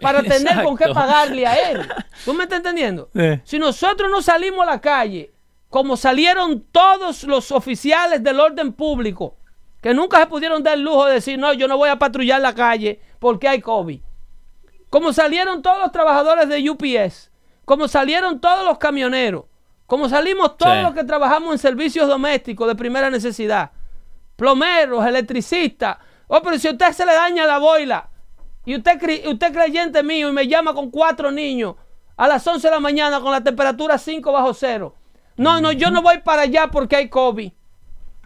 [0.00, 1.86] Para tener con qué pagarle a él.
[2.24, 3.10] ¿Tú me estás entendiendo?
[3.14, 3.40] Sí.
[3.44, 5.30] Si nosotros no salimos a la calle
[5.70, 9.36] como salieron todos los oficiales del orden público,
[9.80, 12.40] que nunca se pudieron dar el lujo de decir, no, yo no voy a patrullar
[12.40, 14.00] la calle porque hay COVID.
[14.90, 17.30] Como salieron todos los trabajadores de UPS,
[17.64, 19.44] como salieron todos los camioneros,
[19.86, 20.82] como salimos todos Sí.
[20.82, 23.70] los que trabajamos en servicios domésticos de primera necesidad,
[24.36, 25.98] plomeros, electricistas.
[26.26, 28.08] Oh, pero si a usted se le daña la boila
[28.64, 31.76] y usted, usted es creyente mío y me llama con cuatro niños
[32.16, 34.96] a las 11 de la mañana con la temperatura 5 bajo cero.
[35.40, 37.50] No, no, yo no voy para allá porque hay COVID.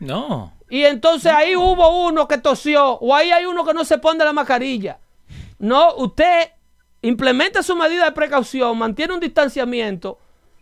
[0.01, 0.53] No.
[0.69, 4.24] Y entonces ahí hubo uno que tosió o ahí hay uno que no se pone
[4.24, 4.99] la mascarilla.
[5.59, 6.51] No, usted
[7.03, 10.19] implementa su medida de precaución, mantiene un distanciamiento.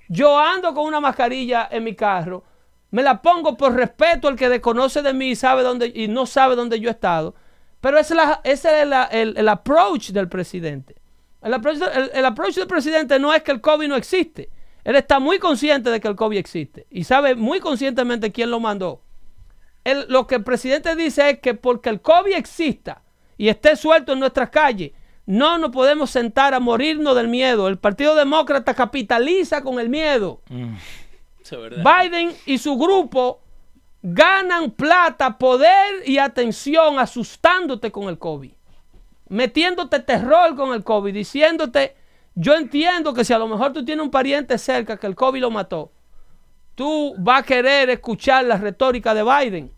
[0.08, 2.44] Yo ando con una mascarilla en mi carro.
[2.90, 6.26] Me la pongo por respeto al que desconoce de mí y, sabe dónde, y no
[6.26, 7.34] sabe dónde yo he estado.
[7.80, 10.96] Pero ese es, la- ese es la- el, el approach del presidente.
[11.42, 14.50] El approach, el- el approach del presidente no es que el COVID no existe.
[14.84, 18.60] Él está muy consciente de que el COVID existe y sabe muy conscientemente quién lo
[18.60, 19.02] mandó.
[19.84, 23.02] Él- lo que el presidente dice es que porque el COVID exista
[23.36, 24.92] y esté suelto en nuestras calles,
[25.24, 27.68] no nos podemos sentar a morirnos del miedo.
[27.68, 30.40] El Partido Demócrata capitaliza con el miedo.
[31.42, 31.84] Es verdad.
[32.02, 33.40] Biden y su grupo
[34.02, 38.50] ganan plata, poder y atención asustándote con el COVID.
[39.28, 41.96] Metiéndote terror con el COVID, diciéndote,
[42.34, 45.40] yo entiendo que si a lo mejor tú tienes un pariente cerca que el COVID
[45.40, 45.92] lo mató,
[46.74, 49.72] tú vas a querer escuchar la retórica de Biden.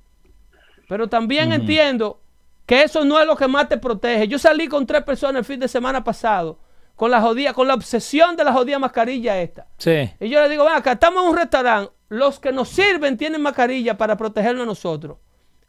[0.89, 2.20] Pero también entiendo
[2.66, 4.28] que eso no es lo que más te protege.
[4.28, 6.59] Yo salí con tres personas el fin de semana pasado
[6.97, 9.66] con la jodida, con la obsesión de la jodida mascarilla esta.
[9.78, 10.10] Sí.
[10.20, 13.43] Y yo le digo, ven acá, estamos en un restaurante, los que nos sirven tienen
[13.43, 15.18] mascarilla para protegernos a nosotros.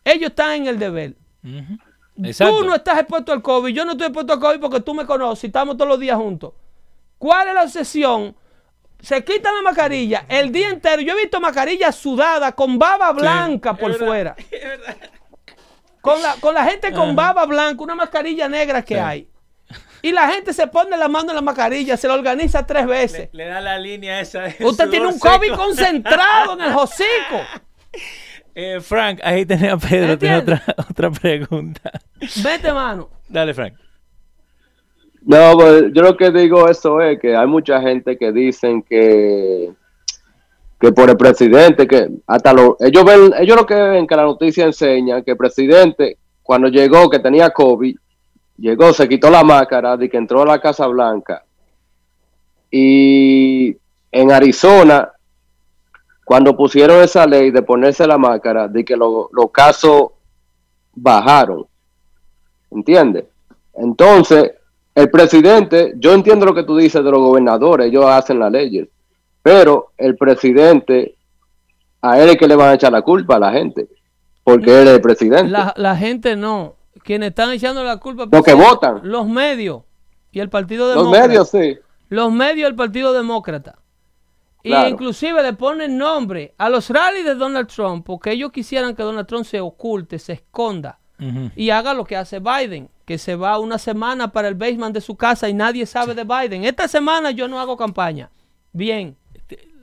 [0.04, 1.16] Ellos están en el deber.
[2.24, 2.60] Exacto.
[2.60, 5.06] Tú no estás expuesto al COVID, yo no estoy expuesto al COVID porque tú me
[5.06, 6.54] conoces y estamos todos los días juntos.
[7.18, 8.36] ¿Cuál es la obsesión?
[9.00, 11.02] Se quitan la mascarilla el día entero.
[11.02, 14.36] Yo he visto mascarilla sudada con baba blanca por fuera.
[16.02, 19.28] Con la, con la gente con baba blanca, una mascarilla negra que hay.
[20.04, 23.30] Y la gente se pone la mano en la mascarilla, se la organiza tres veces.
[23.32, 24.42] Le da la línea esa.
[24.42, 25.30] de Usted tiene un seco.
[25.30, 27.42] COVID concentrado en el hocico.
[28.54, 31.92] Eh, Frank, ahí tenía a Pedro, tiene otra, otra pregunta.
[32.44, 33.10] Vete, mano.
[33.28, 33.74] Dale, Frank.
[35.26, 39.74] No, pues yo lo que digo eso es que hay mucha gente que dicen que
[40.80, 44.24] que por el presidente, que hasta lo, ellos ven, ellos lo que ven que la
[44.24, 47.96] noticia enseña que el presidente cuando llegó que tenía COVID,
[48.58, 51.44] llegó, se quitó la máscara de que entró a la Casa Blanca
[52.70, 53.76] y
[54.12, 55.12] en Arizona
[56.24, 60.08] cuando pusieron esa ley de ponerse la máscara, de que lo- los casos
[60.94, 61.66] bajaron.
[62.72, 63.26] ¿Entiendes?
[63.76, 64.52] Entonces,
[64.96, 68.88] el presidente, yo entiendo lo que tú dices de los gobernadores, ellos hacen las leyes,
[69.44, 71.16] pero el presidente,
[72.02, 73.88] a él es que le van a echar la culpa a la gente,
[74.44, 75.50] porque él es el presidente.
[75.50, 76.76] La, la gente no.
[77.04, 78.26] Quienes están echando la culpa.
[78.32, 79.02] Los que votan.
[79.04, 79.84] Los medios
[80.32, 81.28] y el Partido Los Demócrata.
[81.28, 81.78] medios, sí.
[82.10, 83.78] Los medios del Partido Demócrata.
[84.64, 84.90] Y Claro.
[84.90, 89.28] inclusive le ponen nombre a los rallies de Donald Trump porque ellos quisieran que Donald
[89.28, 90.98] Trump se oculte, se esconda
[91.56, 95.02] y haga lo que hace Biden, que se va una semana para el basement de
[95.02, 96.66] su casa y nadie sabe de Biden.
[96.66, 98.30] Esta semana yo no hago campaña.
[98.74, 99.16] Bien.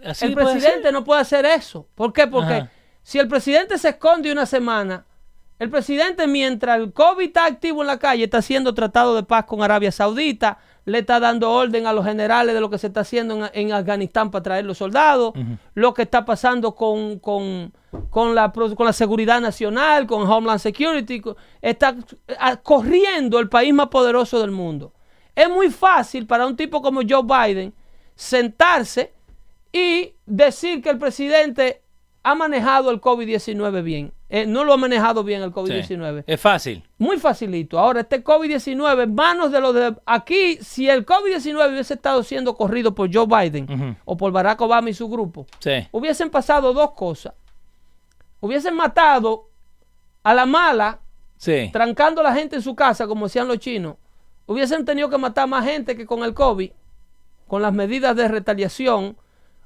[0.04, 1.86] Así el puede presidente no puede hacer eso.
[1.94, 2.26] ¿Por qué?
[2.26, 2.70] Porque Ajá.
[3.02, 5.06] si el presidente se esconde una semana,
[5.60, 9.44] el presidente mientras el COVID está activo en la calle está haciendo tratado de paz
[9.44, 13.00] con Arabia Saudita, le está dando orden a los generales de lo que se está
[13.00, 15.32] haciendo en, en Afganistán para traer los soldados,
[15.74, 17.72] lo que está pasando con, con,
[18.10, 21.22] con la, con la seguridad nacional, con Homeland Security,
[21.60, 21.96] está
[22.62, 24.92] corriendo el país más poderoso del mundo.
[25.34, 27.72] Es muy fácil para un tipo como Joe Biden
[28.14, 29.12] sentarse
[29.72, 31.82] y decir que el presidente
[32.22, 34.12] ha manejado el COVID-19 bien.
[34.34, 36.24] Eh, no lo ha manejado bien el COVID-19.
[36.26, 36.82] Es fácil.
[36.96, 37.78] Muy facilito.
[37.78, 39.94] Ahora, este COVID-19 en manos de los de...
[40.06, 44.88] Aquí, si el COVID-19 hubiese estado siendo corrido por Joe Biden o por Barack Obama
[44.88, 45.86] y su grupo, Sí.
[45.92, 47.34] hubiesen pasado dos cosas.
[48.40, 49.50] Hubiesen matado
[50.22, 51.00] a la mala,
[51.36, 51.68] Sí.
[51.70, 53.96] trancando a la gente en su casa, como hacían los chinos.
[54.46, 56.70] Hubiesen tenido que matar más gente que con el COVID,
[57.46, 59.14] con las medidas de retaliación.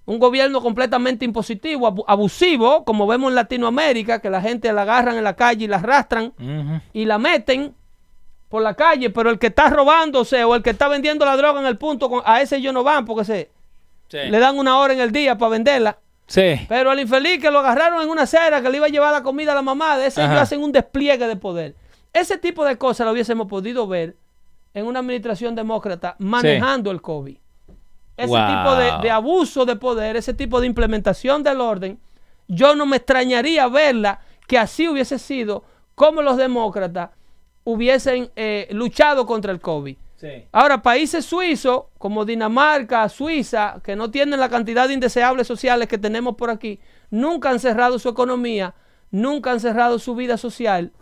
[0.07, 5.17] Un gobierno completamente impositivo, abu- abusivo, como vemos en Latinoamérica, que la gente la agarran
[5.17, 6.33] en la calle y la arrastran
[6.93, 7.75] y la meten
[8.49, 11.61] por la calle, pero el que está robándose o el que está vendiendo la droga
[11.61, 13.51] en el punto, a ese ellos no van porque se,
[14.09, 14.19] Sí.
[14.31, 15.99] le dan una hora en el día para venderla.
[16.29, 16.65] Sí.
[16.69, 19.25] Pero al infeliz que lo agarraron en una acera que le iba a llevar la
[19.25, 20.31] comida a la mamá, de ese Ajá.
[20.31, 21.75] ellos hacen un despliegue de poder.
[22.13, 24.15] Ese tipo de cosas lo hubiésemos podido ver
[24.75, 27.37] en una administración demócrata manejando el COVID.
[28.17, 28.47] Ese Wow.
[28.47, 31.99] tipo de, de abuso de poder, ese tipo de implementación del orden,
[32.49, 35.65] yo no me extrañaría verla que así hubiese sido
[35.95, 37.11] como los demócratas
[37.65, 39.97] hubiesen eh, luchado contra el COVID.
[40.51, 45.99] Ahora, países suizos como Dinamarca, Suiza, que no tienen la cantidad de indeseables sociales que
[45.99, 46.81] tenemos por aquí,
[47.11, 48.75] nunca han cerrado su economía,
[49.11, 50.93] nunca han cerrado su vida social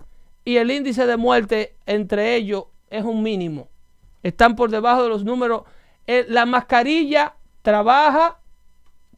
[0.45, 3.69] y el índice de muerte entre ellos es un mínimo.
[4.23, 5.62] Están por debajo de los números.
[6.06, 8.39] Eh, la mascarilla trabaja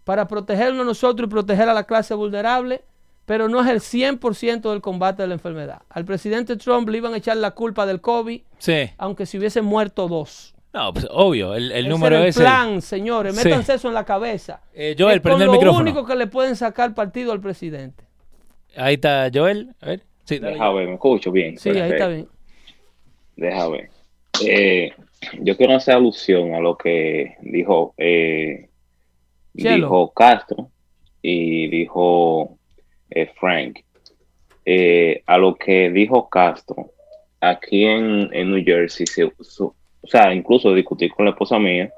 [0.05, 2.83] para protegernos nosotros y proteger a la clase vulnerable,
[3.25, 5.83] pero no es el 100% del combate de la enfermedad.
[5.91, 8.91] Al presidente Trump le iban a echar la culpa del COVID, Sí.
[8.99, 10.55] aunque si hubiesen muerto dos.
[10.73, 13.35] No, pues obvio, el, el Ese número era el plan, señores.
[13.35, 13.45] Sí.
[13.49, 14.61] Métanse eso en la cabeza.
[14.75, 15.83] Eh, Joel, es prende el con lo micrófono.
[15.91, 18.05] único que le pueden sacar partido al presidente.
[18.77, 19.75] Ahí está Joel.
[19.81, 20.03] A ver.
[20.25, 20.53] Sí, dale.
[20.55, 21.57] Deja ver, me escucho bien.
[21.59, 22.29] Sí, ahí está bien.
[23.37, 23.91] Deja ver.
[24.47, 24.93] Eh,
[25.41, 28.69] yo quiero hacer alusión a lo que dijo, eh,
[29.79, 30.71] dijo Castro
[31.23, 32.59] y dijo
[33.11, 33.81] eh, Frank.
[34.65, 36.91] Eh, a lo que dijo Castro,
[37.41, 39.67] aquí en, en New Jersey, se- su-
[40.03, 41.91] o sea, incluso discutí con la esposa mía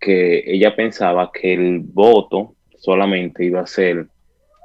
[0.00, 4.06] que ella pensaba que el voto solamente iba a ser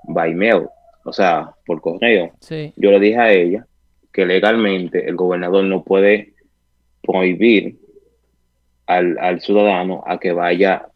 [0.03, 0.67] by mail,
[1.05, 2.31] o sea, por correo.
[2.41, 2.71] Sí.
[2.75, 3.65] Yo le dije a ella
[4.11, 6.32] que legalmente el gobernador no puede
[7.03, 7.77] prohibir
[8.87, 10.87] al, al ciudadano a que vaya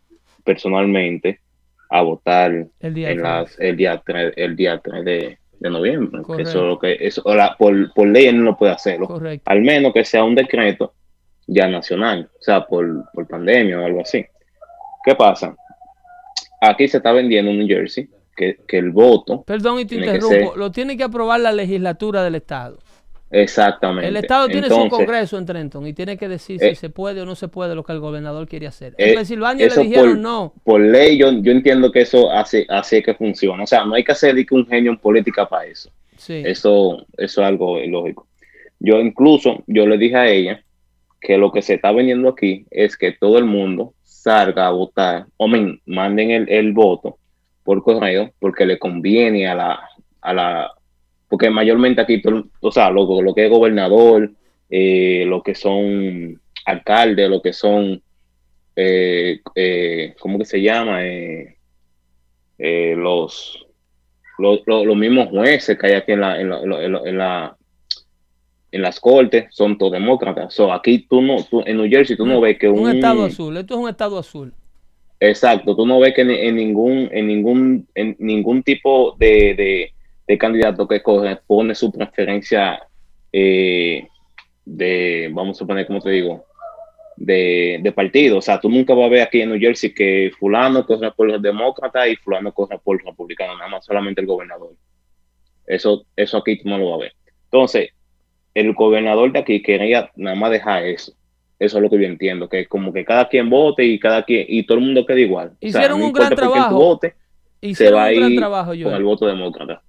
[0.44, 1.40] personalmente
[1.90, 6.20] a votar El día en las, el día 3, el día 3 de, de noviembre.
[6.20, 6.50] que Correcto.
[6.50, 9.08] Eso es lo que, eso, la- por, por ley él no puede hacerlo.
[9.08, 9.50] Correcto.
[9.50, 10.94] Al menos que sea un decreto
[11.48, 14.26] ya nacional, o sea, por, por pandemia o algo así.
[15.06, 15.56] ¿Qué pasa?
[16.60, 19.44] Aquí se está vendiendo en New Jersey que, que el voto.
[19.44, 20.30] Perdón y te interrumpo.
[20.52, 22.80] ser- Lo tiene que aprobar la legislatura del Estado.
[23.30, 24.08] Exactamente.
[24.08, 27.22] El Estado tiene su congreso en Trenton y tiene que decir eh, si se puede
[27.22, 28.94] o no se puede lo que el gobernador quiere hacer.
[28.98, 30.54] Eh, en Pensilvania le dijeron por, no.
[30.64, 33.64] Por ley, yo, yo entiendo que eso así es que funciona.
[33.64, 35.91] O sea, no hay que hacer un genio en política para eso.
[36.16, 36.41] Sí.
[36.45, 38.28] Eso, eso es algo lógico.
[38.80, 40.64] Yo incluso, yo le dije a ella
[41.20, 45.26] que lo que se está vendiendo aquí es que todo el mundo salga a votar,
[45.38, 47.18] o men, manden el, el voto
[47.64, 49.80] por correo, porque le conviene a la,
[50.22, 50.72] a la,
[51.30, 52.22] porque mayormente aquí,
[52.62, 54.32] o sea, lo, lo que es gobernador,
[54.70, 58.02] eh, lo que son alcaldes, lo que son,
[58.76, 61.06] eh, eh, ¿cómo que se llama?
[61.06, 61.56] Eh,
[62.58, 63.66] eh, los,
[64.38, 67.02] los, los- mismos jueces que hay aquí en la, en la, en la- en la-
[67.10, 67.58] en la-
[68.70, 70.54] en las cortes son todos demócratas.
[70.54, 73.24] So, aquí tú no, tú, en New Jersey tú no ves que un, Un estado
[73.26, 73.56] azul.
[73.58, 74.54] Esto es un estado azul.
[75.20, 79.94] Exacto, tú no ves que en, en ningún, en ningún, en ningún tipo de, de,
[80.28, 82.80] de candidato que coge pone su preferencia
[83.32, 84.08] eh,
[84.66, 86.45] de, vamos a poner, como te digo,
[87.16, 88.38] de, de partido.
[88.38, 91.28] O sea, tú nunca vas a ver aquí en New Jersey que fulano corre por
[91.28, 94.74] los demócratas y fulano corre por los republicanos, nada más solamente el gobernador.
[95.66, 97.14] Eso, eso aquí tú no lo vas a ver.
[97.45, 97.90] Entonces,
[98.54, 101.14] el gobernador de aquí quería nada más dejar eso.
[101.60, 104.45] Eso es lo que yo entiendo, que como que cada quien vote y cada quien,
[104.48, 105.48] y todo el mundo quede igual.
[105.48, 106.76] O sea, Hicieron no un gran trabajo.
[106.76, 107.14] votes,
[107.62, 109.82] se Hicieron va a un gran ir trabajo, con el voto demócrata.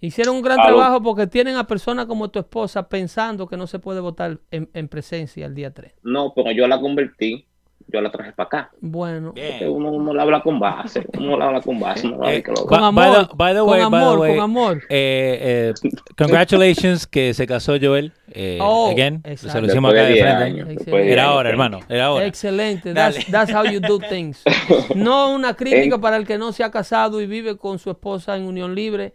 [0.00, 0.76] Hicieron un gran Aló.
[0.76, 4.68] trabajo porque tienen a personas como tu esposa pensando que no se puede votar en,
[4.72, 5.92] en presencia el día 3.
[6.02, 7.46] No, pero yo la convertí,
[7.86, 8.70] yo la traje para acá.
[8.80, 9.34] Bueno.
[9.68, 12.50] Uno, uno la habla con base, uno la habla con base, uno la Eh, que
[12.52, 14.76] lo- by- by the- by the con way, by the amor, way, con amor.
[14.88, 18.12] eh, eh, congratulations que se casó Joel.
[18.32, 19.52] Eh, Oh, again, exacto.
[19.52, 20.24] se lo hicimos acá de de 10
[20.84, 21.12] frente.
[21.12, 21.46] Era 10 hora, años.
[21.46, 22.26] hermano, era hora.
[22.26, 22.94] Excelente.
[22.94, 24.42] That's, that's how you do things.
[24.94, 27.90] No una crítica En- para el que no se ha casado y vive con su
[27.90, 29.12] esposa en unión libre,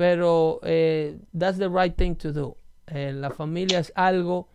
[0.00, 2.56] pero eh, that's the right thing to do.
[2.86, 4.48] Eh, la familia es algo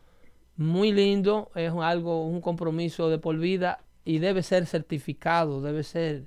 [0.57, 6.23] muy lindo, es algo, un compromiso de por vida y debe ser certificado, debe ser...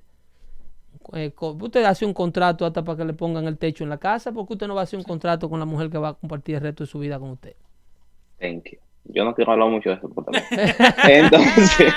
[1.15, 4.31] eh, usted hace un contrato hasta para que le pongan el techo en la casa,
[4.31, 6.55] porque usted no va a hacer un contrato con la mujer que va a compartir
[6.55, 7.57] el resto de su vida con usted.
[8.39, 8.79] Thank you.
[9.03, 10.09] Yo no quiero hablar mucho de eso.
[10.09, 10.45] también.
[11.25, 11.93] Entonces,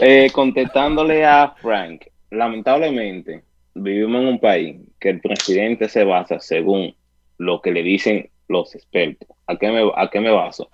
[0.00, 3.44] eh, contestándole a Frank, lamentablemente
[3.82, 6.94] vivimos en un país que el presidente se basa según
[7.38, 9.28] lo que le dicen los expertos.
[9.46, 10.70] ¿A qué me, a qué me baso?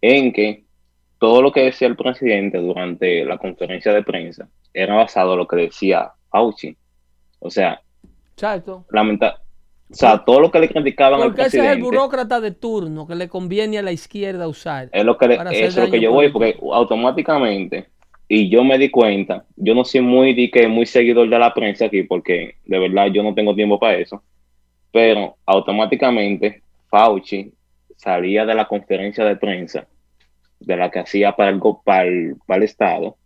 [0.00, 0.64] En que
[1.18, 5.48] todo lo que decía el presidente durante la conferencia de prensa era basado en lo
[5.48, 6.76] que decía Fauci.
[7.40, 7.80] O sea,
[8.34, 8.84] Exacto.
[8.90, 9.40] lamenta
[9.88, 12.50] o sea, todo lo que le criticaban al Porque ese es presidente el burócrata de
[12.50, 14.88] turno que le conviene a la izquierda usar.
[14.92, 17.88] es lo que le- es lo que yo voy porque automáticamente
[18.28, 21.54] y yo me di cuenta yo no soy muy di que muy seguidor de la
[21.54, 24.22] prensa aquí porque de verdad yo no tengo tiempo para eso
[24.92, 27.52] pero automáticamente Fauci
[27.96, 29.86] salía de la conferencia de prensa
[30.60, 33.16] de la que hacía para el, para el, para el Estado,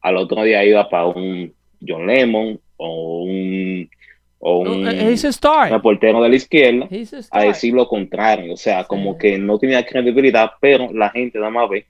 [0.00, 1.52] al otro día iba para un
[1.86, 3.88] John Lemon o un,
[4.38, 5.70] o un star.
[5.70, 6.88] reportero de la izquierda
[7.30, 8.52] a decir lo contrario.
[8.52, 11.86] O sea, como que no tenía credibilidad, pero la gente nada más ve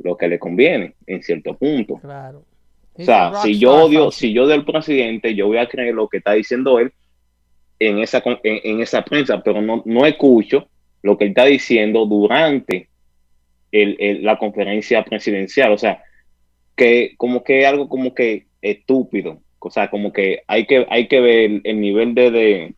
[0.00, 1.96] lo que le conviene en cierto punto.
[1.96, 2.44] Claro.
[2.94, 6.18] O sea, si yo odio, si yo del presidente, yo voy a creer lo que
[6.18, 6.92] está diciendo él
[7.78, 10.66] en esa, en, en esa prensa, pero no, no escucho
[11.02, 12.88] lo que él está diciendo durante
[13.70, 15.72] el- el- la conferencia presidencial.
[15.72, 16.02] O sea,
[16.74, 19.40] que como que algo como que estúpido.
[19.60, 22.74] O sea, como que hay que, hay que ver el nivel de, de,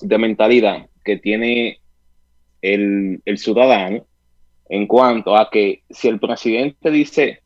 [0.00, 1.78] de mentalidad que tiene
[2.62, 4.06] el, el ciudadano
[4.68, 7.40] en cuanto a que si el presidente dice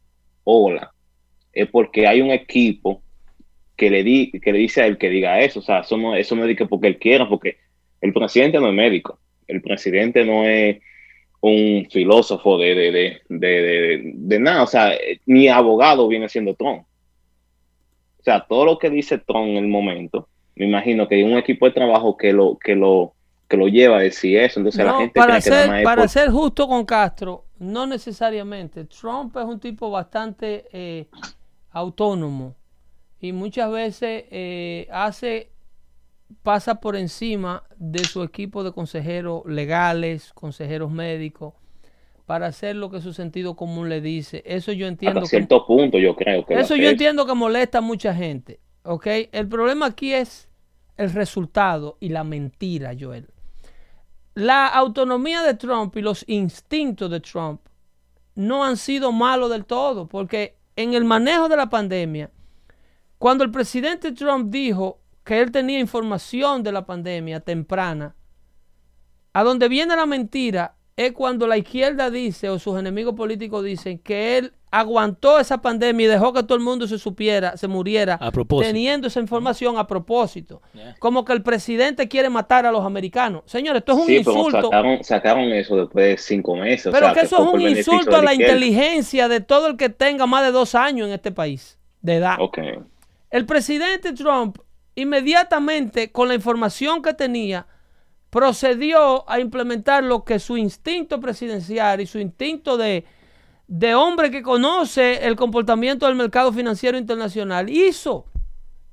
[0.45, 0.93] hola,
[1.53, 3.03] es porque hay un equipo
[3.77, 5.61] que le, di, que le dice a él que diga eso.
[5.61, 7.57] O sea, eso no, eso no es porque él quiera, porque
[8.01, 9.19] el presidente no es médico,
[9.49, 10.79] el presidente no es
[11.41, 14.93] un filósofo de, de, de- de nada, o sea,
[15.27, 16.85] ni abogado viene siendo Trump.
[18.19, 21.39] O sea, todo lo que dice Trump en el momento, me imagino que hay un
[21.39, 23.15] equipo de trabajo que lo, que lo,
[23.51, 24.61] que lo lleva a decir eso.
[24.61, 28.85] Entonces la gente para que ser, es para por- ser justo con Castro, no necesariamente.
[28.85, 31.09] Trump es un tipo bastante eh,
[31.73, 32.55] autónomo
[33.21, 35.51] y muchas veces eh, hace
[36.43, 41.55] pasa por encima de su equipo de consejeros legales, consejeros médicos,
[42.25, 44.43] para hacer lo que su sentido común le dice.
[44.47, 45.19] Eso yo entiendo.
[45.21, 48.61] hasta que- cierto punto, yo creo que eso yo entiendo que molesta a mucha gente,
[48.85, 49.07] ¿ok?
[49.33, 50.49] El problema aquí es
[50.97, 53.27] el resultado y la mentira, Joel.
[54.41, 57.61] La autonomía de Trump y los instintos de Trump
[58.35, 62.31] no han sido malos del todo, porque en el manejo de la pandemia,
[63.19, 68.17] cuando el presidente Trump dijo que él tenía información de la pandemia temprana,
[69.35, 73.99] a donde viene la mentira es cuando la izquierda dice o sus enemigos políticos dicen
[73.99, 78.15] que él aguantó esa pandemia y dejó que todo el mundo se supiera, se muriera,
[78.21, 78.69] A propósito.
[78.69, 80.63] teniendo esa información a propósito.
[81.01, 83.43] Como que el presidente quiere matar a los americanos.
[83.47, 84.63] Señores, esto es un Sí, pero insulto.
[84.63, 86.87] sacaron, sacaron eso después de cinco meses.
[86.87, 89.89] o Pero sea, que eso es un insulto a la inteligencia de todo el que
[89.89, 92.37] tenga más de dos años en este país de edad.
[93.31, 94.59] El presidente Trump
[94.95, 97.67] inmediatamente con la información que tenía
[98.31, 103.05] procedió a implementar lo que su instinto presidencial y su instinto de,
[103.71, 108.27] de hombre que conoce el comportamiento del mercado financiero internacional hizo.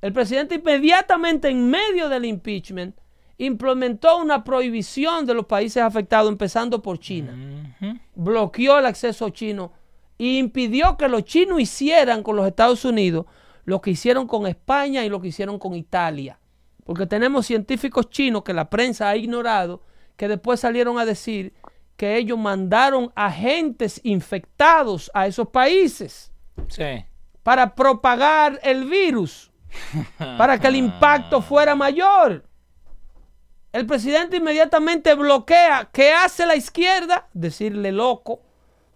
[0.00, 2.96] El presidente inmediatamente en medio del impeachment
[3.38, 7.74] implementó una prohibición de los países afectados, empezando por China.
[8.14, 9.72] Bloqueó el acceso chino
[10.16, 13.26] e impidió que los chinos hicieran con los Estados Unidos
[13.64, 16.38] lo que hicieron con España y lo que hicieron con Italia.
[16.84, 19.82] Porque tenemos científicos chinos que la prensa ha ignorado,
[20.16, 21.52] que después salieron a decir
[21.98, 26.32] que ellos mandaron agentes infectados a esos países
[26.68, 27.04] Sí.
[27.42, 29.50] para propagar el virus,
[30.38, 32.44] para que el impacto fuera mayor.
[33.72, 35.90] El presidente inmediatamente bloquea.
[35.92, 37.26] ¿Qué hace la izquierda?
[37.34, 38.42] Decirle loco,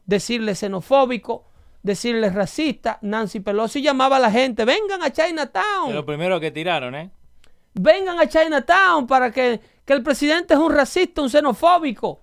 [0.07, 1.45] decirle xenofóbico,
[1.83, 2.99] decirle racista.
[3.03, 7.11] Nancy Pelosi llamaba a la gente, vengan a Es Chinatown, lo primero que tiraron, ¿eh?
[7.75, 12.22] vengan a Chinatown para que, que el presidente es un racista, un xenofóbico.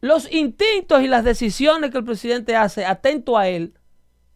[0.00, 3.74] Los instintos y las decisiones que el presidente hace, atento a él,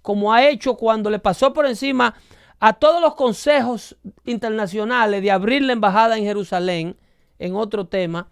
[0.02, 2.14] como ha hecho cuando le pasó por encima
[2.58, 6.96] a todos los consejos internacionales de abrir la embajada en Jerusalén,
[7.38, 8.28] en otro tema,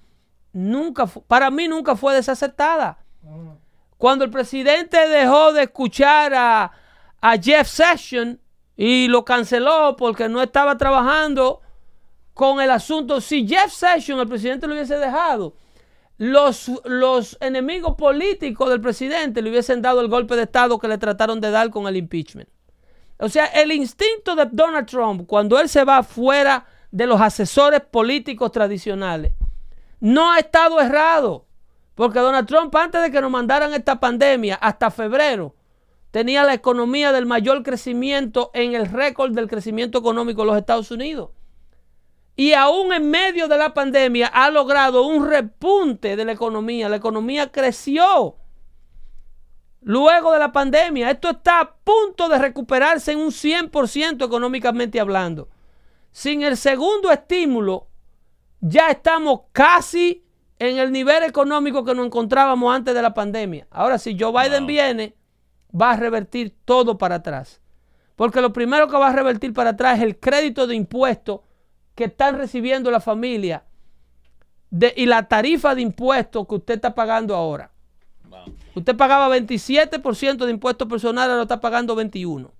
[0.52, 2.98] nunca para mí nunca fue desacertada.
[3.96, 6.72] Cuando el presidente dejó de escuchar a,
[7.20, 8.38] a Jeff Sessions
[8.76, 11.62] y lo canceló porque no estaba trabajando
[12.34, 15.54] con el asunto, si Jeff Sessions, el presidente lo hubiese dejado,
[16.18, 20.98] los, los enemigos políticos del presidente le hubiesen dado el golpe de Estado que le
[20.98, 22.48] trataron de dar con el impeachment.
[23.18, 27.80] O sea, el instinto de Donald Trump, cuando él se va fuera de los asesores
[27.80, 29.32] políticos tradicionales,
[30.00, 31.46] no ha estado errado.
[31.94, 35.56] Porque Donald Trump, antes de que nos mandaran esta pandemia, hasta febrero,
[36.12, 40.90] tenía la economía del mayor crecimiento en el récord del crecimiento económico de los Estados
[40.92, 41.30] Unidos.
[42.38, 46.88] Y aún en medio de la pandemia ha logrado un repunte de la economía.
[46.88, 48.36] La economía creció
[49.80, 51.10] luego de la pandemia.
[51.10, 55.48] Esto está a punto de recuperarse en un 100% económicamente hablando.
[56.12, 57.88] Sin el segundo estímulo,
[58.60, 60.24] ya estamos casi
[60.60, 63.66] en el nivel económico que nos encontrábamos antes de la pandemia.
[63.68, 65.16] Ahora, si Joe Biden viene,
[65.74, 67.60] va a revertir todo para atrás.
[68.14, 71.40] Porque lo primero que va a revertir para atrás es el crédito de impuestos
[71.98, 73.64] que están recibiendo la familia
[74.70, 77.72] de- y la tarifa de impuestos que usted está pagando ahora.
[78.76, 82.50] Usted pagaba 27% de impuestos personales, ahora está pagando 21%.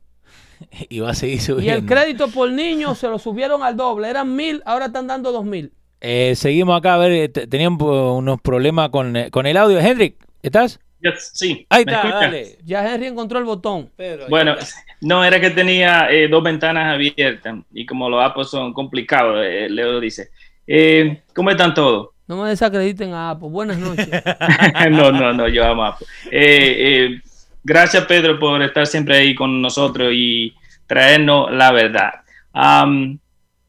[0.89, 1.79] Y va a seguir Y subiendo.
[1.79, 4.11] el crédito por niño se lo subieron al doble.
[4.11, 5.73] Eran mil, ahora están dando dos mil.
[6.01, 9.57] Eh, seguimos acá, a ver, eh, te- tenían po- unos problemas con, eh, con el
[9.57, 9.79] audio.
[9.79, 10.81] Hendrik, ¿estás?
[11.01, 11.67] Yes, sí.
[11.71, 12.25] Ahí ¿me está, escucha?
[12.25, 12.59] dale.
[12.65, 13.91] Ya Henry encontró el botón.
[14.29, 14.57] Bueno,
[15.01, 19.69] no, era que tenía eh, dos ventanas abiertas y como los Apple son complicados, eh,
[19.71, 20.31] Leo dice.
[20.67, 22.11] Eh, ¿Cómo están todos?
[22.29, 23.49] No me desacrediten a Apple.
[23.49, 24.09] Buenas noches.
[24.91, 26.07] no, no, no, yo amo Apple.
[26.31, 27.23] Eh, eh,
[27.65, 30.55] gracias, Pedro, por estar siempre ahí con nosotros y
[30.87, 32.13] traernos la verdad.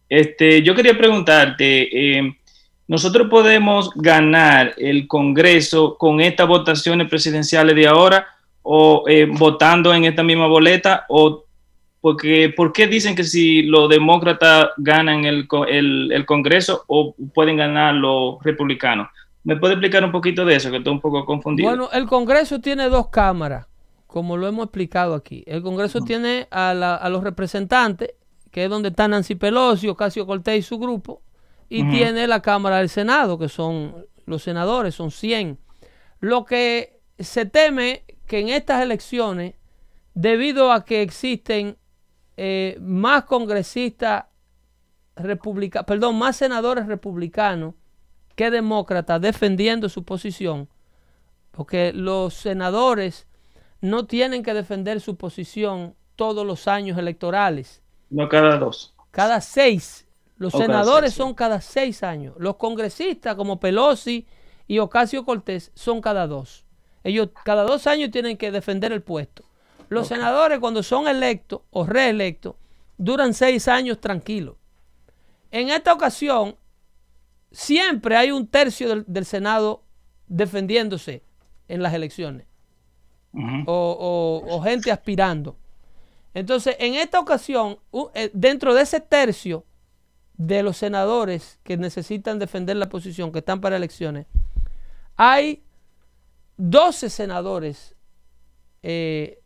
[0.10, 2.36] Este, yo quería preguntarte, eh,
[2.90, 8.28] ¿nosotros podemos ganar el Congreso con estas votaciones presidenciales de ahora
[8.64, 11.06] o eh, votando en esta misma boleta?
[11.08, 11.46] O
[12.02, 17.58] porque, ¿Por qué dicen que si los demócratas ganan el, el, el Congreso o pueden
[17.58, 19.08] ganar los republicanos?
[19.44, 20.70] ¿Me puede explicar un poquito de eso?
[20.72, 21.70] Que estoy un poco confundido.
[21.70, 23.68] Bueno, el Congreso tiene dos cámaras,
[24.08, 25.44] como lo hemos explicado aquí.
[25.46, 28.12] El Congreso tiene a, la- a los representantes,
[28.52, 31.22] que es donde está Nancy Pelosi, Ocasio Cortés y su grupo,
[31.70, 35.60] y tiene la Cámara del Senado, que son los senadores, son 100.
[36.20, 39.56] Lo que se teme que en estas elecciones,
[40.14, 41.78] debido a que existen
[42.38, 44.26] eh, más congresistas
[45.16, 47.76] republicanos, perdón, más senadores republicanos
[48.36, 50.70] que demócratas defendiendo su posición,
[51.52, 53.28] porque los senadores
[53.82, 57.82] no tienen que defender su posición todos los años electorales.
[58.10, 58.94] No cada dos.
[59.12, 60.08] Cada seis.
[60.40, 62.34] Los O senadores son cada seis años.
[62.40, 64.26] Los congresistas como Pelosi
[64.68, 66.66] y Ocasio Cortés son cada dos.
[67.04, 69.44] Ellos cada dos años tienen que defender el puesto.
[69.90, 72.56] Los senadores cuando son electos o reelectos
[72.98, 74.56] duran seis años tranquilos.
[75.52, 76.56] En esta ocasión
[77.52, 79.84] siempre hay un tercio del, del Senado
[80.28, 81.24] defendiéndose
[81.68, 82.46] en las elecciones
[83.68, 85.56] o, o- o gente aspirando.
[86.34, 87.80] Entonces, en esta ocasión,
[88.14, 89.66] eh, dentro de ese tercio
[90.40, 94.26] de los senadores que necesitan defender la posición, que están para elecciones,
[95.18, 95.62] hay
[96.56, 97.94] 12 senadores
[98.82, 99.42] eh,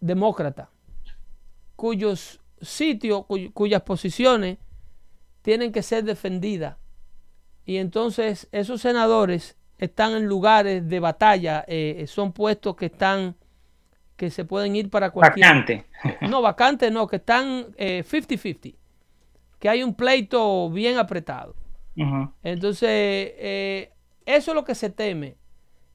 [0.00, 0.68] demócratas
[1.74, 4.58] cuyos sitios, cuy- cuyas posiciones
[5.40, 6.76] tienen que ser defendidas.
[7.64, 13.36] Y entonces esos senadores están en lugares de batalla, eh, son puestos que están,
[14.16, 15.46] que se pueden ir para cualquier...
[15.46, 15.86] Vacante.
[16.28, 18.74] No, vacante no, que están eh, 50-50.
[19.64, 21.54] Que hay un pleito bien apretado.
[22.42, 23.92] Entonces, eh,
[24.26, 25.38] eso es lo que se teme.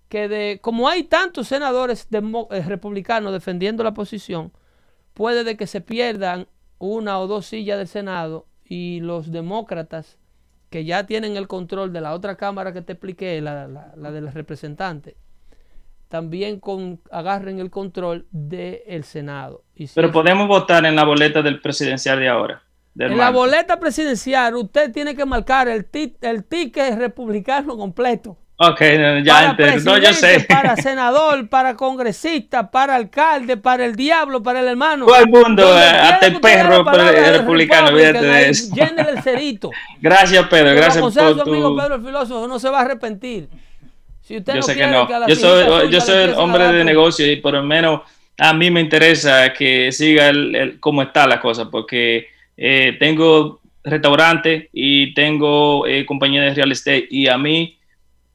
[0.07, 4.51] Que de, como hay tantos senadores demo- eh, republicanos defendiendo la posición,
[5.13, 6.47] puede de que se pierdan
[6.79, 10.17] una o dos sillas del Senado y los demócratas
[10.71, 14.11] que ya tienen el control de la otra cámara que te expliqué, la, la, la
[14.11, 15.13] de los representantes,
[16.07, 19.63] también con, agarren el control del Senado.
[19.75, 22.63] Y si Pero podemos votar en la boleta del presidencial de ahora.
[22.99, 25.87] En la boleta presidencial usted tiene que marcar el,
[26.21, 28.37] el ticket republicano completo.
[28.61, 28.81] Ok,
[29.23, 29.77] ya para.
[29.77, 30.41] No, yo sé.
[30.41, 35.05] para senador, para congresista, para alcalde, para el diablo, para el hermano.
[35.05, 38.67] Todo el mundo, eh, hasta el perro republicano, Republican, olvídate de eso.
[38.75, 39.71] llénele el cerito.
[40.01, 40.75] Gracias, Pedro.
[40.75, 41.77] Gracias por su amigo tu...
[41.77, 43.47] Pedro el filósofo, no se va a arrepentir.
[44.19, 45.07] Si usted Yo no sé que no.
[45.07, 48.01] que Yo soy, yo soy el hombre de negocio y por lo menos
[48.37, 52.27] a mí me interesa que siga el, el- cómo está la cosa, porque
[52.61, 57.77] eh, tengo restaurante y tengo eh, compañía de real estate y a mí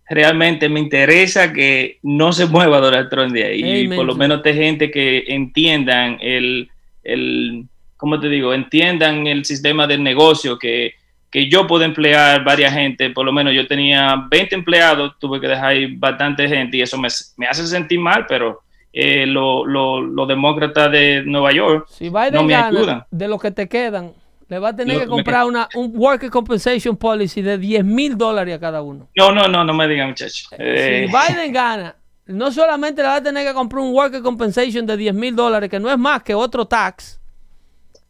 [0.09, 3.81] realmente me interesa que no se mueva Donald Trump de ahí.
[3.83, 6.69] Y por lo menos de gente que entiendan el,
[7.03, 7.65] el
[7.97, 8.55] ¿cómo te digo?
[8.55, 10.95] Entiendan el sistema del negocio que
[11.35, 15.49] que yo puedo emplear varias gente, por lo menos yo tenía 20 empleados, tuve que
[15.49, 18.63] dejar ir bastante gente y eso me, me hace sentir mal, pero
[18.95, 23.05] eh, lo- lo- los demócratas de Nueva York Si Biden no me gana, ayudan.
[23.11, 24.13] de lo que te quedan,
[24.49, 28.17] le va a tener Lo- que comprar una, un Worker Compensation Policy de 10 mil
[28.17, 29.09] dólares a cada uno.
[29.17, 30.49] No, no, no, no me digan, muchachos.
[30.59, 31.97] Eh, Si Biden gana,
[32.27, 35.69] no solamente le va a tener que comprar un Worker Compensation de 10 mil dólares,
[35.69, 37.21] que no es más que otro tax.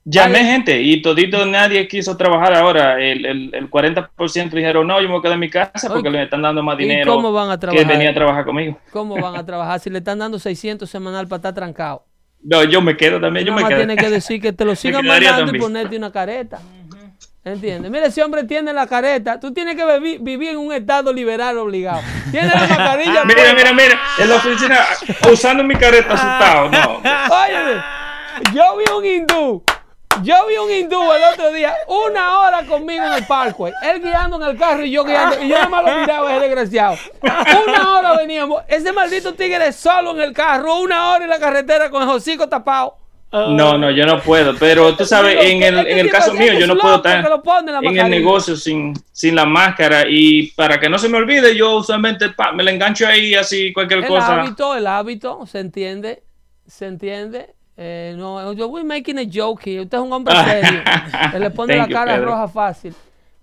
[0.05, 3.01] Llamé gente y todito nadie quiso trabajar ahora.
[3.01, 6.11] El, el, el 40% dijeron, no, yo me voy a quedar en mi casa porque
[6.11, 7.87] le están dando más ¿Y dinero cómo van a que trabajar?
[7.87, 8.79] venía a trabajar conmigo.
[8.93, 12.05] ¿Cómo van a trabajar si le están dando 600 semanal para estar trancado?
[12.43, 13.79] No, yo me quedo también, yo me quedo.
[13.79, 15.63] tiene que decir que te lo sigan mandando y también.
[15.63, 16.61] ponerte una careta.
[17.47, 17.91] ¿Entiendes?
[17.91, 19.39] Mira, ese hombre tiene la careta.
[19.39, 22.01] Tú tienes que vivi- vivir en un estado liberal obligado.
[22.31, 23.23] Tiene la mascarilla.
[23.27, 24.79] Mira, mira, mira, en la oficina
[25.31, 26.97] usando mi careta asustado, no.
[26.97, 27.83] Óyeme,
[28.55, 29.63] yo vi un hindú.
[30.23, 33.73] Yo vi un hindú el otro día, una hora conmigo en el parkway.
[33.83, 35.43] Él guiando en el carro y yo guiando.
[35.43, 36.97] Y yo nada más lo miraba, ese desgraciado.
[37.67, 38.63] Una hora veníamos.
[38.69, 42.49] Ese maldito tigre solo en el carro, una hora en la carretera con el hocico
[42.49, 42.99] tapado.
[43.33, 44.55] No, no, yo no puedo.
[44.55, 47.27] Pero tú sabes, en el, en el caso mío, yo no puedo estar
[47.83, 50.05] en el negocio sin, sin la máscara.
[50.09, 53.73] Y para que no se me olvide, yo usualmente pa, me la engancho ahí así,
[53.73, 54.41] cualquier El cosa.
[54.41, 56.23] hábito, el hábito, se entiende,
[56.67, 57.55] se entiende.
[57.77, 59.83] Eh, no, yo voy making a joke here.
[59.83, 60.81] Usted es un hombre serio.
[61.33, 62.95] Se le pone la you, cara roja fácil.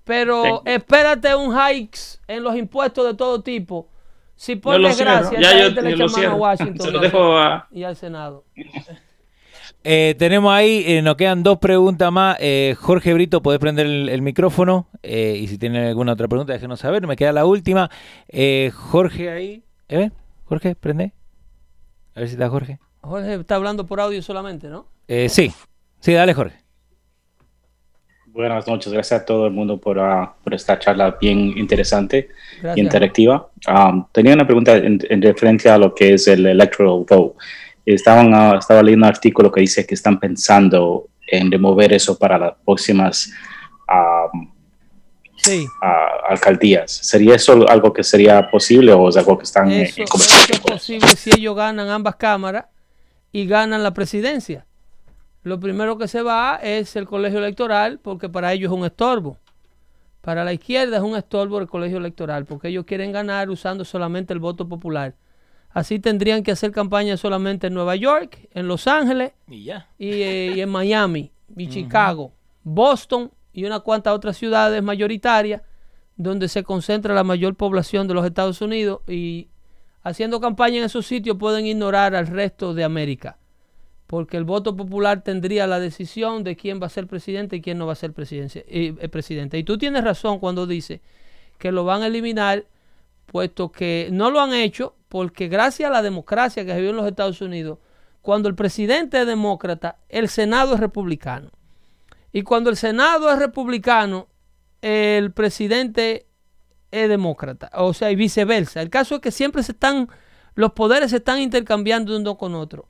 [0.04, 3.88] Pero espérate un hikes en los impuestos de todo tipo.
[4.36, 5.40] Si por lo desgracia.
[5.40, 6.36] Ya yo- gente le yo lo a.
[6.36, 8.44] Washington Se lo y dejo al- a- y al Senado.
[9.84, 12.38] Eh, tenemos ahí, eh, nos quedan dos preguntas más.
[12.40, 14.88] Eh, Jorge Brito, podés prender el, el micrófono.
[15.02, 17.08] Eh, y si tiene alguna otra pregunta, déjenos saber.
[17.08, 17.90] Me queda la última.
[18.28, 19.64] Eh, Jorge ahí.
[19.90, 20.12] ¿Eh?
[20.46, 21.14] Jorge, prende.
[22.16, 22.78] A ver si está Jorge.
[23.02, 24.88] Jorge está hablando por audio solamente, ¿no?
[25.08, 25.52] Eh, sí,
[26.00, 26.56] sí, dale Jorge.
[28.28, 30.00] Buenas noches, gracias a todo el mundo por,
[30.44, 32.30] por esta charla bien interesante
[32.62, 32.78] Gracias.
[32.78, 33.50] y interactiva.
[33.68, 37.34] Um, tenía una pregunta en, en referencia a lo que es el electoral vote.
[37.86, 42.38] Estaban, ah, estaba leyendo un artículo que dice que están pensando en remover eso para
[42.38, 43.32] las próximas
[44.34, 44.50] um,
[45.36, 45.66] Sí.
[46.30, 46.92] alcaldías.
[46.92, 50.54] ¿Sería eso algo que sería posible o es algo que están en- Eso, en eso
[50.54, 52.66] es posible si ellos ganan ambas cámaras
[53.32, 54.66] y ganan la presidencia.
[55.44, 59.38] Lo primero que se va es el colegio electoral porque para ellos es un estorbo.
[60.22, 64.34] Para la izquierda es un estorbo el colegio electoral porque ellos quieren ganar usando solamente
[64.34, 65.16] el voto popular.
[65.72, 69.88] Así tendrían que hacer campaña solamente en Nueva York, en Los Ángeles y, ya.
[69.98, 72.34] y, en Miami, y Chicago,
[72.64, 75.62] Boston y unas cuantas otras ciudades mayoritarias
[76.18, 79.48] donde se concentra la mayor población de los Estados Unidos y
[80.04, 83.38] haciendo campaña en esos sitios pueden ignorar al resto de América
[84.12, 87.78] porque el voto popular tendría la decisión de quién va a ser presidente y quién
[87.78, 89.58] no va a ser eh, eh, presidente.
[89.58, 91.00] Y tú tienes razón cuando dices
[91.58, 92.66] que lo van a eliminar,
[93.26, 96.98] puesto que no lo han hecho, porque gracias a la democracia que se vive en
[96.98, 97.78] los Estados Unidos,
[98.22, 101.50] cuando el presidente es demócrata, el Senado es republicano.
[102.34, 104.28] Y cuando el Senado es republicano,
[104.82, 106.26] el presidente
[106.92, 107.72] es demócrata.
[107.74, 108.82] O sea, y viceversa.
[108.82, 110.10] El caso es que siempre se están,
[110.56, 112.88] los poderes se están intercambiando uno con otro.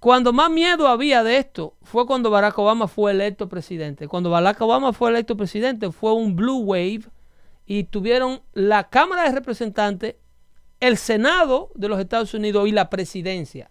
[0.00, 4.08] Cuando más miedo había de esto fue cuando Barack Obama fue electo presidente.
[4.08, 7.02] Cuando Barack Obama fue electo presidente fue un blue wave
[7.66, 10.16] y tuvieron la Cámara de Representantes,
[10.80, 13.70] el Senado de los Estados Unidos y la presidencia.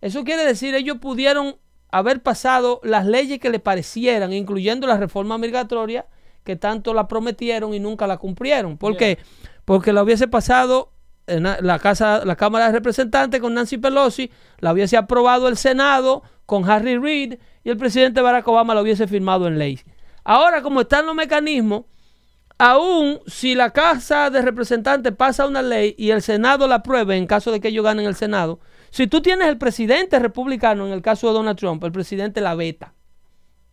[0.00, 1.56] Eso quiere decir, ellos pudieron
[1.90, 6.06] haber pasado las leyes que le parecieran, incluyendo la reforma migratoria,
[6.46, 8.78] que tanto la prometieron y nunca la cumplieron.
[8.78, 9.18] ¿Por qué?
[9.66, 10.92] Porque la hubiese pasado
[11.26, 15.58] en la- la, casa, la Cámara de Representantes con Nancy Pelosi, la hubiese aprobado el
[15.58, 19.80] Senado con Harry Reid y el presidente Barack Obama la hubiese firmado en ley.
[20.24, 21.82] Ahora, como están los mecanismos,
[22.58, 27.26] aún si la Casa de Representantes pasa una ley y el Senado la apruebe en
[27.26, 28.60] caso de que ellos ganen el Senado,
[28.90, 32.54] si tú tienes el presidente republicano, en el caso de Donald Trump, el presidente la
[32.54, 32.94] veta.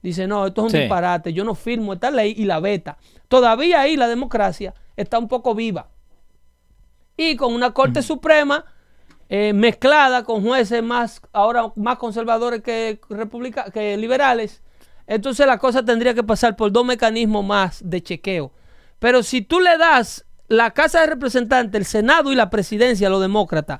[0.03, 0.77] Dice, no, esto es un Sí.
[0.79, 2.97] disparate, yo no firmo esta ley y la veta.
[3.29, 5.87] Todavía ahí la democracia está un poco viva.
[7.17, 8.65] Y con una Corte Suprema
[9.29, 14.61] eh, mezclada con jueces más, ahora más conservadores que, republica- que liberales,
[15.07, 18.51] entonces la cosa tendría que pasar por dos mecanismos más de chequeo.
[18.99, 23.09] Pero si tú le das la Casa de Representantes, el Senado y la presidencia a
[23.09, 23.79] los demócratas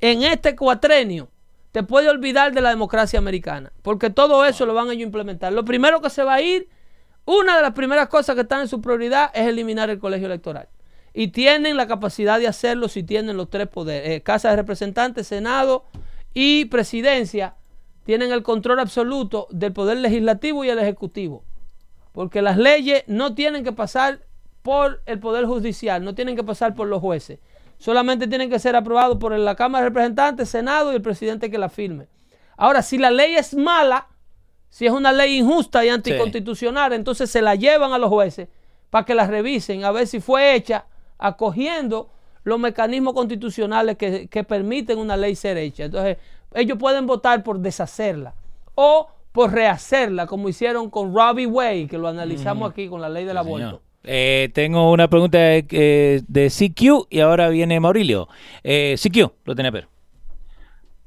[0.00, 1.28] en este cuatrenio,
[1.74, 5.52] te puede olvidar de la democracia americana, porque todo eso lo van ellos a implementar.
[5.52, 6.68] Lo primero que se va a ir,
[7.24, 10.68] una de las primeras cosas que están en su prioridad es eliminar el colegio electoral.
[11.14, 15.26] Y tienen la capacidad de hacerlo si tienen los tres poderes, eh, Casa de Representantes,
[15.26, 15.84] Senado
[16.32, 17.56] y Presidencia,
[18.04, 21.42] tienen el control absoluto del poder legislativo y el ejecutivo.
[22.12, 24.20] Porque las leyes no tienen que pasar
[24.62, 27.40] por el Poder Judicial, no tienen que pasar por los jueces.
[27.78, 31.58] Solamente tienen que ser aprobados por la Cámara de Representantes, Senado y el presidente que
[31.58, 32.08] la firme.
[32.56, 34.08] Ahora, si la ley es mala,
[34.68, 38.48] si es una ley injusta y anticonstitucional, entonces se la llevan a los jueces
[38.90, 40.86] para que la revisen, a ver si fue hecha
[41.18, 42.10] acogiendo
[42.42, 45.84] los mecanismos constitucionales que, que permiten una ley ser hecha.
[45.84, 46.18] Entonces,
[46.52, 48.34] ellos pueden votar por deshacerla
[48.74, 53.24] o por rehacerla, como hicieron con Robbie Wade, que lo analizamos aquí con la ley
[53.24, 53.82] del aborto.
[54.04, 58.28] Eh, tengo una pregunta de, eh, de CQ y ahora viene Maurilio.
[58.62, 59.88] Eh, CQ, lo tenés, Pedro.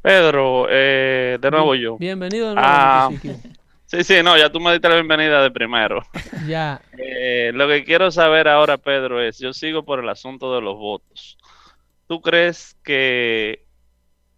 [0.02, 1.98] Pedro, eh, de nuevo yo.
[1.98, 2.68] Bienvenido de nuevo.
[2.70, 3.28] Ah, CQ.
[3.86, 6.02] sí, sí, no, ya tú me diste la bienvenida de primero.
[6.48, 6.82] Ya.
[6.98, 10.78] Eh, lo que quiero saber ahora, Pedro, es, yo sigo por el asunto de los
[10.78, 11.38] votos.
[12.08, 13.66] ¿Tú crees que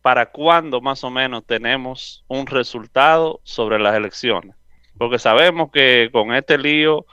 [0.02, 4.56] para cuándo más o menos tenemos un resultado sobre las elecciones?
[5.00, 7.06] porque sabemos que con este lío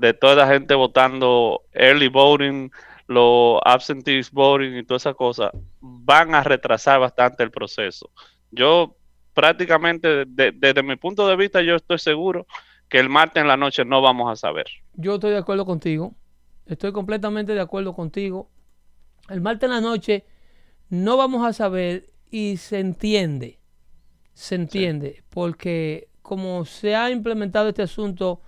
[0.00, 2.70] de toda la gente votando early voting,
[3.06, 5.50] los absentees voting y todas esas cosas,
[5.80, 8.10] van a retrasar bastante el proceso.
[8.50, 8.96] Yo
[9.34, 12.46] prácticamente, de- desde mi punto de vista, yo estoy seguro
[12.88, 14.66] que el martes en la noche no vamos a saber.
[14.94, 16.14] Yo estoy de acuerdo contigo.
[16.66, 18.48] Estoy completamente de acuerdo contigo.
[19.28, 20.24] El martes en la noche
[20.88, 23.58] no vamos a saber y se entiende.
[24.34, 25.22] Se entiende.
[25.30, 28.40] Porque como se ha implementado este asunto,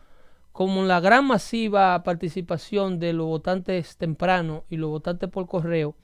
[0.52, 5.96] como la gran masiva participación de los votantes temprano y los votantes por correo,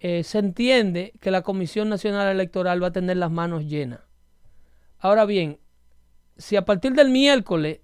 [0.00, 4.00] eh, se entiende que la Comisión Nacional Electoral va a tener las manos llenas.
[4.98, 5.58] Ahora bien,
[6.36, 7.80] si a partir del miércoles,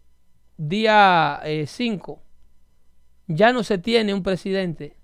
[0.57, 2.23] día 5,
[3.27, 4.97] ya no se tiene un presidente,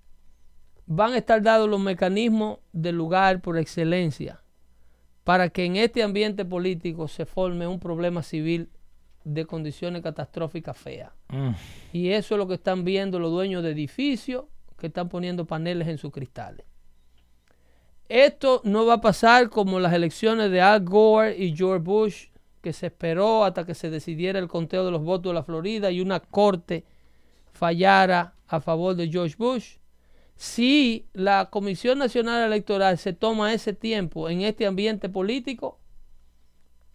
[0.87, 4.43] van a estar dados los mecanismos del lugar por excelencia
[5.25, 8.71] para que en este ambiente político se forme un problema civil
[9.25, 11.13] de condiciones catastróficas feas.
[11.29, 11.51] Mm.
[11.93, 14.45] Y eso es lo que están viendo los dueños de edificios
[14.79, 16.67] que están poniendo paneles en sus cristales.
[18.09, 22.27] Esto no va a pasar como las elecciones de Al Gore y George Bush,
[22.61, 25.91] que se esperó hasta que se decidiera el conteo de los votos de la Florida
[25.91, 26.85] y una corte
[27.53, 29.77] fallara a favor de George Bush.
[30.35, 35.80] Si la Comisión Nacional Electoral se toma ese tiempo en este ambiente político,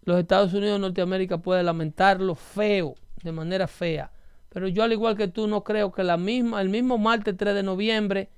[0.06, 4.10] los Estados Unidos de Norteamérica puede lamentarlo feo, de manera fea.
[4.48, 7.54] Pero yo al igual que tú no creo que la misma, el mismo martes 3
[7.56, 8.30] de noviembre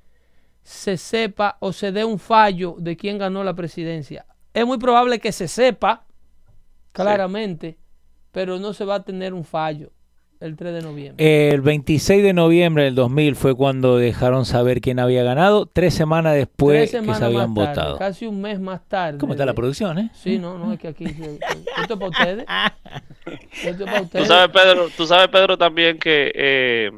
[0.63, 4.27] se sepa o se dé un fallo de quién ganó la presidencia.
[4.55, 6.07] Es muy probable que se sepa
[6.93, 7.79] claramente,
[8.33, 9.93] pero no se va a tener un fallo
[10.41, 11.51] el 3 de noviembre.
[11.51, 16.35] El 26 de noviembre del 2000 fue cuando dejaron saber quién había ganado, tres semanas
[16.35, 17.99] después Tres que se habían más tarde, votado.
[17.99, 19.19] Casi un mes más tarde.
[19.19, 20.11] ¿Cómo está la producción, eh?
[20.15, 21.05] Sí, no, no, es que aquí.
[21.05, 22.47] Esto es para ustedes.
[23.65, 24.29] Esto es para Tú ustedes.
[24.29, 26.91] sabes, Pedro, tú sabes, Pedro, también que eh,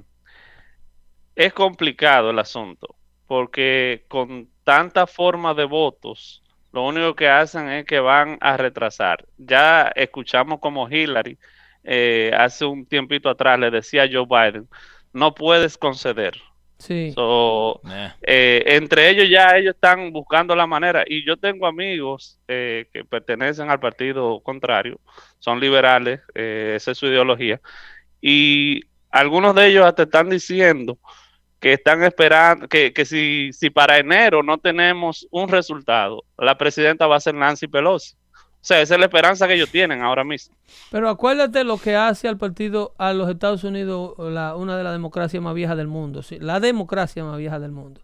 [1.35, 2.95] es complicado el asunto,
[3.27, 6.43] porque con tantas formas de votos,
[6.73, 9.25] lo único que hacen es que van a retrasar.
[9.39, 11.39] Ya escuchamos como Hillary
[11.85, 14.69] eh, hace un tiempito atrás le decía a Joe Biden,
[15.13, 16.35] no puedes conceder.
[16.79, 17.13] Sí.
[17.15, 17.83] So,
[18.23, 23.05] eh, entre ellos ya ellos están buscando la manera y yo tengo amigos eh, que
[23.05, 24.99] pertenecen al partido contrario,
[25.39, 27.61] son liberales, eh, esa es su ideología
[28.23, 28.81] y
[29.11, 30.99] algunos de ellos hasta están diciendo
[31.61, 37.07] que están esperando, que, que si, si para enero no tenemos un resultado, la presidenta
[37.07, 38.17] va a ser Nancy Pelosi.
[38.63, 40.55] O sea, esa es la esperanza que ellos tienen ahora mismo.
[40.91, 45.43] Pero acuérdate lo que hace al partido, a los Estados Unidos, una de las democracias
[45.43, 48.03] más viejas del mundo, la democracia más vieja del mundo,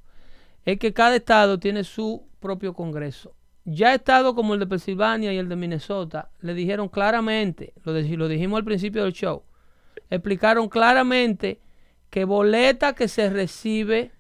[0.65, 3.35] es que cada estado tiene su propio congreso.
[3.66, 8.57] Ya estados como el de Pensilvania y el de Minnesota le dijeron claramente, lo dijimos
[8.57, 9.43] al principio del show,
[10.09, 11.61] explicaron claramente
[12.09, 14.12] que boleta que se recibe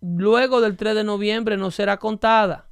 [0.00, 2.68] luego del 3 de noviembre no será contada.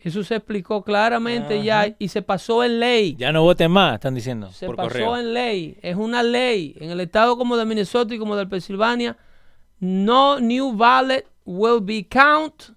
[0.00, 3.16] Eso se explicó claramente ya y se pasó en ley.
[3.18, 4.52] Ya no voten más, están diciendo.
[4.52, 5.16] Se por pasó correo.
[5.16, 5.78] en ley.
[5.82, 6.76] Es una ley.
[6.78, 9.16] En el estado como de Minnesota y como de Pensilvania,
[9.80, 12.70] no new ballot will be count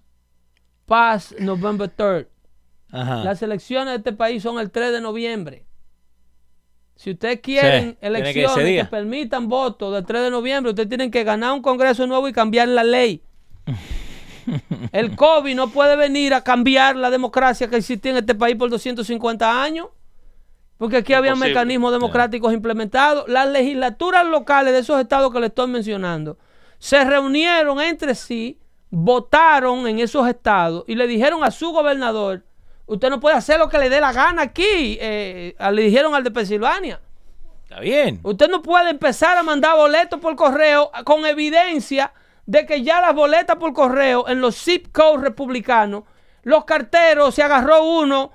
[0.86, 2.26] past November 3rd.
[2.90, 3.22] Ajá.
[3.22, 5.64] Las elecciones de este país son el 3 de noviembre.
[6.96, 11.52] Si ustedes quieren elecciones que, permitan votos del 3 de noviembre, ustedes tienen que ganar
[11.52, 13.22] un congreso nuevo y cambiar la ley.
[14.92, 18.70] El COVID no puede venir a cambiar la democracia que existía en este país por
[18.70, 19.88] 250 años.
[20.78, 23.28] Porque aquí había mecanismos democráticos implementados.
[23.28, 26.38] Las legislaturas locales de esos estados que le estoy mencionando
[26.78, 28.58] se reunieron entre sí,
[28.90, 32.44] votaron en esos estados y le dijeron a su gobernador,
[32.86, 34.98] usted no puede hacer lo que le dé la gana aquí.
[35.00, 37.00] Eh, le dijeron al de Pensilvania.
[37.62, 38.18] Está bien.
[38.24, 42.12] Usted no puede empezar a mandar boletos por correo con evidencia
[42.46, 46.04] de que ya las boletas por correo en los zip codes republicanos,
[46.42, 48.32] los carteros se agarró uno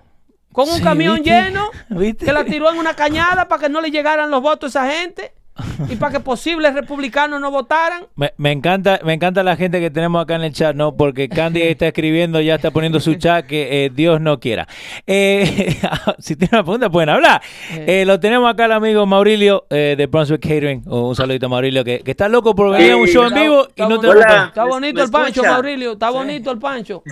[0.53, 1.29] con un Sí, camión ¿viste?
[1.29, 2.25] lleno ¿Viste?
[2.25, 4.97] que la tiró en una cañada para que no le llegaran los votos a esa
[4.99, 5.34] gente
[5.89, 8.05] y para que posibles republicanos no votaran.
[8.15, 10.95] Me, me encanta, me encanta la gente que tenemos acá en el chat, ¿no?
[10.95, 14.67] Porque Candy está escribiendo, ya está poniendo su chat que eh, Dios no quiera.
[15.05, 15.77] Eh,
[16.19, 17.41] si tienen una pregunta, pueden hablar.
[17.71, 20.83] Eh, lo tenemos acá el amigo Maurilio eh, de Brunswick Catering.
[20.87, 23.33] Oh, un saludito a Maurilio, que, que está loco por venir a un show en
[23.33, 25.43] vivo y no tenemos Está bonito el pancho?
[25.43, 25.93] Maurilio.
[25.93, 27.03] Está bonito el pancho.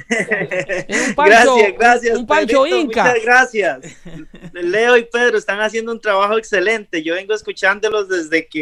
[0.87, 2.17] Es un pancho, gracias, gracias.
[2.17, 3.03] un pancho Pedrito, inca.
[3.03, 3.79] Muchas gracias.
[4.53, 7.03] Leo y Pedro están haciendo un trabajo excelente.
[7.03, 8.54] Yo vengo escuchándolos desde que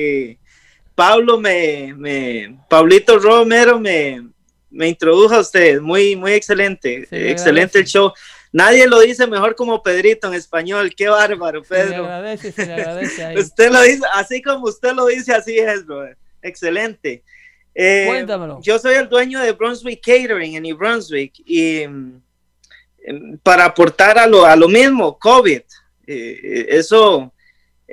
[0.95, 4.27] Pablo me, me Pablito Romero me,
[4.69, 5.81] me introdujo a ustedes.
[5.81, 7.07] Muy, muy excelente.
[7.11, 8.11] Excelente el show.
[8.51, 10.93] Nadie lo dice mejor como Pedrito en español.
[10.95, 12.03] Qué bárbaro, Se le Pedro.
[12.03, 13.39] agradece, se le agradece.
[13.39, 16.07] Usted lo dice, así como usted lo dice, así es, bro.
[16.41, 17.23] Excelente.
[17.73, 18.59] Eh, Cuéntamelo.
[18.61, 22.21] Yo soy el dueño de Brunswick Catering en New Brunswick y em,
[23.41, 25.61] para aportar a lo, a lo mismo, COVID,
[26.05, 27.32] eh, eso,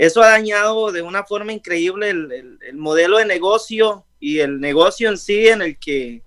[0.06, 4.60] eso ha dañado de una forma increíble el, el- el modelo de negocio y el
[4.60, 6.22] negocio en sí en el que,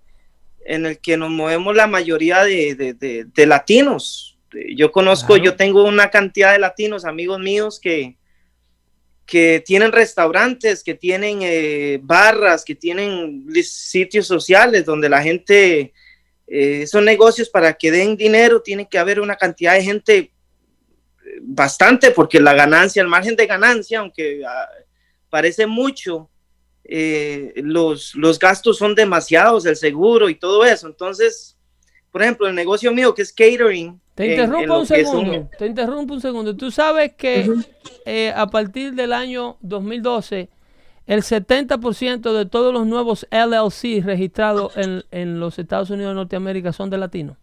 [0.65, 4.37] en el que nos movemos la mayoría de, de- de- de latinos.
[4.75, 8.15] Yo conozco, yo tengo una cantidad de latinos, amigos míos, que,
[9.25, 15.93] que tienen restaurantes, que tienen eh, barras, que tienen sitios sociales donde la gente,
[16.45, 20.31] eh, son negocios para que den dinero, tiene que haber una cantidad de gente
[21.45, 24.67] bastante, porque la ganancia, el margen de ganancia, aunque ah,
[25.29, 26.29] parece mucho,
[26.83, 30.87] eh, los, los gastos son demasiados, el seguro y todo eso.
[30.87, 31.57] Entonces,
[32.11, 33.99] por ejemplo, el negocio mío que es catering.
[34.15, 35.49] Te en- en interrumpo un son- segundo.
[35.57, 36.55] Te interrumpo un segundo.
[36.55, 37.49] Tú sabes que
[38.05, 40.49] eh, a partir del año 2012,
[41.07, 46.71] el 70% de todos los nuevos LLC registrados en, en los Estados Unidos de Norteamérica
[46.73, 47.37] son de latinos.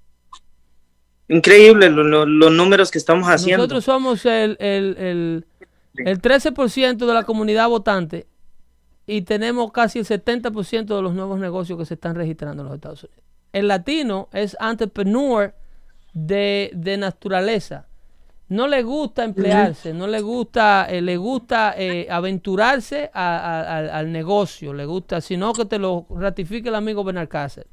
[1.35, 3.59] Increíble lo- lo- los números que estamos haciendo.
[3.62, 5.47] Nosotros somos el, el, el,
[6.05, 8.27] el 13% de la comunidad votante
[9.07, 12.74] y tenemos casi el 70% de los nuevos negocios que se están registrando en los
[12.74, 13.23] Estados Unidos.
[13.52, 15.55] El latino es entrepreneur
[16.12, 17.86] de, de naturaleza.
[18.48, 23.90] No le gusta emplearse, no le gusta, eh, le gusta eh, aventurarse a- a- al-
[23.90, 27.69] al negocio, le gusta, sino que te lo ratifique el amigo Benalcácer.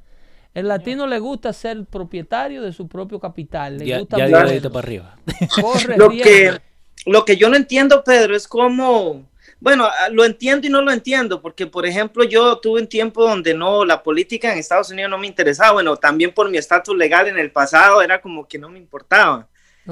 [0.54, 3.78] El latino le gusta ser propietario de su propio capital.
[3.78, 4.30] Le Ya, gusta ya
[4.70, 5.18] para arriba.
[5.62, 6.60] Corre lo que,
[7.06, 9.28] lo que yo no entiendo, Pedro, es cómo,
[9.60, 13.24] bueno, ah, lo entiendo y no lo entiendo, porque por ejemplo yo tuve un tiempo
[13.24, 16.96] donde no, la política en Estados Unidos no me interesaba, bueno, también por mi estatus
[16.96, 19.48] legal en el pasado era como que no me importaba.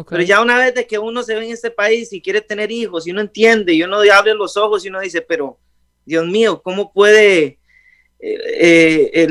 [0.10, 2.70] Pero ya una vez de que uno se ve en este país y quiere tener
[2.70, 5.58] hijos y uno entiende y uno abre los ojos y uno dice, pero
[6.06, 7.60] Dios mío, ¿cómo puede
[8.28, 9.28] eh,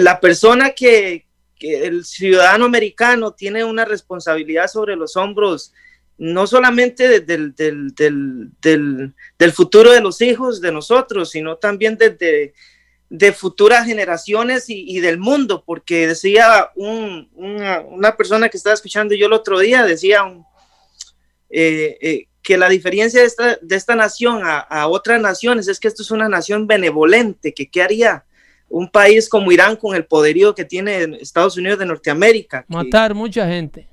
[0.00, 1.24] la persona que,
[1.60, 5.72] el ciudadano americano tiene una responsabilidad sobre los hombros,
[6.18, 7.94] no solamente de- del, del,
[8.60, 12.52] del, del, futuro de los hijos de nosotros, sino también desde
[13.08, 19.26] de futuras generaciones y, del mundo, porque decía un- una, persona que estaba escuchando yo
[19.26, 20.22] el otro día, decía
[21.48, 25.80] eh, eh, que la diferencia de esta, de esta nación a, a otras naciones es
[25.80, 28.26] que esto es una nación benevolente, que qué haría
[28.76, 32.64] un país como Irán con el poderío que tiene Estados Unidos de Norteamérica.
[32.68, 33.86] que- Matar mucha gente.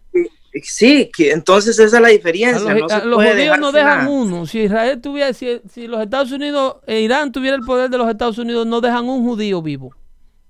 [0.63, 2.73] sí, que entonces esa es la A diferencia.
[2.73, 4.09] los, no se a los puede judíos no dejan nada.
[4.09, 4.45] uno.
[4.47, 8.09] Si Israel tuviera, si, si los Estados Unidos, e Irán tuviera el poder de los
[8.09, 9.95] Estados Unidos, no dejan un judío vivo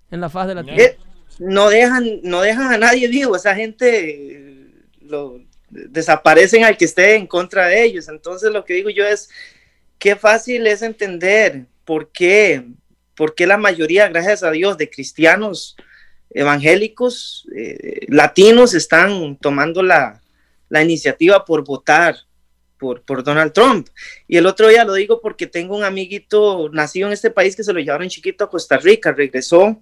[0.10, 0.82] en la faz de la tierra.
[0.82, 0.98] Eh,
[1.40, 4.68] no dejan, no dejan a nadie vivo, esa gente eh,
[5.02, 5.40] lo
[5.70, 8.08] desaparecen al que esté en contra de ellos.
[8.08, 9.30] Entonces lo que digo yo es
[10.00, 12.66] qué fácil es entender por qué,
[13.22, 15.78] por qué la mayoría, gracias a Dios, de cristianos
[16.32, 20.20] evangélicos eh, latinos están tomando la,
[20.70, 22.16] la iniciativa por votar
[22.80, 23.90] por, por Donald Trump.
[24.28, 27.64] Y el otro día lo digo porque tengo un amiguito nacido en este país que
[27.64, 29.80] se lo llevaron chiquito a Costa Rica, regresó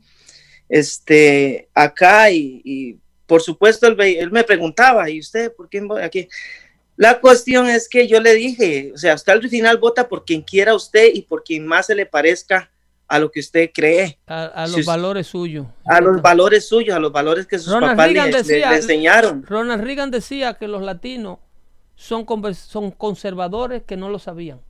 [0.68, 6.04] este, acá y, y, por supuesto él, él me preguntaba, ¿y usted por qué va
[6.04, 6.28] aquí?
[6.98, 10.42] La cuestión es que yo le dije, o sea, usted al final vota por quien
[10.42, 12.70] quiera usted y por quien más se le parezca
[13.10, 15.66] a lo que usted cree, A, los valores suyos.
[15.86, 19.44] a los valores suyos, a los valores que sus Ronald papás le, decía, le enseñaron.
[19.48, 21.40] Ronald Reagan decía que los latinos
[21.96, 22.26] son,
[22.56, 24.62] son conservadores que no lo sabían.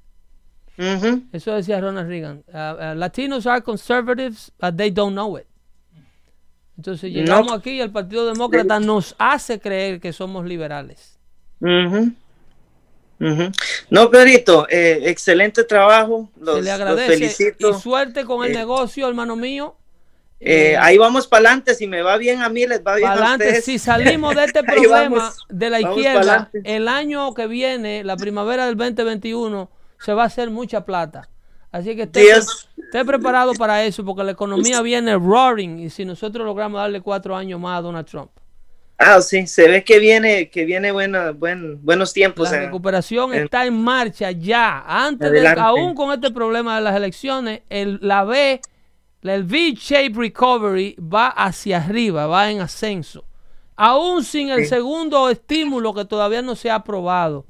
[1.34, 2.44] Eso decía Ronald Reagan.
[2.48, 2.58] Uh,
[2.94, 5.46] uh, Latinos are conservatives, but they don't know it.
[6.78, 7.20] Entonces No.
[7.20, 11.20] llegamos aquí y el Partido Demócrata nos hace creer que somos liberales.
[13.90, 16.30] No, Pedrito, eh, excelente trabajo.
[16.40, 17.70] Los, Se le los felicito.
[17.70, 19.76] y suerte con el Eh, negocio, hermano mío.
[20.42, 21.76] Eh, ahí vamos para adelante.
[21.76, 23.66] Si me va bien a mí, les va bien a ustedes.
[23.66, 28.66] Si salimos de este problema vamos, de la izquierda, el año que viene, la primavera
[28.66, 29.70] del 2021,
[30.00, 31.28] se va a hacer mucha plata.
[31.72, 36.46] Así que esté, esté preparado para eso, porque la economía viene roaring y si nosotros
[36.46, 38.32] logramos darle cuatro años más a Donald Trump.
[39.02, 42.52] Ah, sí, se ve que viene, que viene buena, buen, buenos tiempos.
[42.52, 44.84] La recuperación en- está en marcha ya.
[44.86, 48.60] Antes de, aún con este problema de las elecciones, el, la B,
[49.24, 53.24] el V-shape recovery va hacia arriba, va en ascenso.
[53.78, 54.68] Aún sin el Sí.
[54.68, 57.46] segundo estímulo que todavía no se ha aprobado,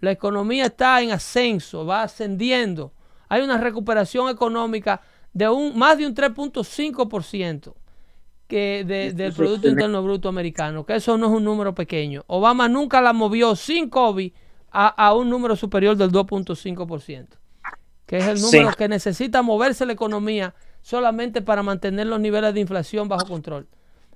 [0.00, 2.92] la economía está en ascenso, va ascendiendo.
[3.28, 5.00] Hay una recuperación económica
[5.32, 7.74] de un, más de un 3.5%.
[8.52, 12.22] que de- del Producto Interno Bruto americano, que eso no es un número pequeño.
[12.26, 14.30] Obama nunca la movió sin COVID
[14.70, 17.38] a, a un número superior del 2.5%,
[18.04, 18.58] que es el Sí.
[18.58, 23.68] número que necesita moverse la economía solamente para mantener los niveles de inflación bajo control.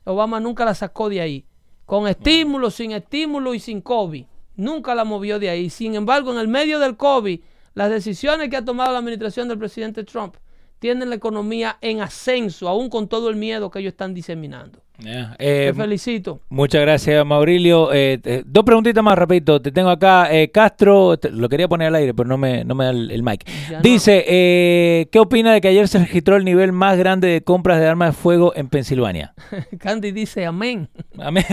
[0.04, 1.46] Obama nunca la sacó de ahí,
[1.86, 4.26] con estímulo, sin estímulo y sin COVID.
[4.56, 5.70] Nunca la movió de ahí.
[5.70, 7.40] Sin embargo, en el medio del COVID,
[7.74, 10.36] las decisiones que ha tomado la administración del presidente Trump
[10.78, 14.80] tienen la economía en ascenso, aún con todo el miedo que ellos están diseminando.
[14.98, 16.40] Ya, eh, Te felicito.
[16.48, 17.90] Muchas gracias, Maurilio.
[17.92, 19.60] Eh, dos preguntitas más, rapidito.
[19.60, 22.74] Te tengo acá, eh, Castro, te- lo quería poner al aire, pero no me, no
[22.74, 23.44] me da el, el mic.
[23.70, 23.82] Ya no.
[23.82, 27.78] Dice, eh, ¿qué opina de que ayer se registró el nivel más grande de compras
[27.78, 29.34] de armas de fuego en Pensilvania?
[29.78, 30.88] Candy dice amén.
[31.18, 31.44] Amén.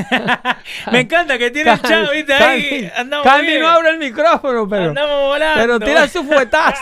[0.94, 2.90] Me encanta que tiene el chat, viste, ahí.
[2.96, 3.60] Andamos Candy bien.
[3.60, 5.60] no abre el micrófono, pero, Andamos volando.
[5.62, 6.82] pero tira su fuetazo.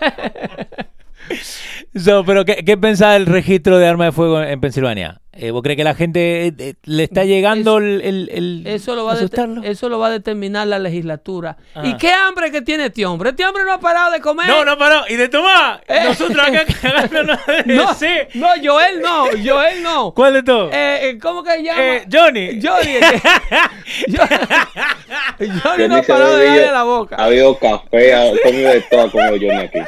[1.94, 5.22] So, pero ¿qué, pensás del registro de armas de fuego en, en Pensilvania?
[5.38, 8.94] Eh, ¿Vos crees que la gente eh, eh, le está llegando el, el- el- Eso
[8.94, 9.62] lo, va asustarlo?
[9.62, 11.56] eso lo va a determinar la legislatura.
[11.74, 11.82] Ah.
[11.84, 13.30] ¿Y qué hambre que tiene este hombre?
[13.30, 14.46] Este hombre no ha parado de comer.
[14.46, 15.02] No, no paró.
[15.08, 15.82] ¿Y de tomar?
[15.86, 16.00] Eh.
[16.04, 18.06] Nosotros acá cagándonos de No, sí.
[18.34, 20.12] no, Joel no, Joel no.
[20.14, 20.72] ¿Cuál de todos?
[20.74, 21.82] Eh, eh, ¿Cómo que se llama?
[21.96, 22.58] Eh, Johnny.
[22.62, 22.94] Johnny.
[24.16, 27.16] Johnny Johnny no ha parado de darle la boca.
[27.18, 29.78] Ha habido café, ha comido de todo, ha comido Johnny aquí.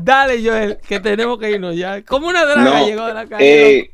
[0.00, 2.02] Dale, Joel, que tenemos que irnos ya.
[2.04, 3.78] Como una draga No, llegó de la calle.
[3.78, 3.90] eh,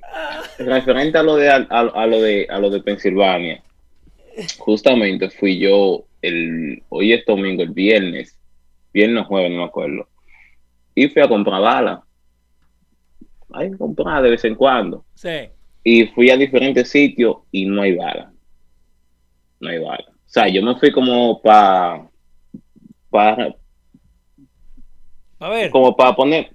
[0.59, 3.63] referente a lo de a, a lo de a lo de Pensilvania,
[4.59, 8.39] justamente fui yo el hoy es domingo, el viernes,
[8.93, 10.09] viernes jueves, no me acuerdo,
[10.95, 12.01] y fui a comprar balas.
[13.55, 15.05] Hay que comprar de vez en cuando.
[15.15, 15.49] Sí.
[15.85, 18.29] Y fui a diferentes sitios y no hay balas.
[19.61, 20.09] No hay balas.
[20.09, 22.09] O sea, yo me fui como para
[23.11, 23.55] para
[25.43, 25.71] A ver.
[25.71, 26.51] como para poner,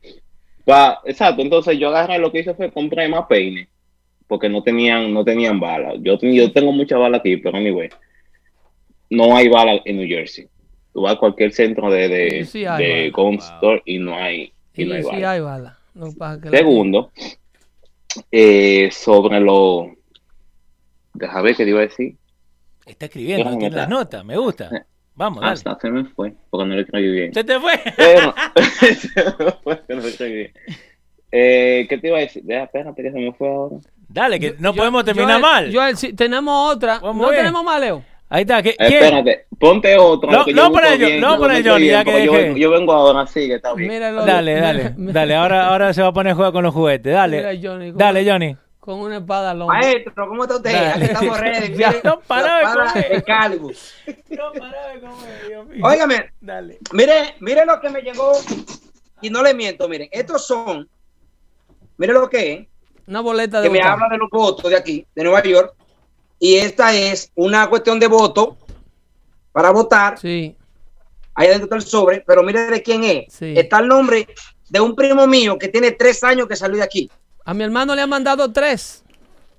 [0.63, 3.67] pa, exacto, entonces yo agarré lo que hice fue compré más peines,
[4.27, 5.95] porque no tenían, no tenían balas.
[6.01, 7.89] Yo, yo tengo muchas balas aquí, pero anyway,
[9.09, 10.47] no hay balas en New Jersey.
[10.93, 14.15] Tú vas a cualquier centro de, de, Sí, sí hay de gun store y no
[14.15, 15.23] hay, y Sí, no hay sí balas.
[15.29, 15.77] hay bala.
[15.93, 17.11] Que pasa que Segundo,
[18.31, 19.91] eh, sobre lo,
[21.13, 22.15] deja ver qué te iba a decir.
[22.85, 24.87] Está escribiendo, Déjame tiene las notas, me gusta.
[25.17, 25.53] Vamos, dale.
[25.53, 27.33] Hasta se me fue, porque no lo escribí bien.
[27.33, 27.73] ¿Se te fue?
[27.97, 28.33] Pero,
[28.95, 30.51] se me fue, no lo escribí bien.
[31.31, 32.43] Eh, ¿Qué te iba a decir?
[32.43, 33.75] Deja, espérate que se me fue ahora.
[34.07, 35.73] Dale, que no Yo- podemos terminar Joel, mal.
[35.75, 36.99] Joel, sí, tenemos otra.
[36.99, 37.41] Vamos no bien.
[37.41, 38.03] tenemos más, Leo.
[38.29, 38.61] Ahí está.
[38.61, 39.03] ¿qué, Eh, quién?
[39.03, 40.29] espérate, ponte otro.
[40.31, 42.71] No, no para ello, bien, no yo para ello, ya bien, que yo, vengo, yo
[42.71, 43.89] vengo ahora, sí, que está bien.
[43.89, 45.35] Míralo, Dale, dale, dale.
[45.35, 47.11] Ahora, ahora se va a poner a jugar con los juguetes.
[47.13, 48.55] Dale, mira Johnny, dale, Johnny.
[48.87, 49.77] Con una espada al hombro.
[49.77, 50.71] Maestro, ¿cómo está usted?
[50.71, 50.91] Dale.
[50.93, 51.73] Aquí estamos ready.
[51.77, 53.59] Ya, no para la de comer.
[54.29, 54.59] No de
[55.01, 55.85] comer, Dios mío.
[55.85, 56.79] Óigame, Dale.
[56.93, 58.31] mire, mire lo que me llegó
[59.21, 60.87] y no le miento, miren, estos son,
[61.97, 62.67] mire lo que es,
[63.07, 65.75] Una boleta de que me habla de los votos de aquí, de Nueva York,
[66.39, 68.55] y esta es una cuestión de voto
[69.51, 70.17] para votar.
[70.17, 70.55] Sí.
[71.35, 73.33] Ahí adentro está el sobre, pero mire de quién es.
[73.33, 73.53] Sí.
[73.57, 74.29] Está el nombre
[74.69, 77.11] de un primo mío que tiene tres años que salió de aquí.
[77.47, 79.05] A mi hermano le han mandado tres.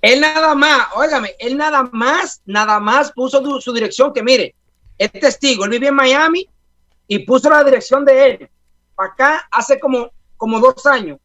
[0.02, 4.55] Él nada más, óigame, él nada más, nada más puso su, su dirección, que mire,
[4.98, 6.47] es testigo, él vive en Miami
[7.06, 8.51] y puso la dirección de él.
[8.94, 11.19] Para acá hace como, como dos años.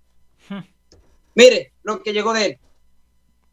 [1.36, 2.58] Mire lo que llegó de él.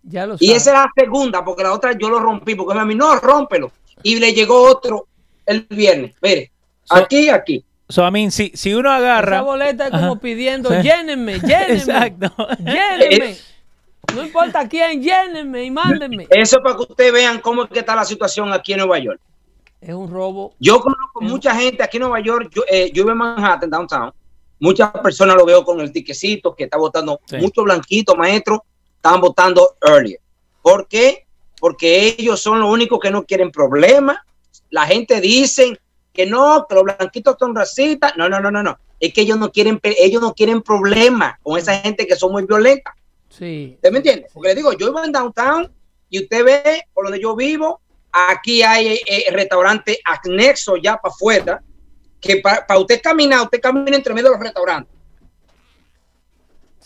[0.04, 2.84] Ya lo Y esa era la segunda, porque la otra yo lo rompí, porque a
[2.84, 3.72] mí no, rómpelo.
[4.04, 5.08] Y le llegó otro
[5.46, 6.14] el viernes.
[6.22, 6.52] Mire,
[6.84, 7.64] So- aquí, aquí.
[7.90, 9.42] So, I mean, si, si uno Esa agarra.
[9.42, 10.20] boleta es como Ajá.
[10.20, 10.76] pidiendo, Sí.
[10.82, 11.74] llénenme, llénenme.
[11.74, 12.32] Exacto.
[12.58, 13.36] Llénenme.
[14.14, 16.26] No importa quién, llénenme y mándenme.
[16.30, 18.98] Eso es para que ustedes vean cómo es que está la situación aquí en Nueva
[18.98, 19.20] York.
[19.80, 20.52] Es un robo.
[20.58, 22.50] Yo conozco mucha gente aquí en Nueva York.
[22.54, 24.12] Yo, eh, yo vivo en Manhattan, downtown.
[24.58, 27.20] Muchas personas lo veo con el tiquecito que está votando.
[27.24, 27.36] Sí.
[27.36, 28.58] Muchos blanquitos, maestros,
[28.96, 30.20] están votando earlier.
[30.60, 31.24] ¿Por qué?
[31.58, 34.18] Porque ellos son los únicos que no quieren problemas.
[34.70, 35.78] La gente dice
[36.20, 38.12] que no, que los blanquitos son racistas.
[38.16, 38.78] No, no, no, no, no.
[38.98, 42.44] Es que ellos no quieren, ellos no quieren problemas con esa gente que son muy
[42.44, 42.94] violentas.
[43.30, 43.72] Sí.
[43.76, 44.26] ¿Usted me entiende?
[44.32, 45.72] Porque le digo, yo vivo en downtown
[46.10, 47.80] y usted ve por donde yo vivo,
[48.12, 51.62] aquí hay eh, restaurantes anexos ya para afuera,
[52.20, 54.94] que para usted caminar, usted camina entre medio de los restaurantes.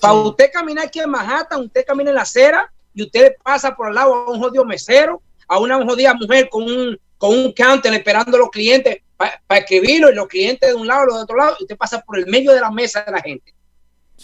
[0.01, 3.89] Para usted caminar aquí en Manhattan, usted camina en la acera y usted pasa por
[3.89, 7.93] al lado a un jodido mesero, a una jodida mujer con un, con un counter
[7.94, 11.36] esperando a los clientes para escribirlo y los clientes de un lado los de otro
[11.36, 13.55] lado, y usted pasa por el medio de la mesa de la gente.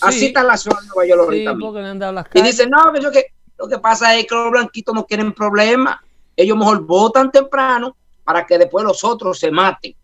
[0.00, 0.26] Así Sí.
[0.26, 2.56] está la ciudad de Nueva York ahorita Y calles.
[2.56, 3.26] dice, no, que yo que
[3.58, 5.98] lo que pasa es que los blanquitos no quieren problemas.
[6.36, 9.94] Ellos mejor votan temprano para que después los otros se maten.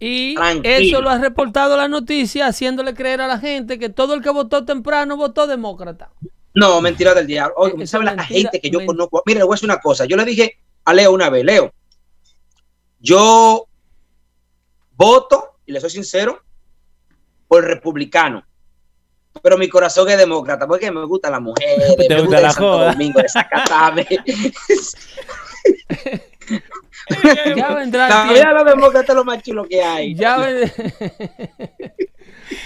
[0.00, 0.74] Y Tranquilo.
[0.74, 4.30] eso lo ha reportado la noticia, haciéndole creer a la gente que todo el que
[4.30, 6.10] votó temprano votó demócrata.
[6.54, 7.54] No, mentira del diablo.
[7.56, 9.22] Oye, ¿sabe la mentira, gente que yo men- conozco?
[9.26, 10.04] Mira, le voy a decir una cosa.
[10.06, 11.72] Yo le dije a Leo una vez, Leo,
[13.00, 13.66] yo
[15.02, 16.42] voto, y le soy sincero,
[17.48, 18.44] por republicano.
[19.42, 22.46] Pero mi corazón es demócrata, porque me gusta la mujer, Te me gusta gusta la
[22.48, 22.78] el Santo.
[22.84, 24.06] Domingo, de Zacatame.
[27.56, 28.52] Ya vendrá tiempo.
[28.52, 30.14] los demócratas lo más chulo que hay.
[30.14, 30.72] Ya, ven-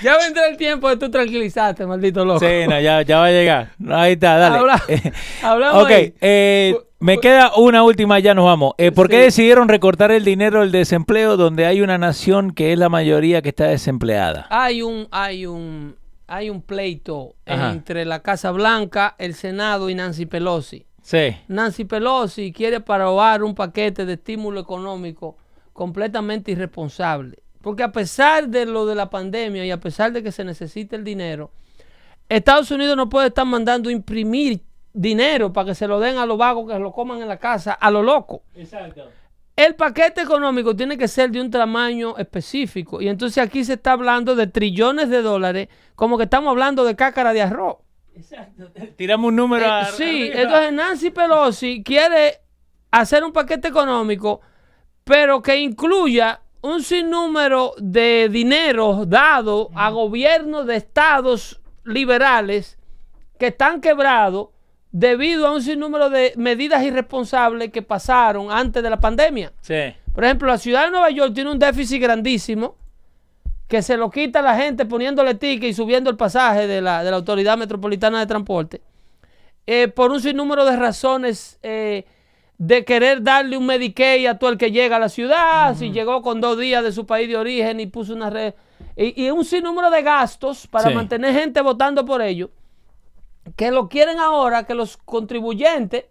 [0.03, 2.41] ya vendrá el tiempo de tú tranquilizarte, maldito loco.
[2.41, 3.71] Sí, no, ya, ya va a llegar.
[3.79, 4.59] No, ahí está, dale.
[4.59, 4.83] Habla-
[5.43, 5.91] hablamos ok,
[6.21, 8.73] eh, me queda una última, ya nos vamos.
[8.79, 9.23] Eh, ¿Por qué Sí.
[9.25, 13.51] decidieron recortar el dinero del desempleo donde hay una nación que es la mayoría que
[13.51, 14.47] está desempleada?
[14.51, 15.97] Hay un, hay un,
[16.27, 17.73] hay un pleito Ajá.
[17.73, 20.87] entre la Casa Blanca, el Senado y Nancy Pelosi.
[21.03, 21.37] Sí.
[21.49, 25.37] Nancy Pelosi quiere aprobar un paquete de estímulo económico
[25.73, 27.39] completamente irresponsable.
[27.67, 30.95] Porque a pesar de lo de la pandemia y a pesar de que se necesita
[30.95, 31.51] el dinero,
[32.29, 34.61] Estados Unidos no puede estar mandando imprimir
[34.93, 37.39] dinero para que se lo den a los vagos que se lo coman en la
[37.39, 38.45] casa, a lo loco.
[38.55, 39.11] Exacto.
[39.57, 43.03] El paquete económico tiene que ser de un tamaño específico.
[43.03, 45.67] Y entonces aquí se está hablando de trillones de dólares,
[45.97, 47.79] como que estamos hablando de cácara de arroz.
[48.97, 50.41] Tiramos un número Eh, a- sí, arriba.
[50.43, 52.39] entonces Nancy Pelosi quiere
[52.93, 54.41] hacer un paquete económico,
[55.03, 62.79] pero que incluya un sinnúmero de dinero dado a gobiernos de estados liberales
[63.39, 64.49] que están quebrados
[64.91, 69.53] debido a un sinnúmero de medidas irresponsables que pasaron antes de la pandemia.
[69.61, 69.95] Sí.
[70.15, 72.77] Por ejemplo, la ciudad de Nueva York tiene un déficit grandísimo
[73.69, 77.11] que se lo quita la gente poniéndole ticket y subiendo el pasaje de la, de
[77.11, 78.81] la Autoridad Metropolitana de Transporte.
[79.67, 82.05] eh, por un sinnúmero de razones eh,
[82.59, 86.23] de querer darle un Medicaid a todo el que llega a la ciudad, si llegó
[86.23, 88.55] con dos días de su país de origen y puso una red.
[88.97, 90.95] Y, y un sinnúmero de gastos para Sí.
[90.95, 92.49] mantener gente votando por ellos,
[93.57, 96.05] que lo quieren ahora que los contribuyentes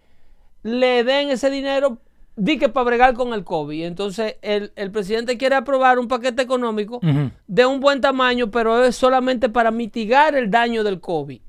[0.63, 1.97] le den ese dinero
[2.37, 3.85] di que para bregar con el COVID.
[3.85, 6.99] Entonces, el, el presidente quiere aprobar un paquete económico
[7.47, 11.39] de un buen tamaño, pero es solamente para mitigar el daño del COVID.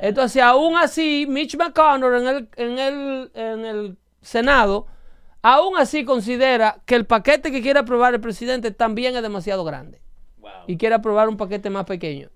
[0.00, 4.86] Entonces, aún así, Mitch McConnell en el, en el, en el Senado,
[5.42, 10.00] aún así considera que el paquete que quiere aprobar el presidente también es demasiado grande.
[10.66, 12.28] Y quiere aprobar un paquete más pequeño.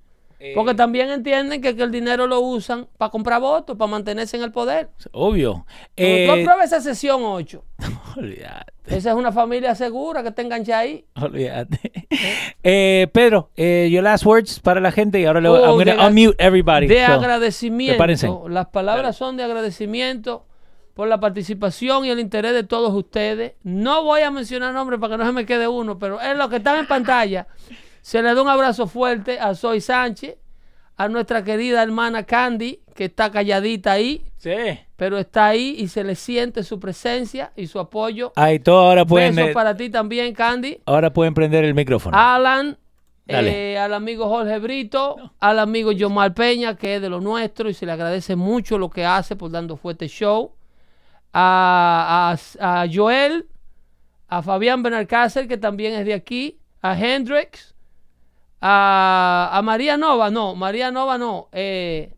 [0.55, 4.43] Porque también entienden que, que el dinero lo usan para comprar votos, para mantenerse en
[4.43, 4.91] el poder.
[5.13, 5.65] Obvio.
[5.97, 7.65] Eh, tú apruebas esa sesión 8,
[8.19, 11.07] olvídate, esa es una familia segura que te engancha ahí.
[11.19, 11.81] olvídate.
[12.63, 15.93] Eh, Pedro, eh, your last words para la gente y ahora le voy, Oh, de
[15.93, 16.89] agra- unmute everybody.
[16.89, 17.93] De So, agradecimiento.
[17.95, 18.29] prepárense.
[18.51, 20.45] Las palabras son de agradecimiento
[20.95, 23.55] por la participación y el interés de todos ustedes.
[23.63, 26.49] No voy a mencionar nombres para que no se me quede uno, pero en los
[26.49, 27.47] que están en pantalla,
[28.01, 30.37] se le da un abrazo fuerte a Soy Sánchez,
[30.97, 34.55] a nuestra querida hermana Candy, que está calladita ahí, Sí.
[34.95, 38.33] pero está ahí y se le siente su presencia y su apoyo.
[38.37, 40.79] Ahí todo ahora pueden, Besos eh, para ti también, Candy.
[40.87, 42.17] ahora pueden prender el micrófono.
[42.17, 42.79] Alan,
[43.27, 47.75] eh, al amigo Jorge Brito, al amigo Yomar Peña, que es de lo nuestro y
[47.75, 50.53] se le agradece mucho lo que hace por dando fuerte show.
[51.37, 53.47] A, a- a Joel,
[54.29, 57.75] a Fabián Benalcácer, que también es de aquí, a Hendrix,
[58.61, 62.15] a, a María Nova, no, María Nova no, eh,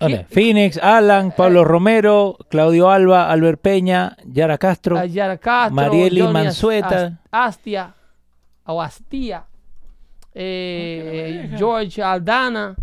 [0.00, 0.24] ¿Dónde?
[0.30, 6.32] Phoenix, Alan, Pablo Romero, Claudio Alba, Albert Peña, Yara Castro, a Yara Castro, Marieli Johnny
[6.32, 7.18] Mansueta.
[7.30, 7.94] As- Astia,
[8.66, 9.44] o Astia,
[10.34, 12.76] eh, George Aldana,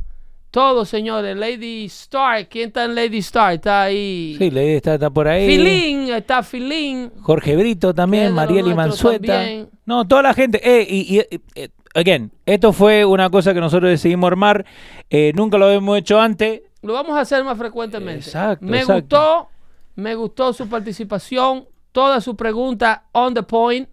[0.56, 3.56] todos señores, Lady Star, ¿quién está en Lady Star?
[3.56, 4.38] Está ahí.
[4.38, 5.48] Sí, Lady está, está por ahí.
[5.48, 7.12] Filín, está Filín.
[7.20, 9.34] Jorge Brito también, Marieli nuestro Mansueta.
[9.34, 9.70] también.
[9.86, 10.62] No, toda la gente.
[10.64, 11.20] Eh, y, y,
[11.56, 14.66] eh, again, esto fue una cosa que nosotros decidimos armar.
[15.10, 16.62] Eh, nunca lo habíamos hecho antes.
[16.82, 18.24] Lo vamos a hacer más frecuentemente.
[18.24, 19.02] Exacto, Me exacto.
[19.02, 19.50] gustó,
[19.96, 23.90] me gustó su participación, todas sus preguntas on the point.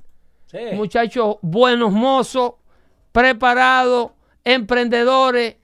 [0.74, 2.52] Muchachos buenos mozos,
[3.10, 4.12] preparados,
[4.44, 5.56] emprendedores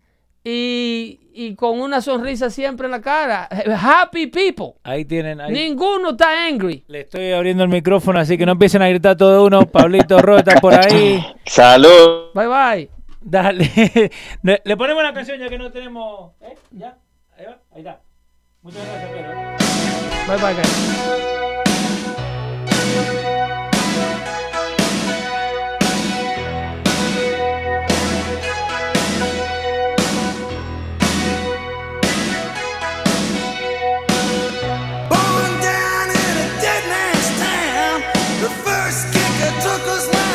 [0.44, 3.48] y, y con una sonrisa siempre en la cara.
[3.80, 4.74] Happy people.
[4.82, 5.40] Ahí tienen.
[5.40, 5.52] Ahí.
[5.52, 6.84] Ninguno está angry.
[6.88, 9.66] Le estoy abriendo el micrófono, así que no empiecen a gritar todo uno.
[9.66, 11.24] Pablito Rota por ahí.
[11.44, 12.32] Salud.
[12.34, 12.90] Bye bye.
[13.20, 14.10] Dale.
[14.64, 16.32] Le, ponemos una canción ya que no tenemos.
[16.40, 16.54] ¿Eh?
[16.70, 16.96] ¿Ya?
[17.36, 17.58] Ahí va.
[17.72, 18.00] Ahí está.
[18.62, 19.34] Muchas gracias, Pedro.
[20.26, 20.68] Bye bye, guys.